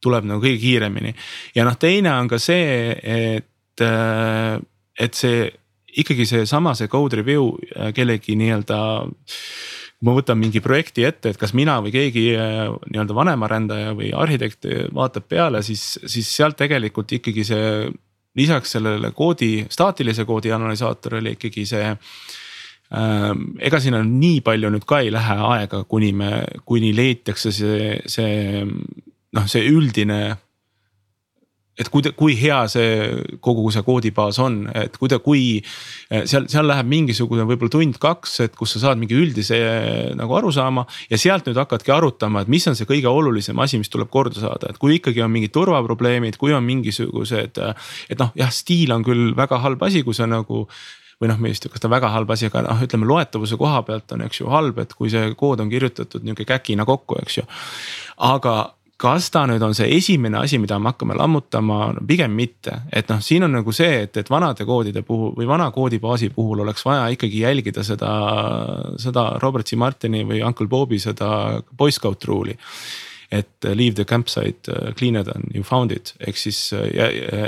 tuleb 0.00 0.28
nagu 0.28 0.42
kõige 0.44 0.60
kiiremini. 0.62 1.14
ja 1.54 1.66
noh, 1.66 1.78
teine 1.80 2.14
on 2.14 2.30
ka 2.30 2.38
see, 2.38 2.94
et, 2.94 3.86
et 5.00 5.18
see 5.18 5.48
ikkagi 6.00 6.26
seesama, 6.28 6.76
see 6.78 6.88
code 6.88 7.18
review 7.18 7.56
kellegi 7.96 8.38
nii-öelda 8.38 8.78
kui 9.10 9.79
ma 10.06 10.14
võtan 10.16 10.38
mingi 10.40 10.62
projekti 10.64 11.04
ette, 11.04 11.32
et 11.32 11.40
kas 11.40 11.52
mina 11.56 11.76
või 11.84 11.92
keegi 11.94 12.24
äh, 12.32 12.66
nii-öelda 12.92 13.16
vanemarendaja 13.16 13.94
või 13.98 14.12
arhitekt 14.16 14.68
vaatab 14.96 15.28
peale, 15.28 15.62
siis, 15.66 15.98
siis 16.08 16.30
sealt 16.36 16.58
tegelikult 16.60 17.12
ikkagi 17.18 17.44
see. 17.44 17.90
lisaks 18.38 18.76
sellele 18.76 19.10
koodi, 19.10 19.66
staatilise 19.68 20.24
koodi 20.24 20.52
analüsaatorile 20.54 21.32
ikkagi 21.34 21.66
see 21.66 21.86
ähm,. 21.90 23.56
ega 23.58 23.80
sinna 23.80 24.02
nii 24.06 24.40
palju 24.40 24.70
nüüd 24.70 24.86
ka 24.86 25.00
ei 25.00 25.10
lähe 25.12 25.36
aega, 25.48 25.84
kuni 25.84 26.12
me, 26.12 26.44
kuni 26.64 26.94
leitakse 26.96 27.52
see, 27.52 27.96
see 28.06 28.64
noh, 28.64 29.46
see 29.46 29.66
üldine 29.66 30.36
et 31.80 31.88
kui, 31.92 32.04
kui 32.16 32.36
hea 32.38 32.58
see 32.70 32.90
kogu 33.44 33.70
see 33.72 33.84
koodibaas 33.86 34.40
on, 34.42 34.60
et 34.76 34.96
kui 35.00 35.10
ta, 35.10 35.20
kui 35.24 35.42
seal, 36.10 36.46
seal 36.50 36.68
läheb 36.68 36.88
mingisugune 36.90 37.46
võib-olla 37.48 37.72
tund-kaks, 37.72 38.36
et 38.46 38.56
kus 38.58 38.76
sa 38.76 38.84
saad 38.84 39.00
mingi 39.00 39.16
üldise 39.16 39.58
nagu 40.18 40.36
arusaama. 40.36 40.86
ja 41.10 41.18
sealt 41.20 41.48
nüüd 41.48 41.60
hakkadki 41.60 41.94
arutama, 41.94 42.44
et 42.44 42.52
mis 42.52 42.66
on 42.68 42.78
see 42.78 42.88
kõige 42.88 43.10
olulisem 43.10 43.58
asi, 43.64 43.80
mis 43.80 43.92
tuleb 43.92 44.12
korda 44.12 44.42
saada, 44.42 44.70
et 44.70 44.80
kui 44.80 44.98
ikkagi 44.98 45.24
on 45.24 45.32
mingid 45.32 45.54
turvaprobleemid, 45.56 46.38
kui 46.40 46.54
on 46.56 46.64
mingisugused. 46.66 47.60
et 48.10 48.18
noh, 48.18 48.32
jah, 48.36 48.52
stiil 48.52 48.92
on 48.92 49.04
küll 49.06 49.34
väga 49.36 49.60
halb 49.64 49.82
asi, 49.88 50.04
kui 50.06 50.16
sa 50.16 50.28
nagu 50.28 50.66
või 51.20 51.28
noh, 51.28 51.40
tea, 51.60 51.68
kas 51.68 51.82
ta 51.82 51.88
väga 51.92 52.08
halb 52.14 52.30
asi, 52.32 52.48
aga 52.48 52.62
noh, 52.64 52.80
ütleme 52.80 53.08
loetavuse 53.08 53.58
koha 53.60 53.82
pealt 53.84 54.12
on, 54.16 54.24
eks 54.24 54.40
ju, 54.40 54.48
halb, 54.48 54.78
et 54.80 54.94
kui 54.96 55.10
see 55.12 55.34
kood 55.36 55.60
on 55.60 55.68
kirjutatud 55.72 56.24
nihuke 56.24 56.46
käkina 56.48 56.86
kokku, 56.88 57.18
eks 57.20 57.42
ju. 57.42 57.44
aga 58.24 58.54
kas 59.00 59.30
ta 59.32 59.46
nüüd 59.48 59.62
on 59.64 59.74
see 59.76 59.88
esimene 59.96 60.42
asi, 60.42 60.58
mida 60.60 60.78
me 60.78 60.90
hakkame 60.92 61.16
lammutama 61.16 61.78
no,, 61.96 62.04
pigem 62.06 62.34
mitte, 62.36 62.82
et 62.92 63.08
noh, 63.08 63.22
siin 63.24 63.46
on 63.46 63.54
nagu 63.60 63.72
see, 63.72 64.02
et, 64.04 64.16
et 64.20 64.30
vanade 64.30 64.66
koodide 64.68 65.02
puhul 65.06 65.32
või 65.38 65.48
vana 65.48 65.70
koodibaasi 65.74 66.30
puhul 66.36 66.64
oleks 66.66 66.84
vaja 66.84 67.08
ikkagi 67.14 67.44
jälgida 67.44 67.84
seda, 67.86 68.10
seda 69.00 69.30
Robert 69.42 69.68
C 69.68 69.78
Martini 69.80 70.24
või 70.28 70.42
Uncle 70.44 70.68
Bobi 70.68 71.00
seda 71.00 71.30
Boy 71.72 71.94
Scout 71.96 72.28
rule'i 72.28 72.58
et 73.30 73.66
leave 73.74 73.94
the 73.94 74.04
campsite 74.04 74.68
uh, 74.72 74.90
cleaner 74.98 75.22
than 75.22 75.44
you 75.54 75.62
found 75.62 75.92
it, 75.94 76.14
ehk 76.18 76.38
siis 76.38 76.58
uh, 76.74 76.82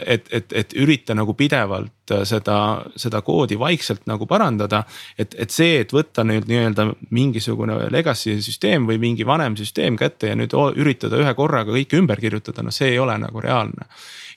et, 0.07 0.29
et, 0.31 0.53
et 0.55 0.77
ürita 0.79 1.17
nagu 1.19 1.35
pidevalt 1.35 2.13
seda, 2.29 2.57
seda 2.99 3.23
koodi 3.25 3.59
vaikselt 3.59 4.07
nagu 4.11 4.27
parandada. 4.31 4.85
et, 5.19 5.35
et 5.39 5.51
see, 5.51 5.81
et 5.83 5.93
võtta 5.93 6.25
nüüd 6.29 6.47
nii-öelda 6.51 6.87
mingisugune 7.11 7.79
legacy 7.91 8.39
süsteem 8.43 8.87
või 8.87 9.01
mingi 9.03 9.27
vanem 9.27 9.57
süsteem 9.59 9.99
kätte 9.99 10.33
ja 10.33 10.39
nüüd 10.39 10.55
üritada 10.55 11.19
ühe 11.19 11.35
korraga 11.35 11.75
kõike 11.75 11.99
ümber 11.99 12.21
kirjutada, 12.21 12.63
noh, 12.63 12.75
see 12.75 12.93
ei 12.95 12.99
ole 13.03 13.19
nagu 13.19 13.43
reaalne. 13.43 13.91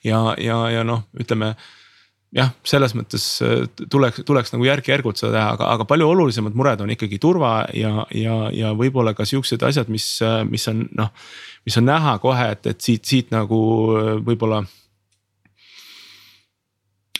ja, 0.04 0.34
ja, 0.38 0.62
ja 0.70 0.84
noh, 0.86 1.06
ütleme 1.20 1.54
jah, 2.36 2.52
selles 2.66 2.94
mõttes 2.96 3.24
äh, 3.44 3.66
tuleks, 3.90 4.22
tuleks 4.28 4.52
nagu 4.54 4.66
järk-järgult 4.68 5.20
seda 5.20 5.32
teha, 5.36 5.50
aga, 5.56 5.68
aga 5.76 5.88
palju 5.88 6.08
olulisemad 6.12 6.56
mured 6.58 6.82
on 6.84 6.92
ikkagi 6.92 7.20
turva 7.22 7.58
ja, 7.76 8.06
ja, 8.14 8.38
ja 8.54 8.72
võib-olla 8.76 9.16
ka 9.16 9.26
siuksed 9.28 9.62
asjad, 9.66 9.90
mis, 9.92 10.08
mis 10.50 10.66
on 10.72 10.86
noh. 10.98 11.12
mis 11.66 11.78
on 11.80 11.88
näha 11.88 12.18
kohe, 12.22 12.50
et, 12.56 12.66
et 12.72 12.82
siit, 12.82 13.04
siit 13.08 13.32
nagu 13.34 13.60
äh, 13.96 14.10
võib-olla. 14.26 14.64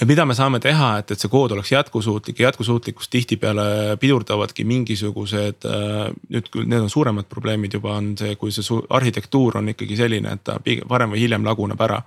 mida 0.05 0.27
me 0.29 0.37
saame 0.37 0.61
teha, 0.61 0.99
et, 1.01 1.11
et 1.11 1.21
see 1.21 1.33
kood 1.33 1.57
oleks 1.57 1.73
jätkusuutlik 1.73 2.41
ja 2.41 2.51
jätkusuutlikkust 2.51 3.11
tihtipeale 3.11 3.97
pidurdavadki 4.01 4.69
mingisugused. 4.69 5.64
Äh, 5.64 6.12
nüüd 6.29 6.53
küll 6.53 6.69
need 6.69 6.85
on 6.85 6.93
suuremad 6.93 7.31
probleemid 7.33 7.81
juba 7.81 7.97
on 7.97 8.12
see, 8.21 8.37
kui 8.37 8.53
see 8.53 8.83
arhitektuur 8.91 9.62
on 9.62 9.73
ikkagi 9.73 9.97
selline, 9.97 10.37
et 10.37 10.45
ta 10.45 10.61
varem 10.89 11.17
või 11.17 11.25
hiljem 11.25 11.49
laguneb 11.49 11.81
ära 11.89 12.03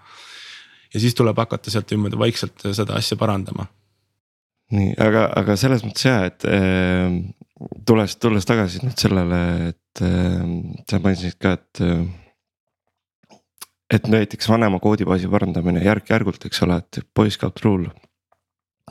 ja 0.94 1.02
siis 1.02 1.16
tuleb 1.18 1.38
hakata 1.38 1.72
sealt 1.72 1.92
niimoodi 1.92 2.20
vaikselt 2.20 2.66
seda 2.74 2.98
asja 3.00 3.18
parandama. 3.20 3.68
nii, 4.76 4.94
aga, 5.02 5.28
aga 5.42 5.58
selles 5.58 5.84
mõttes 5.86 6.06
ja, 6.06 6.18
et 6.30 6.46
äh, 6.46 7.20
tulles, 7.88 8.18
tulles 8.22 8.46
tagasi 8.46 8.84
nüüd 8.86 8.98
sellele, 9.02 9.44
et 9.72 10.04
äh, 10.06 10.44
sa 10.90 11.02
mainisid 11.04 11.40
ka, 11.42 11.58
et 11.60 11.86
äh,. 11.86 12.04
et 13.90 14.06
näiteks 14.06 14.50
vanema 14.50 14.78
koodibaasi 14.80 15.30
parandamine 15.32 15.82
järk-järgult, 15.82 16.46
eks 16.46 16.62
ole, 16.68 16.78
et 16.78 17.02
boyscout 17.16 17.64
rule 17.66 17.90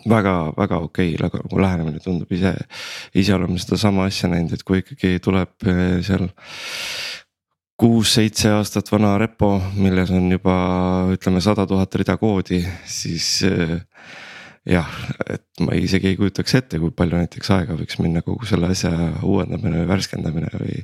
väga, 0.07 0.53
väga 0.57 0.79
okei 0.79 1.15
okay, 1.15 1.29
nagu 1.43 1.61
lähenemine 1.61 2.01
tundub 2.03 2.33
ise, 2.33 2.55
ise 3.15 3.35
oleme 3.35 3.59
sedasama 3.59 4.09
asja 4.09 4.31
näinud, 4.31 4.55
et 4.55 4.65
kui 4.67 4.83
ikkagi 4.83 5.19
tuleb 5.25 5.69
äh, 5.69 5.99
seal 6.07 6.29
kuus-seitse 7.79 8.51
aastat 8.57 8.91
vana 8.91 9.13
repo, 9.21 9.53
milles 9.79 10.11
on 10.15 10.27
juba 10.33 10.55
ütleme 11.15 11.43
sada 11.45 11.67
tuhat 11.69 11.95
rida 12.01 12.17
koodi, 12.19 12.61
siis 12.91 13.29
eh, 13.47 13.77
jah, 14.69 14.89
et 15.31 15.63
ma 15.63 15.77
isegi 15.79 16.11
ei 16.11 16.19
kujutaks 16.19 16.57
ette, 16.59 16.81
kui 16.83 16.91
palju 16.95 17.21
näiteks 17.21 17.53
aega 17.55 17.77
võiks 17.79 18.01
minna 18.03 18.25
kogu 18.27 18.49
selle 18.51 18.71
asja 18.75 18.93
uuendamine 19.23 19.85
või 19.85 19.93
värskendamine 19.95 20.55
või. 20.57 20.83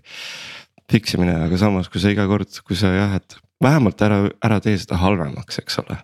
Fix 0.92 1.14
imine, 1.16 1.32
aga 1.46 1.56
samas, 1.56 1.86
kui 1.88 1.96
sa 1.96 2.10
iga 2.12 2.26
kord, 2.28 2.58
kui 2.68 2.76
sa 2.76 2.90
jah, 2.92 3.14
et 3.16 3.38
vähemalt 3.64 4.02
ära, 4.04 4.18
ära 4.44 4.58
tee 4.60 4.76
seda 4.76 4.98
halvemaks, 5.00 5.62
eks 5.62 5.78
ole. 5.80 5.96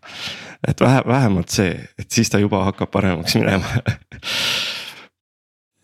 et 0.66 0.80
vähe, 0.80 1.02
vähemalt 1.06 1.52
see, 1.52 1.74
et 2.00 2.08
siis 2.08 2.32
ta 2.32 2.40
juba 2.40 2.62
hakkab 2.64 2.88
paremaks 2.94 3.36
minema 3.36 3.82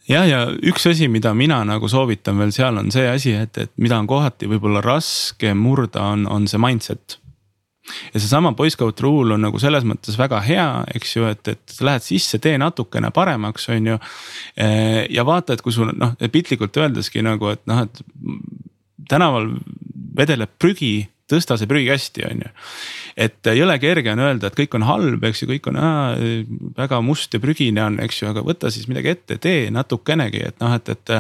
ja, 0.09 0.25
ja 0.29 0.41
üks 0.63 0.87
asi, 0.91 1.09
mida 1.13 1.35
mina 1.35 1.63
nagu 1.69 1.89
soovitan 1.89 2.39
veel 2.41 2.55
seal 2.55 2.81
on 2.81 2.91
see 2.95 3.07
asi, 3.11 3.37
et, 3.37 3.59
et 3.59 3.73
mida 3.83 3.99
on 4.01 4.09
kohati 4.11 4.49
võib-olla 4.51 4.83
raske 4.85 5.55
murda, 5.55 6.11
on, 6.15 6.27
on 6.31 6.49
see 6.51 6.61
mindset 6.63 7.19
ja 8.15 8.21
seesama 8.21 8.53
boyscout 8.53 9.01
rule 9.01 9.35
on 9.35 9.45
nagu 9.47 9.59
selles 9.63 9.85
mõttes 9.87 10.19
väga 10.19 10.41
hea, 10.47 10.69
eks 10.97 11.17
ju, 11.17 11.27
et, 11.31 11.53
et 11.53 11.77
lähed 11.87 12.05
sisse, 12.05 12.41
tee 12.43 12.57
natukene 12.59 13.13
paremaks, 13.15 13.69
on 13.75 13.93
ju. 13.93 13.99
ja 15.17 15.27
vaata, 15.27 15.57
et 15.57 15.63
kui 15.65 15.75
sul 15.75 15.93
noh, 15.95 16.17
piltlikult 16.33 16.77
öeldeski 16.83 17.23
nagu, 17.27 17.53
et 17.55 17.63
noh, 17.71 17.85
et 17.87 18.03
tänaval 19.11 19.53
vedeleb 20.17 20.57
prügi 20.59 21.07
tõsta 21.31 21.57
see 21.59 21.69
prügikasti, 21.71 22.25
on 22.29 22.45
ju. 22.45 22.51
et 23.27 23.51
jõle 23.59 23.79
kerge 23.83 24.13
on 24.13 24.23
öelda, 24.27 24.51
et 24.51 24.59
kõik 24.59 24.77
on 24.79 24.87
halb, 24.87 25.25
eks 25.31 25.43
ju, 25.43 25.51
kõik 25.55 25.71
on 25.73 25.81
aa, 25.81 26.03
väga 26.79 27.01
must 27.05 27.35
ja 27.35 27.43
prügine 27.43 27.85
on, 27.85 27.99
eks 28.05 28.23
ju, 28.23 28.31
aga 28.31 28.45
võta 28.47 28.71
siis 28.75 28.89
midagi 28.91 29.15
ette, 29.15 29.41
tee 29.43 29.71
natukenegi, 29.75 30.45
et 30.51 30.61
noh, 30.63 30.77
et, 30.77 30.93
et. 30.93 31.17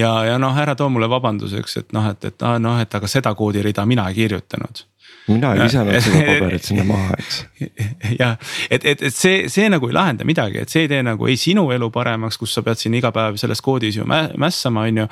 ja, 0.00 0.14
ja 0.30 0.40
noh, 0.42 0.56
ära 0.58 0.76
too 0.78 0.90
mulle 0.92 1.10
vabanduseks, 1.10 1.78
et 1.82 1.94
noh, 1.96 2.10
et, 2.10 2.30
et 2.30 2.48
noh, 2.64 2.80
et 2.80 2.98
aga 3.00 3.10
seda 3.10 3.34
koodirida 3.38 3.86
mina 3.86 4.08
ei 4.10 4.22
kirjutanud 4.22 4.84
mina 5.28 5.54
ei 5.54 5.62
visanud 5.64 5.96
seda 6.04 6.22
paberit 6.26 6.66
sinna 6.68 6.84
maha, 6.88 7.16
eks. 7.18 7.38
jah, 8.20 8.34
et, 8.68 8.84
et, 8.84 9.02
et 9.08 9.14
see, 9.14 9.46
see 9.52 9.70
nagu 9.72 9.88
ei 9.88 9.96
lahenda 9.96 10.26
midagi, 10.28 10.60
et 10.64 10.72
see 10.72 10.84
ei 10.84 10.90
tee 10.90 11.00
nagu 11.06 11.28
ei 11.30 11.38
sinu 11.40 11.64
elu 11.74 11.88
paremaks, 11.94 12.38
kus 12.40 12.56
sa 12.56 12.64
pead 12.66 12.80
siin 12.80 12.96
iga 12.98 13.12
päev 13.14 13.38
selles 13.40 13.64
koodis 13.64 13.98
ju 14.00 14.06
mässama, 14.08 14.84
on 14.90 15.04
ju. 15.04 15.08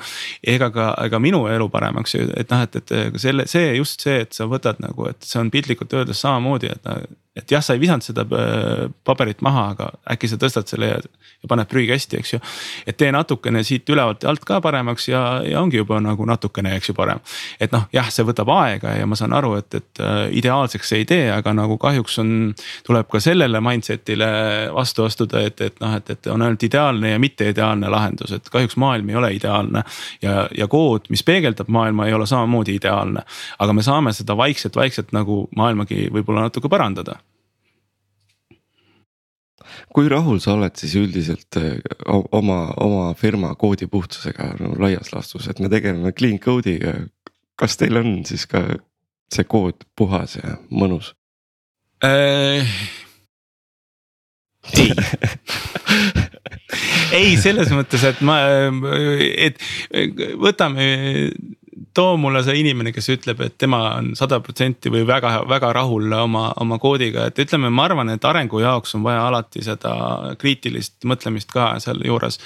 ega 0.55 0.69
ka, 0.73 0.91
ega 1.07 1.21
minu 1.23 1.45
elu 1.49 1.69
paremaks, 1.73 2.15
et 2.21 2.53
noh, 2.53 2.63
et, 2.67 2.79
et 2.81 3.19
selle, 3.21 3.47
see 3.49 3.73
just 3.79 4.05
see, 4.05 4.21
et 4.27 4.37
sa 4.37 4.47
võtad 4.49 4.81
nagu, 4.83 5.09
et 5.09 5.25
see 5.25 5.41
on 5.41 5.51
piltlikult 5.53 5.97
öeldes 5.97 6.21
samamoodi, 6.23 6.73
et 6.73 7.19
et 7.35 7.51
jah, 7.51 7.63
sa 7.65 7.73
ei 7.73 7.81
visanud 7.81 8.05
seda 8.05 8.25
äh, 8.29 8.91
paberit 9.05 9.41
maha, 9.45 9.65
aga 9.73 9.89
äkki 10.13 10.29
sa 10.29 10.37
tõstad 10.41 10.69
selle 10.69 10.91
ja, 10.91 10.99
ja 11.01 11.49
paned 11.49 11.69
prügikasti, 11.69 12.19
eks 12.21 12.33
ju. 12.35 12.39
et 12.85 12.97
tee 12.99 13.09
natukene 13.13 13.63
siit 13.65 13.89
ülevalt 13.89 14.23
ja 14.23 14.29
alt 14.29 14.43
ka 14.45 14.59
paremaks 14.61 15.09
ja, 15.09 15.23
ja 15.47 15.61
ongi 15.63 15.79
juba 15.81 15.97
nagu 16.03 16.27
natukene, 16.29 16.75
eks 16.77 16.91
ju, 16.91 16.97
parem. 16.97 17.23
et 17.59 17.73
noh, 17.73 17.87
jah, 17.93 18.11
see 18.13 18.25
võtab 18.27 18.51
aega 18.53 18.93
ja 18.99 19.09
ma 19.09 19.17
saan 19.17 19.33
aru, 19.33 19.55
et, 19.63 19.79
et 19.81 20.02
ideaalseks 20.31 20.89
see 20.89 21.01
ei 21.03 21.07
tee, 21.09 21.25
aga 21.33 21.53
nagu 21.55 21.77
kahjuks 21.81 22.19
on. 22.23 22.31
tuleb 22.87 23.09
ka 23.11 23.19
sellele 23.23 23.61
mindset'ile 23.63 24.29
vastu 24.73 25.05
astuda, 25.07 25.43
et, 25.47 25.61
et 25.61 25.79
noh, 25.83 25.95
et, 25.97 26.09
et 26.09 26.31
on 26.31 26.41
ainult 26.41 26.63
ideaalne 26.63 27.13
ja 27.13 27.19
mitte 27.21 27.49
ideaalne 27.49 27.89
lahendus, 27.91 28.31
et 28.35 28.49
kahjuks 28.53 28.77
maailm 28.81 29.09
ei 29.09 29.19
ole 29.19 29.33
ideaalne. 29.39 29.83
ja, 30.21 30.47
ja 30.57 30.67
kood, 30.67 31.09
mis 31.13 31.23
peegeldab 31.23 31.69
maailma, 31.71 32.07
ei 32.07 32.13
ole 32.13 32.27
samamoodi 32.29 32.77
ideaalne. 32.79 33.25
aga 33.59 33.73
me 33.73 33.83
saame 33.85 34.13
seda 34.13 34.37
vaikselt-vaikselt 34.37 35.13
nagu 35.15 35.47
maailmagi 35.55 36.09
võib-olla 36.13 36.47
natuke 36.47 36.69
parandada 36.69 37.19
kui 39.93 40.09
rahul 40.09 40.39
sa 40.43 40.55
oled 40.57 40.75
siis 40.79 40.95
üldiselt 40.99 41.59
eh, 41.61 41.77
oma, 42.09 42.59
oma 42.81 43.11
firma 43.17 43.53
koodi 43.59 43.87
puhtusega 43.91 44.53
no, 44.59 44.73
laias 44.81 45.13
laastus, 45.13 45.47
et 45.49 45.61
me 45.63 45.69
tegeleme 45.71 46.13
clean 46.17 46.39
code'iga. 46.41 46.95
kas 47.59 47.77
teil 47.77 47.99
on 47.99 48.23
siis 48.25 48.47
ka 48.49 48.63
see 49.31 49.47
kood 49.47 49.85
puhas 49.95 50.37
ja 50.41 50.57
mõnus 50.71 51.13
äh,? 52.03 52.67
ei 54.73 54.91
ei, 57.13 57.35
selles 57.41 57.71
mõttes, 57.73 58.03
et 58.07 58.21
ma, 58.25 58.37
et 59.37 59.59
võtame 60.39 60.85
too 61.93 62.17
mulle 62.17 62.41
see 62.43 62.57
inimene, 62.59 62.91
kes 62.93 63.09
ütleb, 63.13 63.41
et 63.45 63.55
tema 63.61 63.79
on 63.99 64.13
sada 64.17 64.39
protsenti 64.43 64.91
või 64.93 65.03
väga-väga 65.07 65.69
rahul 65.77 66.11
oma, 66.17 66.47
oma 66.61 66.79
koodiga, 66.81 67.27
et 67.29 67.39
ütleme, 67.39 67.69
ma 67.69 67.85
arvan, 67.87 68.09
et 68.13 68.25
arengu 68.25 68.61
jaoks 68.63 68.95
on 68.97 69.03
vaja 69.05 69.27
alati 69.27 69.63
seda 69.65 69.93
kriitilist 70.41 71.05
mõtlemist 71.09 71.51
ka 71.53 71.73
sealjuures. 71.83 72.39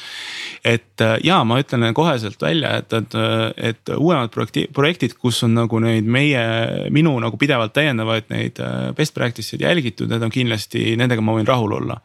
et 0.66 1.02
äh, 1.02 1.18
ja 1.24 1.44
ma 1.48 1.60
ütlen 1.62 1.94
koheselt 1.94 2.42
välja, 2.42 2.76
et, 2.78 2.94
et, 2.94 3.16
et 3.58 3.94
uuemad 3.96 4.32
projekti, 4.34 4.68
projektid, 4.74 5.16
kus 5.16 5.44
on 5.44 5.56
nagu 5.56 5.80
neid 5.80 6.06
meie, 6.06 6.44
minu 6.92 7.16
nagu 7.24 7.38
pidevalt 7.38 7.74
täiendavaid 7.74 8.28
neid 8.34 8.60
äh, 8.60 8.92
best 8.98 9.16
practice'id 9.16 9.64
jälgitud, 9.64 10.10
need 10.12 10.24
on 10.24 10.34
kindlasti, 10.34 10.96
nendega 11.00 11.24
ma 11.24 11.38
võin 11.38 11.48
rahul 11.48 11.78
olla. 11.80 12.00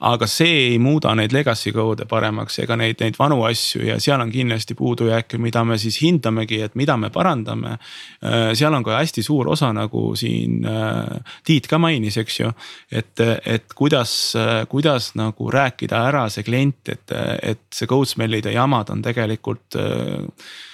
aga 0.00 0.26
see 0.26 0.70
ei 0.70 0.78
muuda 0.80 1.12
neid 1.14 1.32
legacy 1.36 1.74
code'e 1.76 2.08
paremaks 2.08 2.58
ega 2.64 2.76
neid, 2.76 3.00
neid 3.00 3.18
vanu 3.18 3.42
asju 3.44 3.84
ja 3.84 3.98
seal 4.00 4.20
on 4.20 4.32
kindlasti 4.32 4.74
puudujääke, 4.74 5.38
mida 5.38 5.64
me 5.64 5.78
siis 5.78 6.00
hindamegi, 6.00 6.62
et 6.64 6.69
mida 6.78 6.96
me 7.00 7.10
parandame. 7.14 7.76
Äh, 8.22 8.50
seal 8.58 8.74
on 8.76 8.84
ka 8.86 8.98
hästi 8.98 9.24
suur 9.24 9.50
osa, 9.54 9.72
nagu 9.76 10.10
siin 10.18 10.64
äh, 10.68 11.36
Tiit 11.46 11.68
ka 11.70 11.78
mainis, 11.82 12.18
eks 12.20 12.40
ju. 12.40 12.50
et, 12.90 13.20
et 13.20 13.72
kuidas, 13.74 14.34
kuidas 14.68 15.12
nagu 15.18 15.50
rääkida 15.50 16.04
ära 16.10 16.26
see 16.30 16.44
klient, 16.46 16.88
et, 16.88 17.14
et 17.42 17.62
see 17.74 17.88
Codesmellide 17.90 18.52
jamad 18.54 18.90
on 18.90 19.02
tegelikult 19.02 19.78
äh, 19.78 20.20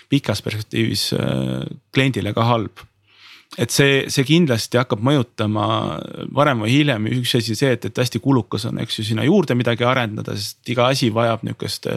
pikas 0.08 0.42
perspektiivis 0.42 1.08
kliendile 1.94 2.30
ka 2.34 2.44
halb 2.46 2.84
et 3.58 3.72
see, 3.72 4.02
see 4.12 4.26
kindlasti 4.26 4.78
hakkab 4.80 5.02
mõjutama 5.06 5.66
varem 6.34 6.64
või 6.64 6.74
hiljem, 6.74 7.08
üks 7.20 7.36
asi 7.38 7.56
see, 7.56 7.72
et, 7.76 7.86
et 7.88 8.02
hästi 8.02 8.20
kulukas 8.22 8.66
on, 8.68 8.80
eks 8.82 9.00
ju, 9.00 9.06
sinna 9.10 9.24
juurde 9.26 9.56
midagi 9.58 9.86
arendada, 9.86 10.34
sest 10.36 10.74
iga 10.74 10.90
asi 10.92 11.12
vajab 11.14 11.46
nihukest 11.46 11.88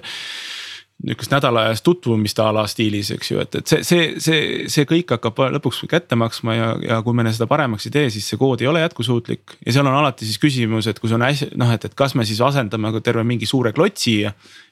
nihukest 1.05 1.31
nädalaajast 1.31 1.83
tutvumist 1.85 2.39
a 2.43 2.49
la 2.53 2.65
stiilis, 2.67 3.11
eks 3.15 3.31
ju, 3.31 3.39
et, 3.39 3.55
et 3.61 3.71
see, 3.71 3.83
see, 3.87 4.07
see, 4.19 4.41
see 4.71 4.87
kõik 4.89 5.13
hakkab 5.15 5.39
lõpuks 5.55 5.85
kätte 5.91 6.17
maksma 6.19 6.55
ja, 6.57 6.67
ja 6.83 6.99
kui 7.05 7.15
me 7.15 7.23
seda 7.31 7.47
paremaks 7.47 7.87
ei 7.87 7.95
tee, 7.95 8.09
siis 8.11 8.27
see 8.27 8.39
kood 8.41 8.59
ei 8.63 8.67
ole 8.67 8.83
jätkusuutlik. 8.83 9.55
ja 9.65 9.77
seal 9.77 9.87
on 9.87 9.95
alati 9.95 10.27
siis 10.27 10.41
küsimus, 10.41 10.89
et 10.91 10.99
kui 10.99 11.11
see 11.11 11.19
on 11.19 11.23
hästi 11.23 11.49
noh, 11.59 11.71
et, 11.75 11.87
et 11.87 11.95
kas 11.95 12.17
me 12.19 12.27
siis 12.27 12.41
asendame 12.43 12.91
terve 13.05 13.23
mingi 13.27 13.47
suure 13.47 13.71
klotsi, 13.75 14.21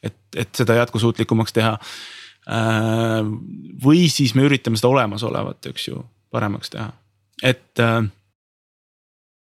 et, 0.03 0.19
et 0.36 0.51
seda 0.55 0.75
jätkusuutlikumaks 0.82 1.55
teha. 1.55 1.78
Äh, 2.47 3.23
või 3.84 4.07
siis 4.11 4.36
me 4.36 4.43
üritame 4.47 4.80
seda 4.80 4.91
olemasolevat, 4.91 5.71
eks 5.71 5.89
ju, 5.91 6.03
paremaks 6.32 6.75
teha, 6.75 6.91
et 7.43 7.67
Äh, 7.80 8.03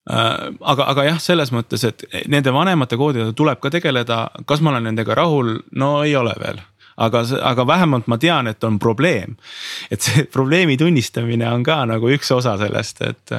aga, 0.09 0.87
aga 0.87 1.05
jah, 1.05 1.21
selles 1.21 1.53
mõttes, 1.53 1.85
et 1.85 2.05
nende 2.31 2.53
vanemate 2.55 2.99
koodidega 3.01 3.35
tuleb 3.37 3.61
ka 3.61 3.71
tegeleda, 3.71 4.23
kas 4.49 4.63
ma 4.65 4.73
olen 4.75 4.89
nendega 4.91 5.17
rahul, 5.19 5.59
no 5.77 6.01
ei 6.05 6.17
ole 6.17 6.35
veel. 6.41 6.61
Aga, 7.01 7.23
aga 7.49 7.65
vähemalt 7.65 8.11
ma 8.13 8.19
tean, 8.21 8.51
et 8.51 8.65
on 8.65 8.79
probleem. 8.79 9.37
et 9.91 10.01
see 10.03 10.25
probleemi 10.37 10.77
tunnistamine 10.77 11.49
on 11.49 11.63
ka 11.65 11.85
nagu 11.89 12.11
üks 12.13 12.33
osa 12.35 12.59
sellest, 12.61 13.01
et 13.03 13.37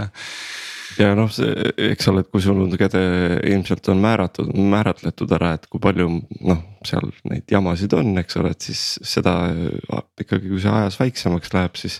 ja 0.99 1.11
noh, 1.17 1.29
see, 1.31 1.71
eks 1.91 2.09
ole, 2.11 2.23
et 2.23 2.29
kui 2.33 2.43
sul 2.43 2.59
on 2.63 2.73
käde 2.79 3.01
ilmselt 3.47 3.87
on 3.91 4.01
määratud, 4.03 4.51
määratletud 4.51 5.31
ära, 5.37 5.53
et 5.57 5.67
kui 5.71 5.81
palju 5.83 6.07
noh, 6.47 6.61
seal 6.87 7.11
neid 7.29 7.51
jamasid 7.51 7.93
on, 7.97 8.13
eks 8.21 8.39
ole, 8.41 8.53
et 8.55 8.67
siis 8.69 8.81
seda 9.05 9.35
ikkagi, 10.21 10.47
kui 10.47 10.61
see 10.63 10.73
ajas 10.73 10.97
väiksemaks 11.01 11.53
läheb, 11.55 11.77
siis. 11.79 11.99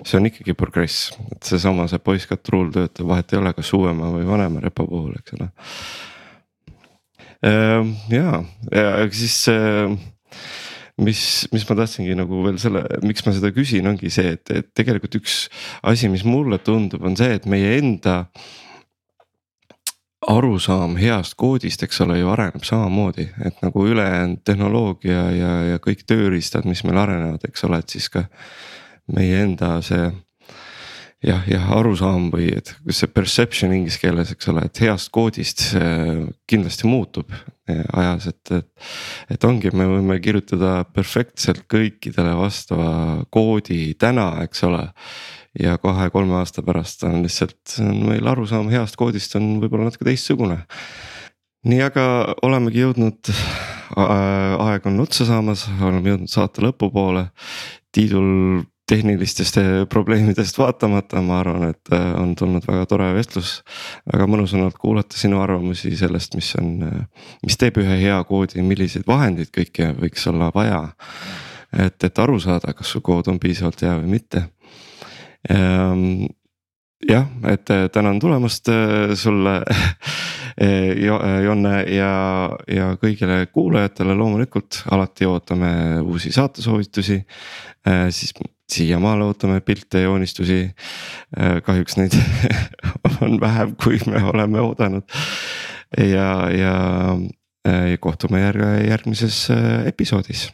see 0.00 0.18
on 0.18 0.30
ikkagi 0.30 0.56
progress, 0.58 1.10
et 1.34 1.42
seesama, 1.48 1.86
see, 1.86 1.98
see 1.98 2.06
boyscout 2.08 2.54
rule 2.54 2.72
töötab, 2.74 3.08
vahet 3.12 3.34
ei 3.34 3.42
ole, 3.42 3.54
kas 3.56 3.74
uuema 3.76 4.12
või 4.14 4.26
vanema 4.28 4.62
repo 4.64 4.86
puhul, 4.88 5.14
eks 5.20 5.36
ole. 5.38 5.50
Ehm, 7.42 7.94
ja, 8.12 8.42
ja 8.70 9.06
siis 9.12 9.38
mis, 11.00 11.48
mis 11.52 11.64
ma 11.68 11.76
tahtsingi 11.78 12.16
nagu 12.18 12.42
veel 12.44 12.58
selle, 12.60 12.82
miks 13.06 13.24
ma 13.26 13.32
seda 13.36 13.52
küsin, 13.54 13.88
ongi 13.88 14.10
see, 14.12 14.34
et, 14.36 14.44
et 14.52 14.68
tegelikult 14.76 15.16
üks 15.22 15.46
asi, 15.88 16.10
mis 16.12 16.26
mulle 16.28 16.60
tundub, 16.64 17.04
on 17.06 17.16
see, 17.18 17.38
et 17.38 17.48
meie 17.48 17.78
enda 17.78 18.26
arusaam 20.28 20.94
heast 21.00 21.34
koodist, 21.40 21.82
eks 21.82 22.02
ole, 22.04 22.20
ju 22.20 22.28
areneb 22.30 22.62
samamoodi, 22.66 23.26
et 23.42 23.58
nagu 23.64 23.86
ülejäänud 23.90 24.44
tehnoloogia 24.46 25.22
ja, 25.34 25.54
ja 25.72 25.80
kõik 25.82 26.04
tööriistad, 26.06 26.68
mis 26.68 26.84
meil 26.86 27.00
arenevad, 27.02 27.42
eks 27.48 27.66
ole, 27.66 27.80
et 27.82 27.96
siis 27.96 28.06
ka 28.12 28.26
meie 29.12 29.40
enda 29.42 29.80
see 29.82 30.12
jah, 31.22 31.42
jah 31.48 31.70
arusaam 31.78 32.30
või 32.32 32.50
et 32.56 32.72
see 32.90 33.10
perception 33.10 33.74
inglise 33.74 34.00
keeles, 34.02 34.32
eks 34.34 34.50
ole, 34.52 34.66
et 34.66 34.82
heast 34.84 35.12
koodist 35.14 35.68
kindlasti 36.50 36.88
muutub 36.90 37.30
ajas, 37.68 38.26
et, 38.32 38.52
et. 38.56 38.88
et 39.36 39.44
ongi, 39.46 39.70
me 39.76 39.86
võime 39.88 40.18
kirjutada 40.22 40.82
perfektselt 40.94 41.64
kõikidele 41.70 42.34
vastava 42.38 43.22
koodi 43.32 43.94
täna, 43.98 44.34
eks 44.46 44.66
ole. 44.68 44.88
ja 45.60 45.76
kahe-kolme 45.76 46.38
aasta 46.38 46.62
pärast 46.64 47.02
on 47.04 47.22
lihtsalt 47.22 47.76
meil 47.92 48.26
arusaam 48.28 48.70
heast 48.72 48.96
koodist 48.96 49.36
on 49.36 49.58
võib-olla 49.60 49.90
natuke 49.90 50.08
teistsugune. 50.08 50.62
nii, 51.68 51.82
aga 51.86 52.04
olemegi 52.42 52.82
jõudnud 52.82 53.32
aeg 53.96 54.86
on 54.88 55.00
otsa 55.04 55.28
saamas, 55.28 55.66
oleme 55.80 56.14
jõudnud 56.14 56.32
saate 56.32 56.64
lõpupoole. 56.64 57.28
Tiidul 57.92 58.62
tehnilistest 58.86 59.56
eh, 59.56 59.70
probleemidest 59.88 60.58
vaatamata, 60.58 61.22
ma 61.22 61.38
arvan, 61.40 61.68
et 61.70 61.92
eh, 61.94 62.08
on 62.18 62.34
tulnud 62.38 62.66
väga 62.66 62.86
tore 62.90 63.08
vestlus. 63.14 63.54
väga 64.12 64.26
mõnus 64.30 64.54
on 64.56 64.64
olnud 64.64 64.78
kuulata 64.80 65.18
sinu 65.18 65.40
arvamusi 65.42 65.94
sellest, 65.98 66.34
mis 66.38 66.52
on, 66.60 66.72
eh, 66.88 67.30
mis 67.46 67.58
teeb 67.60 67.78
ühe 67.82 68.00
hea 68.02 68.18
koodi, 68.28 68.64
milliseid 68.66 69.06
vahendeid 69.06 69.52
kõike 69.54 69.92
võiks 70.00 70.26
olla 70.30 70.50
vaja. 70.54 70.82
et, 71.72 72.04
et 72.04 72.18
aru 72.18 72.40
saada, 72.40 72.74
kas 72.76 72.90
su 72.92 73.00
kood 73.00 73.30
on 73.32 73.38
piisavalt 73.40 73.80
hea 73.80 73.94
või 73.96 74.10
mitte 74.18 74.42
ehm, 75.48 76.26
jah, 77.08 77.30
et 77.48 77.70
tänan 77.92 78.18
tulemast 78.20 78.68
sulle 79.16 79.54
Jonne 81.46 81.76
ja, 81.88 82.10
ja 82.68 82.90
kõigile 83.00 83.46
kuulajatele 83.48 84.12
loomulikult 84.14 84.82
alati 84.92 85.24
ootame 85.24 85.70
uusi 86.04 86.28
saatesoovitusi. 86.32 87.16
siis 88.10 88.34
siiamaale 88.72 89.24
ootame 89.24 89.60
pilte, 89.60 90.02
joonistusi. 90.02 90.62
Äh, 91.38 91.60
kahjuks 91.62 91.98
neid 92.00 92.16
on 93.24 93.38
vähem, 93.40 93.76
kui 93.84 94.00
me 94.06 94.24
oleme 94.24 94.60
oodanud. 94.60 95.04
ja, 95.98 96.48
ja, 96.50 96.74
ja 97.68 97.84
äh, 97.92 97.98
kohtume 98.00 98.40
järg, 98.40 98.66
järgmises 98.88 99.44
äh, 99.50 99.86
episoodis 99.86 100.50